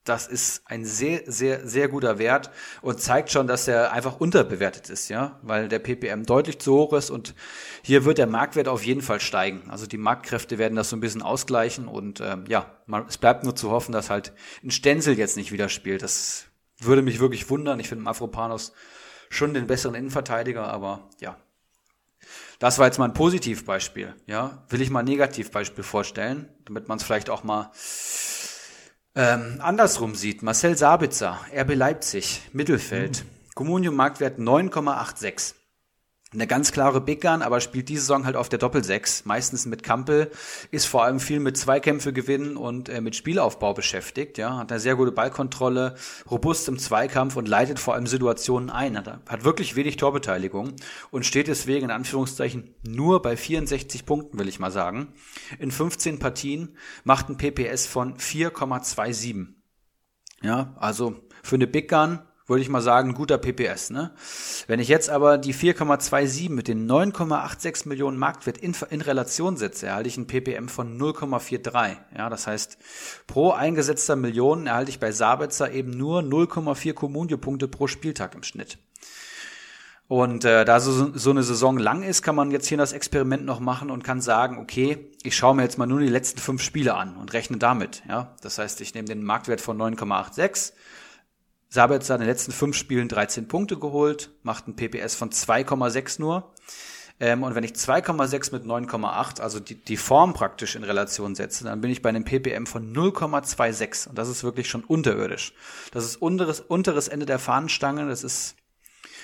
[0.08, 4.88] Das ist ein sehr, sehr, sehr guter Wert und zeigt schon, dass er einfach unterbewertet
[4.88, 7.34] ist, ja, weil der PPM deutlich zu hoch ist und
[7.82, 9.68] hier wird der Marktwert auf jeden Fall steigen.
[9.68, 13.44] Also die Marktkräfte werden das so ein bisschen ausgleichen und ähm, ja, man, es bleibt
[13.44, 14.32] nur zu hoffen, dass halt
[14.64, 16.02] ein Stenzel jetzt nicht wieder spielt.
[16.02, 16.46] Das
[16.78, 17.78] würde mich wirklich wundern.
[17.78, 18.72] Ich finde Afropanos
[19.28, 21.36] schon den besseren Innenverteidiger, aber ja.
[22.58, 24.64] Das war jetzt mal ein Positivbeispiel, ja.
[24.70, 27.70] Will ich mal ein Negativbeispiel vorstellen, damit man es vielleicht auch mal
[29.18, 33.54] ähm, andersrum sieht, Marcel Sabitzer, RB Leipzig, Mittelfeld, mhm.
[33.54, 35.54] Communium Marktwert 9,86.
[36.30, 39.82] Eine ganz klare Big Gun, aber spielt diese Saison halt auf der Doppel-6, meistens mit
[39.82, 40.30] Kampel,
[40.70, 44.78] ist vor allem viel mit Zweikämpfe gewinnen und äh, mit Spielaufbau beschäftigt, ja, hat eine
[44.78, 45.94] sehr gute Ballkontrolle,
[46.30, 50.74] robust im Zweikampf und leitet vor allem Situationen ein, hat, hat wirklich wenig Torbeteiligung
[51.10, 55.14] und steht deswegen in Anführungszeichen nur bei 64 Punkten, will ich mal sagen.
[55.58, 59.54] In 15 Partien macht ein PPS von 4,27.
[60.42, 62.18] Ja, also für eine Big Gun
[62.48, 63.90] würde ich mal sagen, guter PPS.
[63.90, 64.10] Ne?
[64.66, 69.86] Wenn ich jetzt aber die 4,27 mit den 9,86 Millionen Marktwert in, in Relation setze,
[69.86, 71.96] erhalte ich ein PPM von 0,43.
[72.16, 72.78] Ja, das heißt,
[73.26, 78.78] pro eingesetzter Million erhalte ich bei Sabitzer eben nur 0,4 Kommunio-Punkte pro Spieltag im Schnitt.
[80.08, 83.44] Und äh, da so, so eine Saison lang ist, kann man jetzt hier das Experiment
[83.44, 86.62] noch machen und kann sagen, okay, ich schaue mir jetzt mal nur die letzten fünf
[86.62, 88.02] Spiele an und rechne damit.
[88.08, 90.72] Ja, das heißt, ich nehme den Marktwert von 9,86
[91.68, 96.20] Sabitzer hat in den letzten fünf Spielen 13 Punkte geholt, macht ein PPS von 2,6
[96.20, 96.52] nur.
[97.20, 101.64] Ähm, und wenn ich 2,6 mit 9,8, also die, die Form praktisch in Relation setze,
[101.64, 104.08] dann bin ich bei einem PPM von 0,26.
[104.08, 105.52] Und das ist wirklich schon unterirdisch.
[105.92, 108.08] Das ist unteres, unteres Ende der Fahnenstange.
[108.08, 108.54] Das ist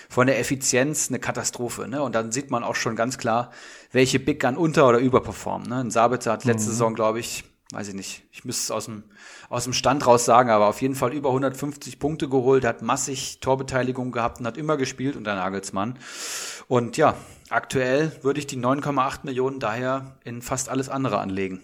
[0.08, 1.88] von der Effizienz eine Katastrophe.
[1.88, 2.02] Ne?
[2.02, 3.50] Und dann sieht man auch schon ganz klar,
[3.92, 5.68] welche Big Gun unter- oder überperformen.
[5.68, 5.76] Ne?
[5.76, 6.72] Ein Sabitzer hat letzte mhm.
[6.72, 9.04] Saison, glaube ich, weiß ich nicht, ich müsste es aus dem,
[9.48, 13.40] aus dem Stand raus sagen, aber auf jeden Fall über 150 Punkte geholt, hat massig
[13.40, 15.98] Torbeteiligung gehabt und hat immer gespielt unter Nagelsmann.
[16.68, 17.16] Und ja,
[17.48, 21.62] aktuell würde ich die 9,8 Millionen daher in fast alles andere anlegen.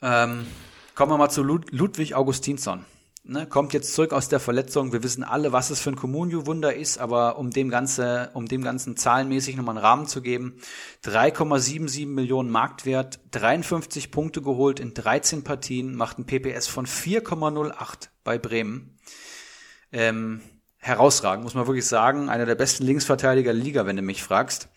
[0.00, 0.46] Ähm,
[0.94, 2.84] kommen wir mal zu Lud Ludwig Augustinsson
[3.28, 4.92] ne, kommt jetzt zurück aus der Verletzung.
[4.92, 8.62] Wir wissen alle, was es für ein Communio-Wunder ist, aber um dem Ganze, um dem
[8.62, 10.56] Ganzen zahlenmäßig nochmal einen Rahmen zu geben,
[11.04, 18.38] 3,77 Millionen Marktwert, 53 Punkte geholt in 13 Partien, macht ein PPS von 4,08 bei
[18.38, 18.98] Bremen.
[19.92, 20.40] Ähm,
[20.78, 22.28] herausragend, muss man wirklich sagen.
[22.28, 24.68] Einer der besten Linksverteidiger der Liga, wenn du mich fragst.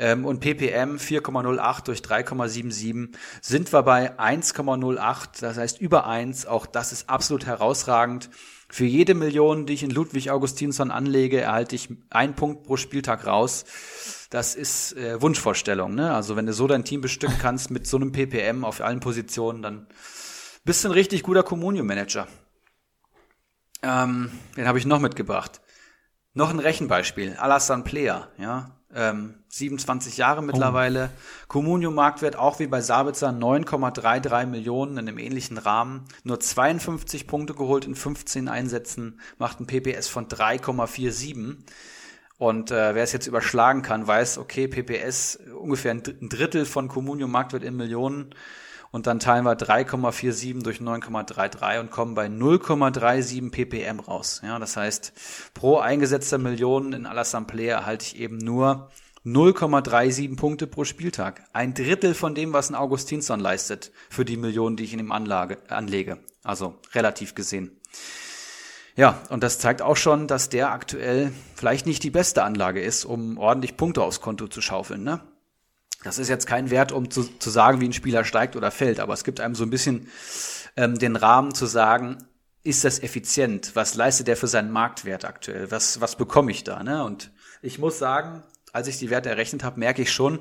[0.00, 3.10] Ähm, und ppm 4,08 durch 3,77
[3.42, 6.46] sind wir bei 1,08, das heißt über 1.
[6.46, 8.30] Auch das ist absolut herausragend.
[8.70, 13.26] Für jede Million, die ich in Ludwig Augustinsson anlege, erhalte ich einen Punkt pro Spieltag
[13.26, 13.66] raus.
[14.30, 15.94] Das ist äh, Wunschvorstellung.
[15.94, 16.14] Ne?
[16.14, 19.60] Also wenn du so dein Team bestücken kannst mit so einem ppm auf allen Positionen,
[19.60, 19.86] dann
[20.64, 22.26] bist du ein richtig guter Communio-Manager.
[23.82, 25.60] Ähm, den habe ich noch mitgebracht.
[26.32, 27.34] Noch ein Rechenbeispiel.
[27.36, 28.79] Alassane Player, ja.
[28.92, 31.10] Ähm, 27 Jahre mittlerweile.
[31.12, 31.44] Oh.
[31.48, 36.04] Comunio-Marktwert auch wie bei Sabitzer 9,33 Millionen in einem ähnlichen Rahmen.
[36.24, 41.56] Nur 52 Punkte geholt in 15 Einsätzen, macht ein PPS von 3,47.
[42.38, 47.62] Und äh, wer es jetzt überschlagen kann, weiß, okay, PPS ungefähr ein Drittel von Comunio-Marktwert
[47.62, 48.34] in Millionen
[48.92, 54.40] und dann teilen wir 3,47 durch 9,33 und kommen bei 0,37 ppm raus.
[54.44, 55.12] Ja, das heißt,
[55.54, 58.90] pro eingesetzter Million in Alassamblea erhalte ich eben nur
[59.24, 61.44] 0,37 Punkte pro Spieltag.
[61.52, 65.12] Ein Drittel von dem, was ein Augustinsson leistet für die Millionen, die ich in ihm
[65.12, 66.18] Anlage, anlege.
[66.42, 67.78] Also relativ gesehen.
[68.96, 73.04] Ja, und das zeigt auch schon, dass der aktuell vielleicht nicht die beste Anlage ist,
[73.04, 75.04] um ordentlich Punkte aufs Konto zu schaufeln.
[75.04, 75.20] Ne?
[76.02, 79.00] Das ist jetzt kein Wert, um zu, zu sagen, wie ein Spieler steigt oder fällt,
[79.00, 80.08] aber es gibt einem so ein bisschen
[80.76, 82.18] ähm, den Rahmen zu sagen,
[82.62, 83.72] ist das effizient?
[83.74, 85.70] Was leistet der für seinen Marktwert aktuell?
[85.70, 86.82] Was, was bekomme ich da?
[86.82, 87.04] Ne?
[87.04, 87.30] Und
[87.62, 90.38] ich muss sagen, als ich die Werte errechnet habe, merke ich schon,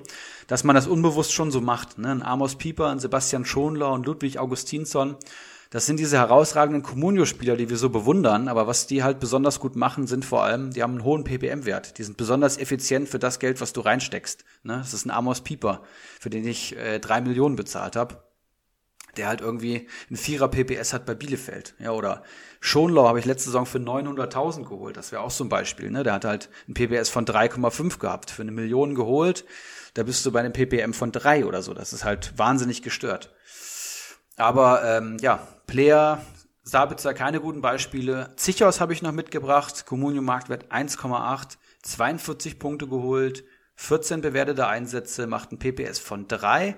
[0.47, 1.97] dass man das unbewusst schon so macht.
[1.97, 2.11] Ne?
[2.11, 5.15] Ein Amos Pieper, ein Sebastian Schonler und Ludwig Augustinsson,
[5.69, 9.75] das sind diese herausragenden Communio-Spieler, die wir so bewundern, aber was die halt besonders gut
[9.75, 11.97] machen, sind vor allem, die haben einen hohen PPM-Wert.
[11.99, 14.45] Die sind besonders effizient für das Geld, was du reinsteckst.
[14.63, 14.77] Ne?
[14.77, 15.83] Das ist ein Amos Pieper,
[16.19, 18.29] für den ich äh, drei Millionen bezahlt habe
[19.17, 21.75] der halt irgendwie ein Vierer PPS hat bei Bielefeld.
[21.79, 22.23] Ja, oder
[22.59, 24.97] Schonlau habe ich letzte Saison für 900.000 geholt.
[24.97, 25.91] Das wäre auch so ein Beispiel.
[25.91, 26.03] Ne?
[26.03, 29.45] Der hat halt ein PPS von 3,5 gehabt, für eine Million geholt.
[29.93, 31.73] Da bist du bei einem PPM von 3 oder so.
[31.73, 33.33] Das ist halt wahnsinnig gestört.
[34.39, 36.21] Aber ähm, ja, Player,
[36.63, 38.31] Sabitzer keine guten Beispiele.
[38.37, 39.85] Zichos habe ich noch mitgebracht.
[39.85, 43.43] Comunio Marktwert 1,8, 42 Punkte geholt,
[43.75, 46.75] 14 bewertete Einsätze, macht ein PPS von 3.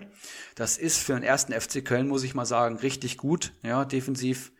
[0.56, 3.54] Das ist für den ersten FC Köln, muss ich mal sagen, richtig gut.
[3.62, 4.52] Ja, defensiv.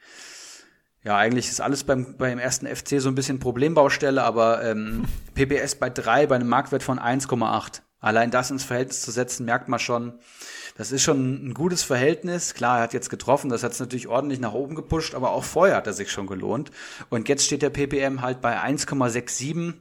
[1.04, 5.76] Ja, eigentlich ist alles beim, beim ersten FC so ein bisschen Problembaustelle, aber ähm, PPS
[5.76, 7.82] bei 3 bei einem Marktwert von 1,8.
[8.00, 10.20] Allein das ins Verhältnis zu setzen, merkt man schon,
[10.76, 12.54] das ist schon ein gutes Verhältnis.
[12.54, 15.44] Klar, er hat jetzt getroffen, das hat es natürlich ordentlich nach oben gepusht, aber auch
[15.44, 16.72] vorher hat er sich schon gelohnt.
[17.10, 19.74] Und jetzt steht der PPM halt bei 1,67.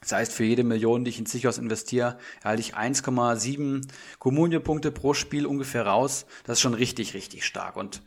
[0.00, 3.86] Das heißt, für jede Million, die ich in Sichos investiere, erhalte ich 1,7
[4.18, 6.26] Kommunie-Punkte pro Spiel ungefähr raus.
[6.44, 7.76] Das ist schon richtig, richtig stark.
[7.76, 8.02] Und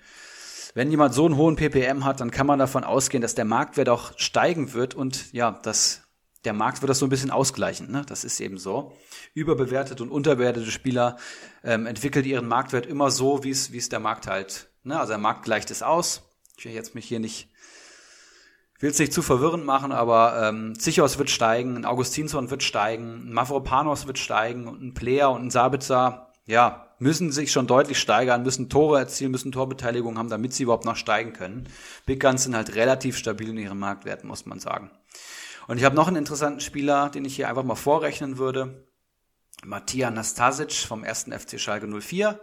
[0.74, 3.90] wenn jemand so einen hohen PPM hat, dann kann man davon ausgehen, dass der Marktwert
[3.90, 6.04] auch steigen wird und ja, das
[6.46, 7.92] der Markt wird das so ein bisschen ausgleichen.
[7.92, 8.04] Ne?
[8.08, 8.94] Das ist eben so.
[9.34, 11.18] Überbewertete und unterbewertete Spieler
[11.64, 14.68] ähm, entwickeln ihren Marktwert immer so, wie es wie es der Markt halt.
[14.84, 15.00] Ne?
[15.00, 16.24] Also der Markt gleicht es aus.
[16.58, 17.50] Ich will jetzt mich hier nicht
[18.80, 23.30] will es nicht zu verwirrend machen, aber ähm, Zichos wird steigen, ein Augustinsson wird steigen,
[23.30, 27.98] ein Mavropanos wird steigen und ein Player und ein Sabitzer, ja, müssen sich schon deutlich
[27.98, 31.70] steigern, müssen Tore erzielen, müssen Torbeteiligung haben, damit sie überhaupt noch steigen können.
[32.06, 34.92] Big Guns sind halt relativ stabil in ihren Marktwerten, muss man sagen.
[35.68, 38.86] Und ich habe noch einen interessanten Spieler, den ich hier einfach mal vorrechnen würde.
[39.66, 41.26] Mattia Nastasic vom 1.
[41.32, 42.40] FC Schalke 04.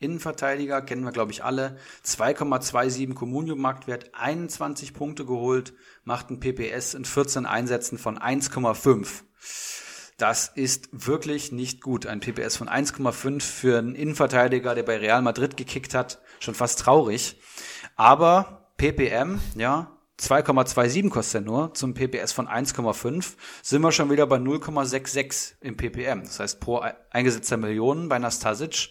[0.00, 1.76] Innenverteidiger, kennen wir glaube ich alle.
[2.04, 5.74] 2,27 Comunio-Marktwert, 21 Punkte geholt,
[6.04, 9.24] macht ein PPS in 14 Einsätzen von 1,5.
[10.18, 12.06] Das ist wirklich nicht gut.
[12.06, 16.80] Ein PPS von 1,5 für einen Innenverteidiger, der bei Real Madrid gekickt hat, schon fast
[16.80, 17.40] traurig.
[17.96, 24.26] Aber PPM, ja, 2,27 kostet er nur, zum PPS von 1,5 sind wir schon wieder
[24.26, 26.22] bei 0,66 im PPM.
[26.24, 28.90] Das heißt, pro eingesetzter Millionen bei Nastasic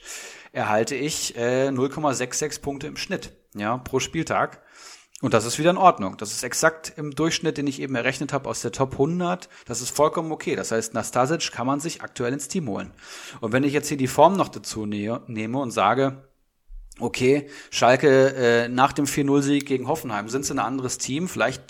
[0.54, 4.64] erhalte ich äh, 0,66 Punkte im Schnitt, ja, pro Spieltag.
[5.20, 6.16] Und das ist wieder in Ordnung.
[6.18, 9.50] Das ist exakt im Durchschnitt, den ich eben errechnet habe aus der Top 100.
[9.66, 10.56] Das ist vollkommen okay.
[10.56, 12.94] Das heißt, Nastasic kann man sich aktuell ins Team holen.
[13.42, 16.30] Und wenn ich jetzt hier die Form noch dazu nehme und sage,
[17.00, 21.28] okay, Schalke äh, nach dem 4-0-Sieg gegen Hoffenheim sind sie ein anderes Team.
[21.28, 21.64] Vielleicht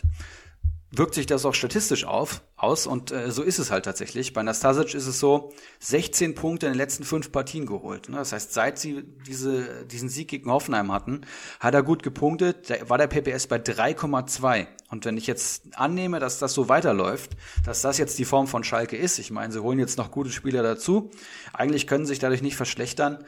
[0.90, 4.34] wirkt sich das auch statistisch auf, aus und äh, so ist es halt tatsächlich.
[4.34, 8.08] Bei Nastasic ist es so, 16 Punkte in den letzten fünf Partien geholt.
[8.10, 8.18] Ne?
[8.18, 11.22] Das heißt, seit sie diese, diesen Sieg gegen Hoffenheim hatten,
[11.60, 14.68] hat er gut gepunktet, da war der PPS bei 3,2.
[14.90, 17.32] Und wenn ich jetzt annehme, dass das so weiterläuft,
[17.66, 20.32] dass das jetzt die Form von Schalke ist, ich meine, sie holen jetzt noch gute
[20.32, 21.12] Spieler dazu,
[21.52, 23.26] eigentlich können sich dadurch nicht verschlechtern,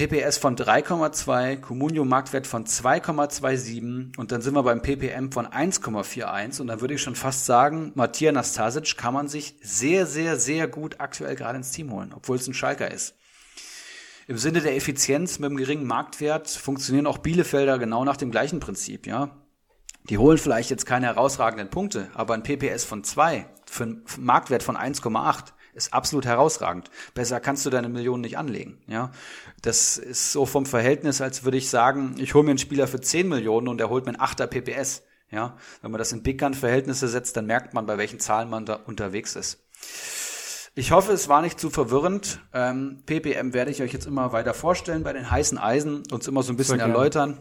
[0.00, 6.58] PPS von 3,2, Comunio Marktwert von 2,27 und dann sind wir beim PPM von 1,41
[6.62, 10.68] und dann würde ich schon fast sagen, Matthias Nastasic kann man sich sehr, sehr, sehr
[10.68, 13.14] gut aktuell gerade ins Team holen, obwohl es ein Schalker ist.
[14.26, 18.58] Im Sinne der Effizienz mit einem geringen Marktwert funktionieren auch Bielefelder genau nach dem gleichen
[18.58, 19.36] Prinzip, ja.
[20.08, 24.62] Die holen vielleicht jetzt keine herausragenden Punkte, aber ein PPS von 2 für einen Marktwert
[24.62, 26.90] von 1,8 ist absolut herausragend.
[27.14, 28.78] Besser kannst du deine Millionen nicht anlegen.
[28.86, 29.12] Ja,
[29.62, 33.00] das ist so vom Verhältnis, als würde ich sagen, ich hole mir einen Spieler für
[33.00, 35.02] 10 Millionen und er holt mir einen 8er PPS.
[35.30, 38.50] Ja, wenn man das in Big Gun Verhältnisse setzt, dann merkt man, bei welchen Zahlen
[38.50, 39.64] man da unterwegs ist.
[40.74, 42.40] Ich hoffe, es war nicht zu verwirrend.
[42.52, 46.42] Ähm, PPM werde ich euch jetzt immer weiter vorstellen bei den heißen Eisen, uns immer
[46.42, 47.38] so ein bisschen erläutern.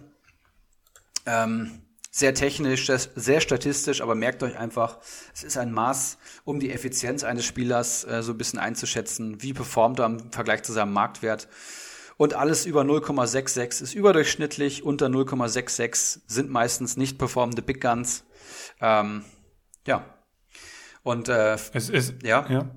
[1.25, 1.81] Ähm,
[2.11, 4.97] sehr technisch, sehr statistisch, aber merkt euch einfach,
[5.33, 9.41] es ist ein Maß, um die Effizienz eines Spielers äh, so ein bisschen einzuschätzen.
[9.41, 11.47] Wie performt er im Vergleich zu seinem Marktwert?
[12.17, 18.25] Und alles über 0,66 ist überdurchschnittlich, unter 0,66 sind meistens nicht performende Big Guns.
[18.81, 19.23] Ähm,
[19.87, 20.03] ja.
[21.03, 22.45] Und äh, es ist, ja.
[22.49, 22.69] ja.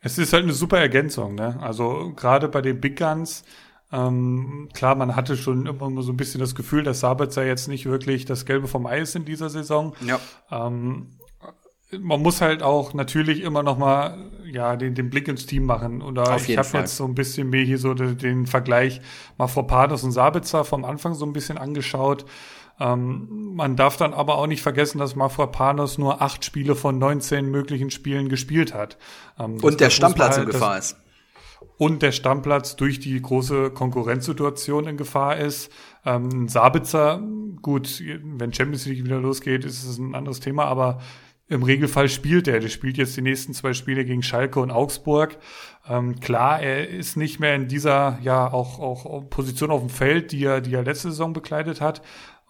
[0.00, 1.58] Es ist halt eine super Ergänzung, ne?
[1.60, 3.42] Also gerade bei den Big Guns,
[3.92, 7.86] ähm, klar, man hatte schon immer so ein bisschen das Gefühl, dass Sabitzer jetzt nicht
[7.86, 9.94] wirklich das Gelbe vom Ei ist in dieser Saison.
[10.06, 10.20] Ja.
[10.50, 11.08] Ähm,
[11.98, 16.02] man muss halt auch natürlich immer noch mal ja den, den Blick ins Team machen.
[16.02, 19.00] Oder ich habe jetzt so ein bisschen mir hier so den, den Vergleich
[19.38, 22.24] Mafropanos und Sabitzer vom Anfang so ein bisschen angeschaut.
[22.78, 27.50] Ähm, man darf dann aber auch nicht vergessen, dass Mafropanos nur acht Spiele von 19
[27.50, 28.96] möglichen Spielen gespielt hat.
[29.38, 30.96] Ähm, und der Stammplatz halt, in Gefahr ist.
[31.76, 35.72] Und der Stammplatz durch die große Konkurrenzsituation in Gefahr ist.
[36.04, 37.22] Ähm, Sabitzer,
[37.62, 41.00] gut, wenn Champions League wieder losgeht, ist es ein anderes Thema, aber
[41.48, 42.60] im Regelfall spielt er.
[42.60, 45.38] Der spielt jetzt die nächsten zwei Spiele gegen Schalke und Augsburg.
[45.88, 50.32] Ähm, klar, er ist nicht mehr in dieser, ja, auch, auch Position auf dem Feld,
[50.32, 52.02] die er, die er letzte Saison bekleidet hat.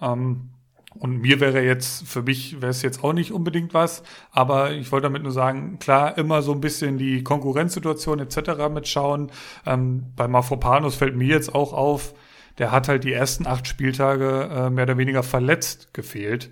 [0.02, 0.50] Ähm,
[0.98, 4.02] und mir wäre jetzt, für mich wäre es jetzt auch nicht unbedingt was,
[4.32, 8.68] aber ich wollte damit nur sagen, klar, immer so ein bisschen die Konkurrenzsituation etc.
[8.72, 9.30] mitschauen.
[9.66, 12.14] Ähm, bei Mafropanos fällt mir jetzt auch auf,
[12.58, 16.50] der hat halt die ersten acht Spieltage äh, mehr oder weniger verletzt gefehlt.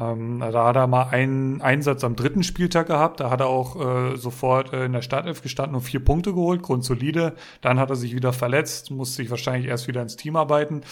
[0.00, 3.20] Ähm, da hat er mal einen Einsatz am dritten Spieltag gehabt.
[3.20, 3.76] Da hat er auch
[4.12, 7.34] äh, sofort äh, in der Startelf gestanden und vier Punkte geholt, grundsolide.
[7.60, 10.82] Dann hat er sich wieder verletzt, musste sich wahrscheinlich erst wieder ins Team arbeiten.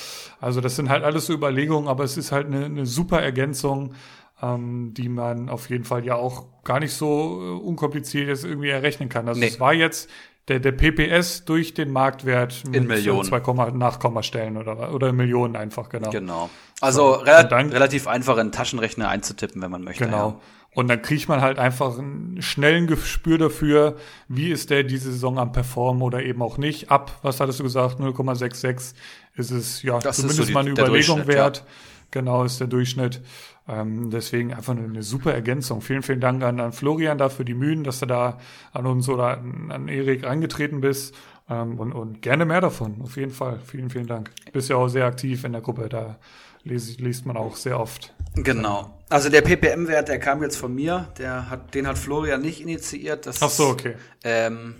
[0.41, 3.95] Also das sind halt alles so Überlegungen, aber es ist halt eine, eine super Ergänzung,
[4.43, 8.69] ähm, die man auf jeden Fall ja auch gar nicht so äh, unkompliziert jetzt irgendwie
[8.69, 9.27] errechnen kann.
[9.27, 9.47] Also nee.
[9.47, 10.11] es war jetzt
[10.49, 13.25] der, der PPS durch den Marktwert mit in Millionen.
[13.25, 13.41] zwei
[13.71, 16.11] Nachkommastellen oder, oder Millionen einfach, genau.
[16.11, 16.51] Genau.
[16.81, 20.05] Also so, rel dann, relativ einfach in Taschenrechner einzutippen, wenn man möchte.
[20.05, 20.29] Genau.
[20.29, 20.41] Ja.
[20.75, 23.97] Und dann kriegt man halt einfach einen schnellen Gespür dafür,
[24.29, 26.91] wie ist der diese Saison am Performen oder eben auch nicht.
[26.91, 28.93] Ab, was hattest du gesagt, 0,66
[29.37, 31.59] ist es ja das zumindest so die, mal eine Überlegung wert.
[31.59, 31.65] Ja.
[32.11, 33.23] Genau, ist der Durchschnitt.
[33.69, 35.81] Ähm, deswegen einfach eine, eine, super Ergänzung.
[35.81, 38.39] Vielen, vielen Dank an, an Florian dafür die Mühen, dass du da
[38.73, 41.15] an uns oder an, an Erik angetreten bist.
[41.49, 43.61] Ähm, und, und gerne mehr davon, auf jeden Fall.
[43.65, 44.31] Vielen, vielen Dank.
[44.53, 46.19] Bist ja auch sehr aktiv in der Gruppe, da
[46.65, 48.15] liest, liest man auch sehr oft.
[48.35, 48.99] Genau.
[49.09, 53.27] Also der PPM-Wert, der kam jetzt von mir, der hat, den hat Florian nicht initiiert.
[53.27, 53.95] Das Ach so, okay.
[54.25, 54.75] Ähm,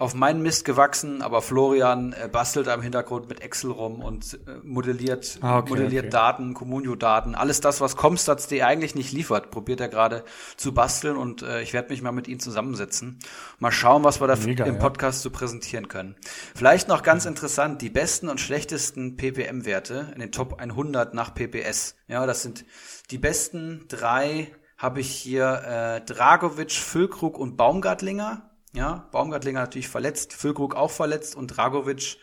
[0.00, 4.38] auf meinen Mist gewachsen, aber Florian äh, bastelt da im Hintergrund mit Excel rum und
[4.46, 6.12] äh, modelliert, ah, okay, modelliert okay.
[6.12, 10.22] Daten, Communio-Daten, alles das, was Comstats.de eigentlich nicht liefert, probiert er gerade
[10.56, 13.18] zu basteln und äh, ich werde mich mal mit ihm zusammensetzen.
[13.58, 15.22] Mal schauen, was wir da Mega, im Podcast ja.
[15.24, 16.14] so präsentieren können.
[16.54, 17.30] Vielleicht noch ganz mhm.
[17.30, 21.96] interessant, die besten und schlechtesten PPM-Werte in den Top 100 nach PPS.
[22.06, 22.64] Ja, das sind
[23.10, 30.32] die besten drei habe ich hier äh, Dragovic, Füllkrug und Baumgartlinger ja, Baumgartlinger natürlich verletzt,
[30.32, 32.18] Füllkrug auch verletzt und Dragovic,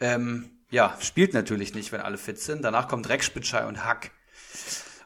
[0.00, 2.62] ähm, ja, spielt natürlich nicht, wenn alle fit sind.
[2.62, 4.10] Danach kommt Rekspitschei und Hack.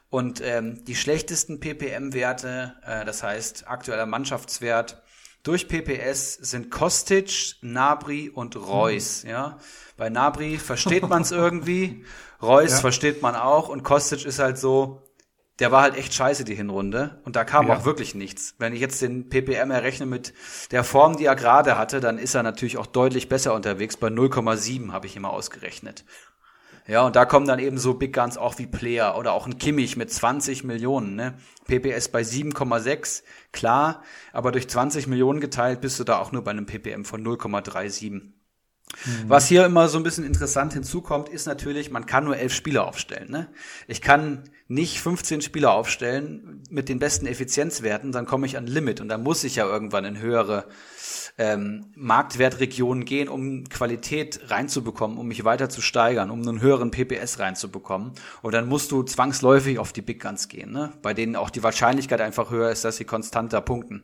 [0.09, 5.01] Und ähm, die schlechtesten PPM-Werte, äh, das heißt aktueller Mannschaftswert
[5.43, 9.23] durch PPS sind Kostic, Nabri und Reus.
[9.23, 9.29] Mhm.
[9.29, 9.57] Ja,
[9.97, 12.05] bei Nabri versteht man es irgendwie,
[12.41, 12.77] Reus ja.
[12.77, 15.01] versteht man auch und Kostic ist halt so,
[15.59, 17.21] der war halt echt scheiße, die Hinrunde.
[17.25, 17.77] Und da kam ja.
[17.77, 18.55] auch wirklich nichts.
[18.57, 20.33] Wenn ich jetzt den PPM errechne mit
[20.71, 23.97] der Form, die er gerade hatte, dann ist er natürlich auch deutlich besser unterwegs.
[23.97, 26.05] Bei 0,7 habe ich immer ausgerechnet.
[26.85, 29.57] Ja, und da kommen dann eben so Big Guns auch wie Player oder auch ein
[29.57, 31.35] Kimmich mit 20 Millionen, ne?
[31.65, 33.23] PPS bei 7,6,
[33.53, 34.03] klar,
[34.33, 38.33] aber durch 20 Millionen geteilt bist du da auch nur bei einem PPM von 0,37.
[39.05, 39.29] Mhm.
[39.29, 42.87] Was hier immer so ein bisschen interessant hinzukommt, ist natürlich, man kann nur elf Spieler
[42.87, 43.31] aufstellen.
[43.31, 43.49] Ne?
[43.87, 49.01] Ich kann nicht 15 Spieler aufstellen mit den besten Effizienzwerten, dann komme ich an Limit
[49.01, 50.67] und dann muss ich ja irgendwann in höhere
[51.37, 57.39] ähm, Marktwertregionen gehen, um Qualität reinzubekommen, um mich weiter zu steigern, um einen höheren PPS
[57.39, 58.13] reinzubekommen.
[58.41, 60.93] Und dann musst du zwangsläufig auf die Big Guns gehen, ne?
[61.01, 64.03] bei denen auch die Wahrscheinlichkeit einfach höher ist, dass sie konstanter punkten.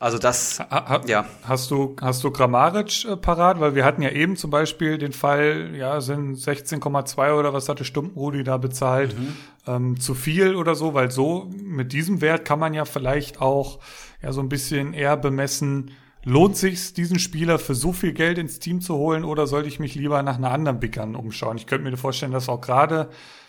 [0.00, 1.26] Also das, ha, ja.
[1.42, 3.58] Hast du, hast du Grammaric äh, parat?
[3.58, 7.84] Weil wir hatten ja eben zum Beispiel den Fall, ja, sind 16,2 oder was hatte
[7.84, 9.36] Stumpenrudi da bezahlt, mhm.
[9.66, 13.80] ähm, zu viel oder so, weil so mit diesem Wert kann man ja vielleicht auch
[14.22, 15.90] ja so ein bisschen eher bemessen,
[16.24, 19.80] lohnt sich diesen Spieler für so viel Geld ins Team zu holen oder sollte ich
[19.80, 21.56] mich lieber nach einer anderen Bickern umschauen?
[21.56, 23.08] Ich könnte mir vorstellen, dass auch gerade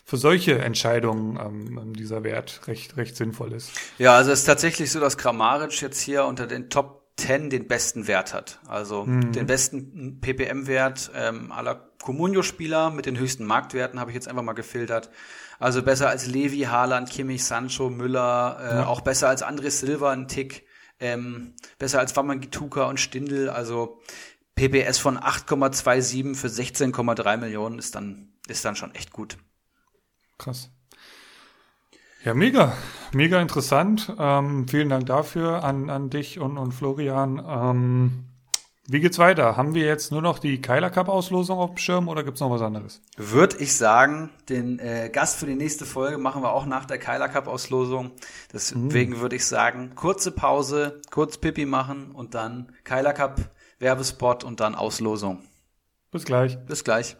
[0.09, 3.71] für solche Entscheidungen ähm, dieser Wert recht, recht sinnvoll ist.
[3.99, 7.67] Ja, also es ist tatsächlich so, dass Kramaric jetzt hier unter den Top 10 den
[7.67, 8.59] besten Wert hat.
[8.67, 9.33] Also mhm.
[9.33, 14.53] den besten PPM-Wert ähm, aller Comunio-Spieler mit den höchsten Marktwerten habe ich jetzt einfach mal
[14.53, 15.11] gefiltert.
[15.59, 18.87] Also besser als Levi, Haaland, Kimmich, Sancho, Müller, äh, ja.
[18.87, 20.65] auch besser als André Silva, ein Tick
[20.99, 23.49] ähm, besser als Wamangituka und Stindl.
[23.49, 24.01] Also
[24.55, 29.37] PPS von 8,27 für 16,3 Millionen ist dann, ist dann schon echt gut.
[30.39, 30.71] Krass.
[32.23, 32.73] Ja, mega,
[33.13, 34.11] mega interessant.
[34.17, 37.41] Ähm, vielen Dank dafür an, an dich und, und Florian.
[37.47, 38.25] Ähm,
[38.87, 39.55] wie geht's weiter?
[39.55, 42.49] Haben wir jetzt nur noch die Keiler Cup Auslosung auf dem Schirm oder gibt's noch
[42.49, 43.01] was anderes?
[43.17, 46.97] Würde ich sagen, den äh, Gast für die nächste Folge machen wir auch nach der
[46.97, 48.11] Keiler Cup Auslosung.
[48.51, 49.19] Deswegen mhm.
[49.19, 53.39] würde ich sagen, kurze Pause, kurz Pipi machen und dann Keiler Cup
[53.77, 55.43] Werbespot und dann Auslosung.
[56.11, 56.57] Bis gleich.
[56.65, 57.15] Bis gleich.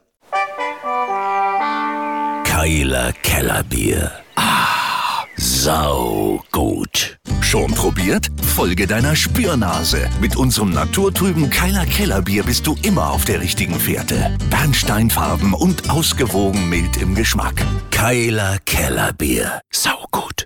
[2.60, 4.12] Keiler Kellerbier.
[4.36, 7.18] Ah, sau gut.
[7.40, 8.28] Schon probiert?
[8.54, 10.10] Folge deiner Spürnase.
[10.20, 14.38] Mit unserem naturtrüben Keiler Kellerbier bist du immer auf der richtigen Fährte.
[14.50, 17.66] Bernsteinfarben und ausgewogen mild im Geschmack.
[17.92, 19.62] Keiler Kellerbier.
[19.72, 20.46] Sau gut.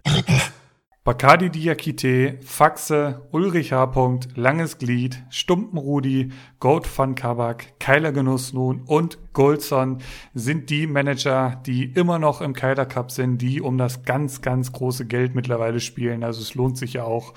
[1.05, 4.19] Bacardi Diakite, Faxe, Ulrich H.
[4.35, 6.31] Langes Glied, Stumpenrudi,
[6.61, 9.97] Gold van Kabak, Keiler Genuss nun und Goldson
[10.33, 14.71] sind die Manager, die immer noch im Keiler Cup sind, die um das ganz, ganz
[14.71, 16.23] große Geld mittlerweile spielen.
[16.23, 17.33] Also es lohnt sich ja auch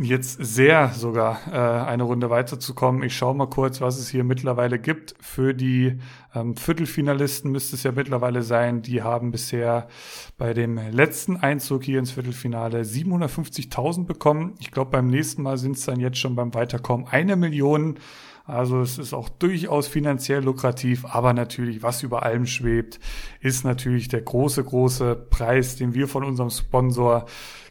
[0.00, 3.02] jetzt sehr sogar äh, eine Runde weiterzukommen.
[3.02, 5.14] Ich schaue mal kurz, was es hier mittlerweile gibt.
[5.20, 5.98] Für die
[6.34, 8.82] ähm, Viertelfinalisten müsste es ja mittlerweile sein.
[8.82, 9.88] Die haben bisher
[10.36, 14.54] bei dem letzten Einzug hier ins Viertelfinale 750.000 bekommen.
[14.60, 17.98] Ich glaube, beim nächsten Mal sind es dann jetzt schon beim Weiterkommen eine Million.
[18.44, 22.98] Also es ist auch durchaus finanziell lukrativ, aber natürlich, was über allem schwebt,
[23.40, 27.26] ist natürlich der große, große Preis, den wir von unserem Sponsor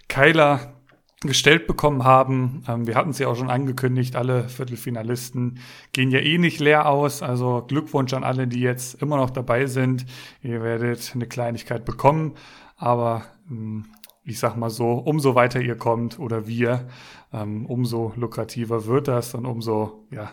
[0.08, 0.77] Keiler
[1.22, 2.64] gestellt bekommen haben.
[2.68, 5.60] Ähm, wir hatten ja auch schon angekündigt, alle Viertelfinalisten
[5.92, 7.24] gehen ja eh nicht leer aus.
[7.24, 10.06] Also Glückwunsch an alle, die jetzt immer noch dabei sind.
[10.44, 12.34] Ihr werdet eine Kleinigkeit bekommen,
[12.76, 13.86] aber ähm,
[14.24, 16.88] ich sag mal so, umso weiter ihr kommt oder wir,
[17.34, 20.32] ähm, umso lukrativer wird das und umso ja,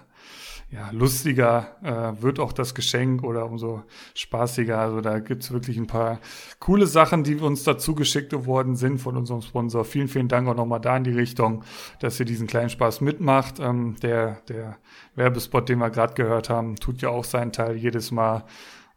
[0.71, 3.85] ja, lustiger äh, wird auch das Geschenk oder umso
[4.15, 4.79] spaßiger.
[4.79, 6.19] Also da gibt's wirklich ein paar
[6.59, 9.85] coole Sachen, die uns dazu geschickt worden sind von unserem Sponsor.
[9.85, 11.65] Vielen, vielen Dank auch nochmal da in die Richtung,
[12.01, 13.61] dass ihr diesen kleinen Spaß mitmacht.
[13.61, 14.79] Ähm, der, der
[15.15, 18.45] Werbespot, den wir gerade gehört haben, tut ja auch seinen Teil jedes Mal.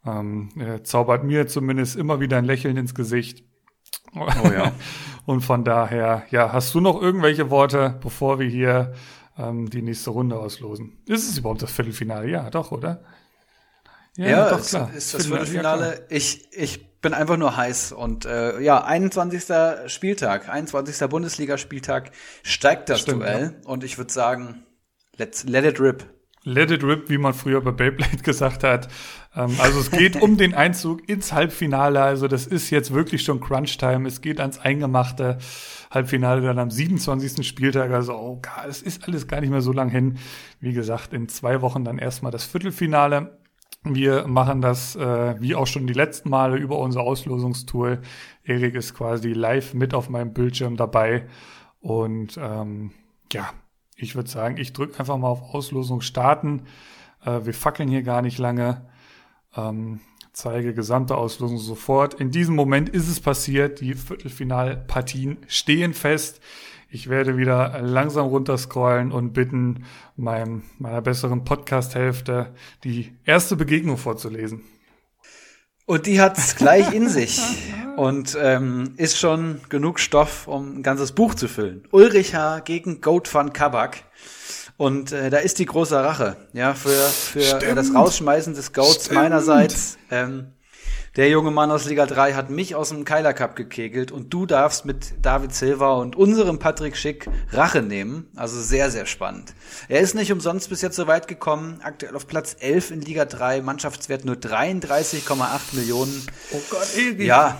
[0.05, 0.49] Ähm,
[0.83, 3.43] zaubert mir zumindest immer wieder ein Lächeln ins Gesicht.
[4.15, 4.71] Oh ja.
[5.25, 8.93] Und von daher, ja, hast du noch irgendwelche Worte, bevor wir hier
[9.37, 10.97] ähm, die nächste Runde auslosen.
[11.05, 12.29] Ist es überhaupt das Viertelfinale?
[12.29, 13.03] Ja, doch, oder?
[14.15, 14.89] Ja, ja doch, klar.
[14.89, 15.95] Ist, ist das Viertelfinale.
[15.95, 17.91] Ja, ich, ich bin einfach nur heiß.
[17.91, 19.43] Und äh, ja, 21.
[19.87, 21.07] Spieltag, 21.
[21.09, 22.11] Bundesligaspieltag
[22.43, 23.55] steigt das Stimmt, Duell.
[23.61, 23.69] Ja.
[23.69, 24.65] Und ich würde sagen,
[25.17, 26.05] let's let it rip.
[26.43, 28.87] Let it rip, wie man früher bei Beyblade gesagt hat.
[29.37, 32.01] Ähm, also es geht um den Einzug ins Halbfinale.
[32.01, 34.07] Also das ist jetzt wirklich schon Crunch-Time.
[34.07, 35.37] Es geht ans Eingemachte.
[35.91, 37.47] Halbfinale dann am 27.
[37.47, 37.91] Spieltag.
[37.91, 40.17] Also, oh, es ist alles gar nicht mehr so lang hin.
[40.59, 43.37] Wie gesagt, in zwei Wochen dann erstmal das Viertelfinale.
[43.83, 48.01] Wir machen das äh, wie auch schon die letzten Male über unser Auslosungstool.
[48.43, 51.27] Erik ist quasi live mit auf meinem Bildschirm dabei.
[51.79, 52.91] Und ähm,
[53.31, 53.51] ja,
[53.95, 56.63] ich würde sagen, ich drücke einfach mal auf Auslosung starten.
[57.23, 58.87] Äh, wir fackeln hier gar nicht lange.
[59.57, 59.99] Ähm,
[60.33, 62.13] zeige gesamte Auslosung sofort.
[62.15, 63.81] In diesem Moment ist es passiert.
[63.81, 66.39] Die Viertelfinalpartien stehen fest.
[66.89, 69.83] Ich werde wieder langsam runterscrollen und bitten,
[70.15, 72.53] meinem, meiner besseren Podcast-Hälfte
[72.83, 74.63] die erste Begegnung vorzulesen.
[75.85, 77.41] Und die hat's gleich in sich
[77.95, 81.87] und ähm, ist schon genug Stoff, um ein ganzes Buch zu füllen.
[81.91, 82.59] Ulrich H.
[82.59, 84.03] gegen Goat van Kabak.
[84.77, 89.05] Und äh, da ist die große Rache, ja, für, für äh, das Rausschmeißen des Goats
[89.05, 89.15] Stimmt.
[89.15, 89.97] meinerseits.
[90.11, 90.53] Ähm,
[91.17, 94.45] der junge Mann aus Liga 3 hat mich aus dem Keiler Cup gekegelt und du
[94.45, 98.27] darfst mit David Silva und unserem Patrick Schick Rache nehmen.
[98.35, 99.55] Also sehr, sehr spannend.
[99.87, 101.79] Er ist nicht umsonst bis jetzt so weit gekommen.
[101.81, 106.27] Aktuell auf Platz 11 in Liga 3, Mannschaftswert nur 33,8 Millionen.
[106.51, 107.25] Oh Gott, Egi.
[107.25, 107.59] Ja.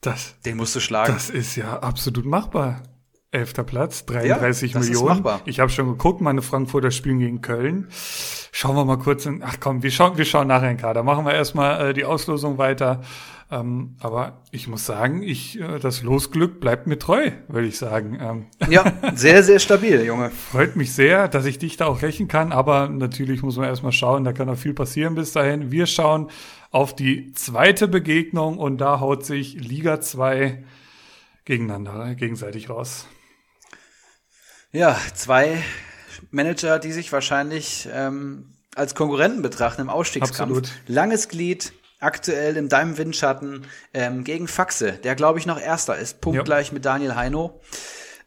[0.00, 1.12] Das, den musst du schlagen.
[1.12, 2.82] Das ist ja absolut machbar.
[3.32, 5.24] Elfter Platz, 33 ja, Millionen.
[5.44, 7.86] Ich habe schon geguckt, meine Frankfurter spielen gegen Köln.
[8.50, 9.42] Schauen wir mal kurz in.
[9.44, 11.04] Ach komm, wir schauen, wir schauen nachher in Kader.
[11.04, 13.02] Machen wir erstmal äh, die Auslosung weiter.
[13.52, 18.18] Ähm, aber ich muss sagen, ich, äh, das Losglück bleibt mir treu, würde ich sagen.
[18.20, 18.84] Ähm, ja,
[19.14, 20.30] sehr, sehr stabil, Junge.
[20.30, 23.92] Freut mich sehr, dass ich dich da auch rächen kann, aber natürlich muss man erstmal
[23.92, 25.70] schauen, da kann noch viel passieren bis dahin.
[25.70, 26.30] Wir schauen
[26.72, 30.64] auf die zweite Begegnung und da haut sich Liga 2
[31.44, 33.06] gegeneinander, gegenseitig raus.
[34.72, 35.62] Ja, zwei
[36.30, 40.40] Manager, die sich wahrscheinlich ähm, als Konkurrenten betrachten im Ausstiegskampf.
[40.40, 40.72] Absolut.
[40.86, 46.20] Langes Glied, aktuell im Deinem Windschatten ähm, gegen Faxe, der glaube ich noch Erster ist,
[46.20, 46.74] punktgleich ja.
[46.74, 47.60] mit Daniel Heino.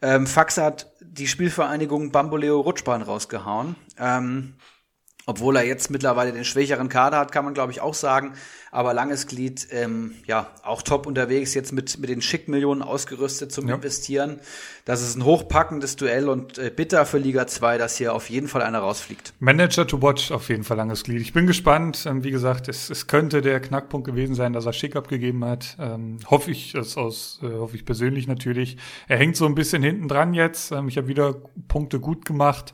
[0.02, 3.78] Ähm, Faxe hat die Spielvereinigung Bamboleo Rutschbahn rausgehauen.
[3.98, 4.56] Ähm,
[5.26, 8.34] obwohl er jetzt mittlerweile den schwächeren Kader hat, kann man glaube ich auch sagen.
[8.74, 13.68] Aber langes Glied, ähm, ja, auch top unterwegs, jetzt mit, mit den Schickmillionen ausgerüstet zum
[13.70, 13.76] ja.
[13.76, 14.40] Investieren.
[14.86, 18.48] Das ist ein hochpackendes Duell und äh, bitter für Liga 2, dass hier auf jeden
[18.48, 19.36] Fall einer rausfliegt.
[19.40, 21.22] Manager to watch, auf jeden Fall langes Glied.
[21.22, 22.08] Ich bin gespannt.
[22.08, 25.78] Ähm, wie gesagt, es, es könnte der Knackpunkt gewesen sein, dass er Schick abgegeben hat.
[25.80, 28.78] Ähm, hoffe ich, das aus, äh, hoffe ich persönlich natürlich.
[29.08, 30.72] Er hängt so ein bisschen hinten dran jetzt.
[30.72, 31.36] Ähm, ich habe wieder
[31.68, 32.74] Punkte gut gemacht.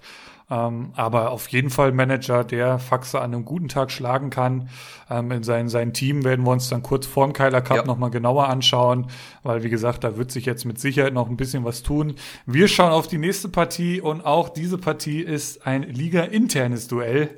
[0.51, 4.69] Ähm, aber auf jeden Fall Manager, der Faxe an einem guten Tag schlagen kann.
[5.09, 7.85] Ähm, in sein, sein Team werden wir uns dann kurz vor dem Keiler Cup ja.
[7.85, 9.07] nochmal genauer anschauen,
[9.43, 12.15] weil wie gesagt, da wird sich jetzt mit Sicherheit noch ein bisschen was tun.
[12.45, 17.37] Wir schauen auf die nächste Partie und auch diese Partie ist ein Liga-internes Duell.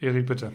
[0.00, 0.52] Erik, bitte.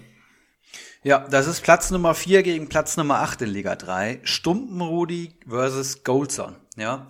[1.02, 4.20] Ja, das ist Platz Nummer 4 gegen Platz Nummer 8 in Liga 3.
[4.24, 6.56] Stumpenrudi versus Goldson.
[6.76, 7.08] Ja.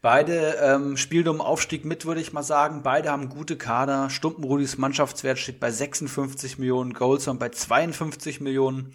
[0.00, 2.82] Beide ähm, spielen um Aufstieg mit, würde ich mal sagen.
[2.84, 4.10] Beide haben gute Kader.
[4.10, 8.94] Stumpenrudis Mannschaftswert steht bei 56 Millionen, Goldson bei 52 Millionen.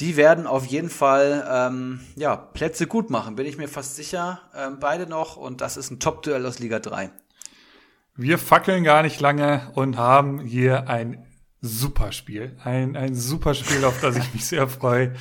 [0.00, 4.40] Die werden auf jeden Fall ähm, ja, Plätze gut machen, bin ich mir fast sicher.
[4.56, 7.10] Ähm, beide noch und das ist ein Top-Duell aus Liga 3.
[8.16, 11.24] Wir fackeln gar nicht lange und haben hier ein
[11.60, 12.56] super Spiel.
[12.64, 15.14] Ein, ein super Spiel, auf das ich mich sehr freue.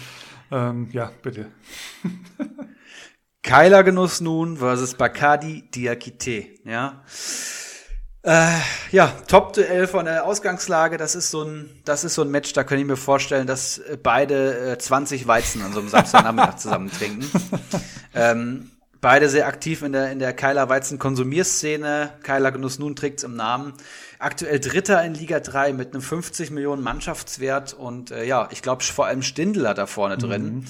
[0.52, 1.52] Ähm, ja, bitte.
[3.44, 7.04] Keiler Genuss nun versus Bacardi Diakite, ja.
[8.24, 8.60] Äh,
[8.92, 12.64] ja, Top-Duell von der Ausgangslage, das ist so ein, das ist so ein Match, da
[12.64, 17.26] kann ich mir vorstellen, dass beide äh, 20 Weizen an so einem Samstagnachmittag zusammen trinken.
[18.14, 18.70] ähm,
[19.02, 22.14] beide sehr aktiv in der, in der Keiler Weizen Konsumierszene.
[22.22, 23.74] Keiler Genuss nun trägt's im Namen.
[24.20, 28.84] Aktuell Dritter in Liga 3 mit einem 50 Millionen Mannschaftswert und äh, ja, ich glaube
[28.84, 30.54] vor allem Stindler da vorne drin.
[30.54, 30.66] Mhm.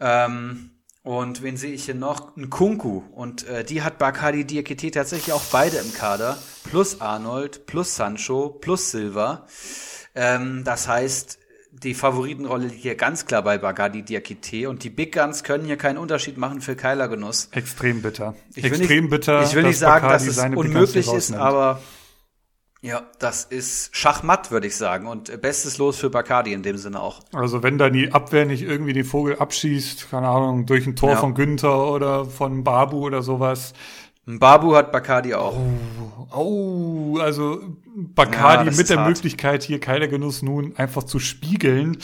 [0.00, 0.70] Ähm,
[1.02, 2.36] und wen sehe ich hier noch?
[2.36, 3.02] Ein Kunku.
[3.12, 6.36] Und äh, die hat Bakadi Diakite tatsächlich auch beide im Kader.
[6.68, 9.46] Plus Arnold, plus Sancho, plus Silva.
[10.14, 11.38] Ähm, das heißt,
[11.72, 15.76] die Favoritenrolle liegt hier ganz klar bei Bagadi Diakite und die Big Guns können hier
[15.76, 17.48] keinen Unterschied machen für Keiler Genuss.
[17.52, 18.34] Extrem bitter.
[18.54, 19.42] Ich Extrem nicht, bitter.
[19.44, 21.80] Ich will nicht sagen, Bacardi dass es unmöglich ist, aber
[22.82, 25.06] ja, das ist Schachmatt, würde ich sagen.
[25.06, 27.20] Und bestes Los für Bacardi in dem Sinne auch.
[27.32, 31.10] Also wenn da die Abwehr nicht irgendwie den Vogel abschießt, keine Ahnung, durch ein Tor
[31.10, 31.16] ja.
[31.16, 33.74] von Günther oder von Babu oder sowas.
[34.24, 35.56] Babu hat Bacardi auch.
[36.32, 37.60] Oh, oh also
[37.94, 39.08] Bacardi ja, mit der hart.
[39.08, 41.98] Möglichkeit, hier keiner Genuss nun einfach zu spiegeln.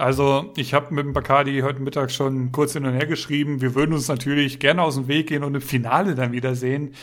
[0.00, 3.60] Also ich habe mit dem Bacardi heute Mittag schon kurz hin und her geschrieben.
[3.60, 6.94] Wir würden uns natürlich gerne aus dem Weg gehen und im Finale dann wiedersehen.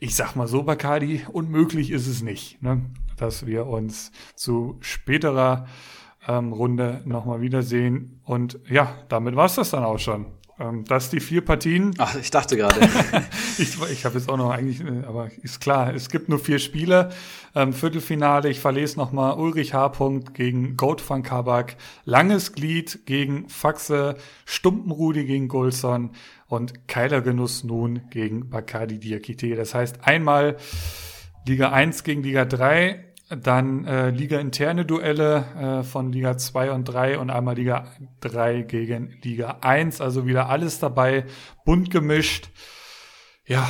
[0.00, 2.82] Ich sag mal so, Bacardi, unmöglich ist es nicht, ne?
[3.16, 5.66] dass wir uns zu späterer
[6.28, 8.20] ähm, Runde nochmal wiedersehen.
[8.22, 10.26] Und ja, damit war's das dann auch schon.
[10.58, 11.94] Ähm, das die vier Partien.
[11.98, 12.80] Ach, ich dachte gerade.
[13.58, 16.58] ich ich habe jetzt auch noch eigentlich, äh, aber ist klar, es gibt nur vier
[16.58, 17.10] Spiele.
[17.54, 19.92] Ähm, Viertelfinale, ich verlese nochmal Ulrich H.
[20.32, 26.10] gegen Goat van Kabak, Langes Glied gegen Faxe, Stumpenrudi gegen Golson
[26.48, 29.56] und Keiler Genuss nun gegen Bacardi Diakite.
[29.56, 30.56] Das heißt einmal
[31.46, 37.18] Liga 1 gegen Liga 3, dann äh, Liga-interne Duelle äh, von Liga 2 und 3
[37.18, 37.86] und einmal Liga
[38.20, 40.00] 3 gegen Liga 1.
[40.00, 41.24] Also wieder alles dabei,
[41.64, 42.50] bunt gemischt.
[43.46, 43.68] Ja,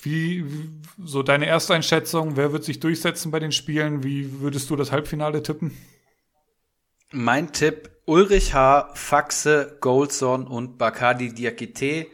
[0.00, 0.44] wie,
[1.04, 2.36] so deine erste Einschätzung?
[2.36, 4.02] Wer wird sich durchsetzen bei den Spielen?
[4.02, 5.76] Wie würdest du das Halbfinale tippen?
[7.12, 12.06] Mein Tipp: Ulrich H., Faxe, Goldson und Bacardi Diakite.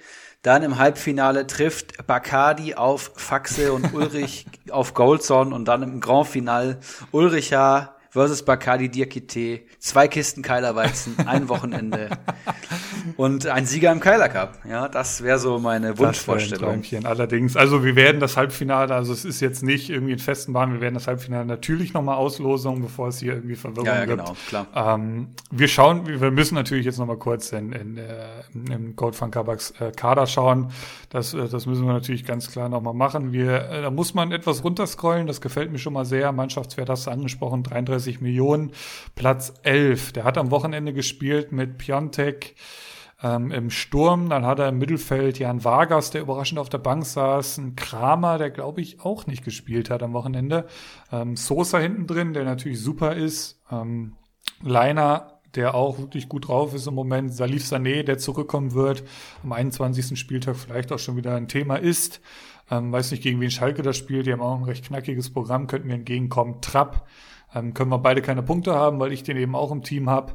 [0.42, 6.28] Dann im Halbfinale trifft Bacardi auf Faxe und Ulrich auf Goldson und dann im Grand
[6.28, 6.78] Final
[7.10, 12.10] Ulricha versus Bacardi Diakite, zwei Kisten Keilerweizen, ein Wochenende
[13.16, 14.58] und ein Sieger im Keiler Cup.
[14.68, 16.82] Ja, das wäre so meine Wunschvorstellung.
[17.04, 20.72] Allerdings, also wir werden das Halbfinale, also es ist jetzt nicht irgendwie in festen Bahn,
[20.72, 24.18] wir werden das Halbfinale natürlich nochmal auslosen, bevor es hier irgendwie Verwirrung ja, ja, gibt.
[24.18, 24.66] Genau, klar.
[24.74, 28.14] Ähm, wir schauen, wir müssen natürlich jetzt nochmal kurz in, in, äh,
[28.52, 30.70] im Gold van Kabaks äh, Kader schauen.
[31.10, 33.32] Das, äh, das müssen wir natürlich ganz klar nochmal machen.
[33.32, 36.32] Wir, äh, da muss man etwas runterscrollen, das gefällt mir schon mal sehr.
[36.32, 38.72] Mannschaftswert hast du angesprochen, 33 Millionen,
[39.14, 40.12] Platz 11.
[40.12, 42.54] Der hat am Wochenende gespielt mit Piontek,
[43.22, 44.28] ähm, im Sturm.
[44.28, 48.38] Dann hat er im Mittelfeld Jan Vargas, der überraschend auf der Bank saß, ein Kramer,
[48.38, 50.66] der glaube ich auch nicht gespielt hat am Wochenende.
[51.12, 53.62] Ähm, Sosa hinten drin, der natürlich super ist.
[53.70, 54.16] Ähm,
[54.62, 57.34] Leiner, der auch wirklich gut drauf ist im Moment.
[57.34, 59.02] Salif Sané, der zurückkommen wird,
[59.42, 60.18] am 21.
[60.18, 62.20] Spieltag vielleicht auch schon wieder ein Thema ist.
[62.70, 64.26] Ähm, weiß nicht, gegen wen Schalke das spielt.
[64.26, 66.60] Die haben auch ein recht knackiges Programm, könnten mir entgegenkommen.
[66.60, 67.06] Trapp,
[67.54, 70.34] ähm, können wir beide keine Punkte haben, weil ich den eben auch im Team habe.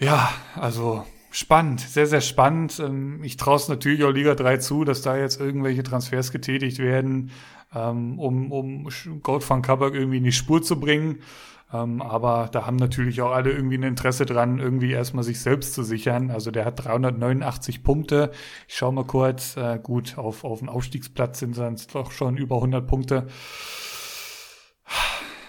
[0.00, 2.80] Ja, also spannend, sehr, sehr spannend.
[2.80, 6.78] Ähm, ich traue es natürlich auch Liga 3 zu, dass da jetzt irgendwelche Transfers getätigt
[6.78, 7.30] werden,
[7.74, 8.88] ähm, um, um
[9.22, 11.20] Gold van Kabak irgendwie in die Spur zu bringen.
[11.72, 15.74] Ähm, aber da haben natürlich auch alle irgendwie ein Interesse dran, irgendwie erstmal sich selbst
[15.74, 16.30] zu sichern.
[16.30, 18.32] Also der hat 389 Punkte.
[18.68, 19.56] Ich schaue mal kurz.
[19.56, 23.28] Äh, gut, auf, auf dem Aufstiegsplatz sind es doch schon über 100 Punkte.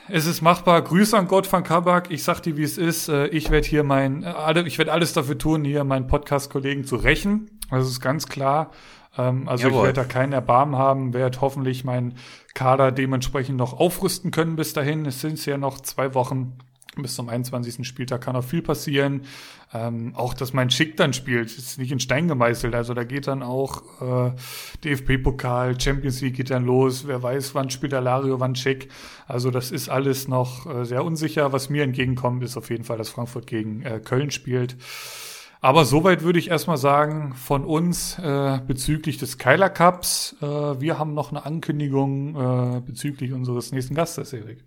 [0.07, 0.81] Es ist machbar.
[0.81, 2.11] Grüße an Gott van Kabak.
[2.11, 3.07] Ich sag dir, wie es ist.
[3.07, 6.95] Äh, ich werde hier mein, äh, ich werde alles dafür tun, hier meinen Podcast-Kollegen zu
[6.95, 7.59] rächen.
[7.69, 8.71] Das ist ganz klar.
[9.17, 9.79] Ähm, also Jawohl.
[9.79, 12.15] ich werde da keinen Erbarmen haben, werde hoffentlich meinen
[12.53, 15.05] Kader dementsprechend noch aufrüsten können bis dahin.
[15.05, 16.57] Es sind ja noch zwei Wochen
[16.97, 17.87] bis zum 21.
[17.87, 19.21] Spieltag kann auch viel passieren.
[19.73, 22.75] Ähm, auch, dass mein Schick dann spielt, ist nicht in Stein gemeißelt.
[22.75, 24.31] Also da geht dann auch äh,
[24.83, 27.07] DFB-Pokal, Champions League geht dann los.
[27.07, 28.89] Wer weiß, wann spielt Alario, wann Schick.
[29.25, 31.53] Also das ist alles noch äh, sehr unsicher.
[31.53, 34.75] Was mir entgegenkommt, ist auf jeden Fall, dass Frankfurt gegen äh, Köln spielt.
[35.61, 40.35] Aber soweit würde ich erstmal sagen, von uns äh, bezüglich des Keiler Cups.
[40.41, 44.65] Äh, wir haben noch eine Ankündigung äh, bezüglich unseres nächsten Gastes, Erik.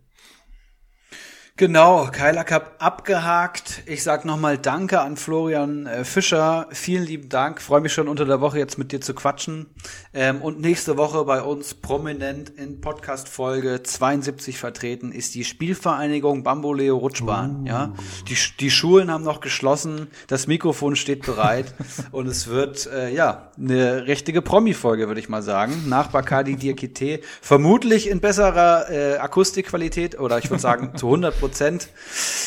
[1.57, 3.85] Genau, Keiler Cup abgehakt.
[3.87, 6.67] Ich sag nochmal Danke an Florian äh, Fischer.
[6.73, 7.63] Vielen lieben Dank.
[7.63, 9.67] Freue mich schon unter der Woche jetzt mit dir zu quatschen.
[10.13, 16.97] Ähm, und nächste Woche bei uns prominent in Podcast-Folge 72 vertreten ist die Spielvereinigung Bamboleo
[16.97, 17.63] Rutschbahn.
[17.63, 17.67] Uh.
[17.69, 17.95] Ja,
[18.29, 20.09] die, die Schulen haben noch geschlossen.
[20.27, 21.73] Das Mikrofon steht bereit.
[22.11, 25.85] und es wird, äh, ja, eine richtige Promi-Folge, würde ich mal sagen.
[25.87, 27.21] Nach Bacardi Diakite.
[27.41, 31.89] Vermutlich in besserer äh, Akustikqualität oder ich würde sagen zu 100 Prozent.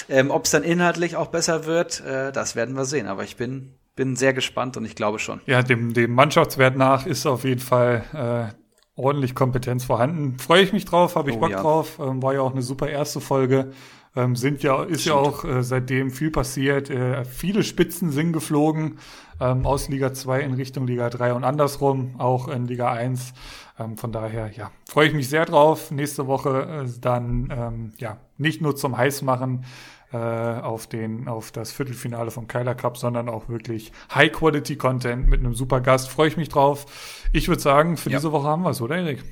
[0.10, 3.08] Ähm, Ob es dann inhaltlich auch besser wird, äh, das werden wir sehen.
[3.08, 5.42] Aber ich bin, bin sehr gespannt und ich glaube schon.
[5.46, 10.40] Ja, dem, dem Mannschaftswert nach ist auf jeden Fall äh, ordentlich Kompetenz vorhanden.
[10.40, 11.62] Freue ich mich drauf, habe ich oh, Bock ja.
[11.62, 12.00] drauf.
[12.00, 13.72] Ähm, war ja auch eine super erste Folge.
[14.16, 15.16] Ähm, sind ja, ist Stimmt.
[15.16, 16.90] ja auch äh, seitdem viel passiert.
[16.90, 18.98] Äh, viele Spitzen sind geflogen
[19.40, 23.34] ähm, aus Liga 2 in Richtung Liga 3 und andersrum, auch in Liga 1.
[23.80, 25.92] Ähm, von daher, ja, freue ich mich sehr drauf.
[25.92, 29.66] Nächste Woche äh, dann, ähm, ja, nicht nur zum Heißmachen
[30.12, 35.54] äh, auf den, auf das Viertelfinale vom Keiler Cup, sondern auch wirklich High-Quality-Content mit einem
[35.54, 36.10] super Gast.
[36.10, 36.86] Freue ich mich drauf.
[37.34, 38.18] Ich würde sagen, für ja.
[38.18, 39.24] diese Woche haben wir es, oder Erik?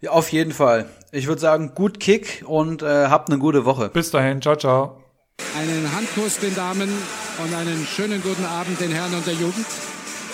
[0.00, 0.88] Ja, auf jeden Fall.
[1.12, 3.88] Ich würde sagen, gut Kick und äh, habt eine gute Woche.
[3.88, 5.02] Bis dahin, ciao, ciao.
[5.56, 6.88] Einen Handkuss den Damen
[7.42, 9.66] und einen schönen guten Abend den Herren und der Jugend.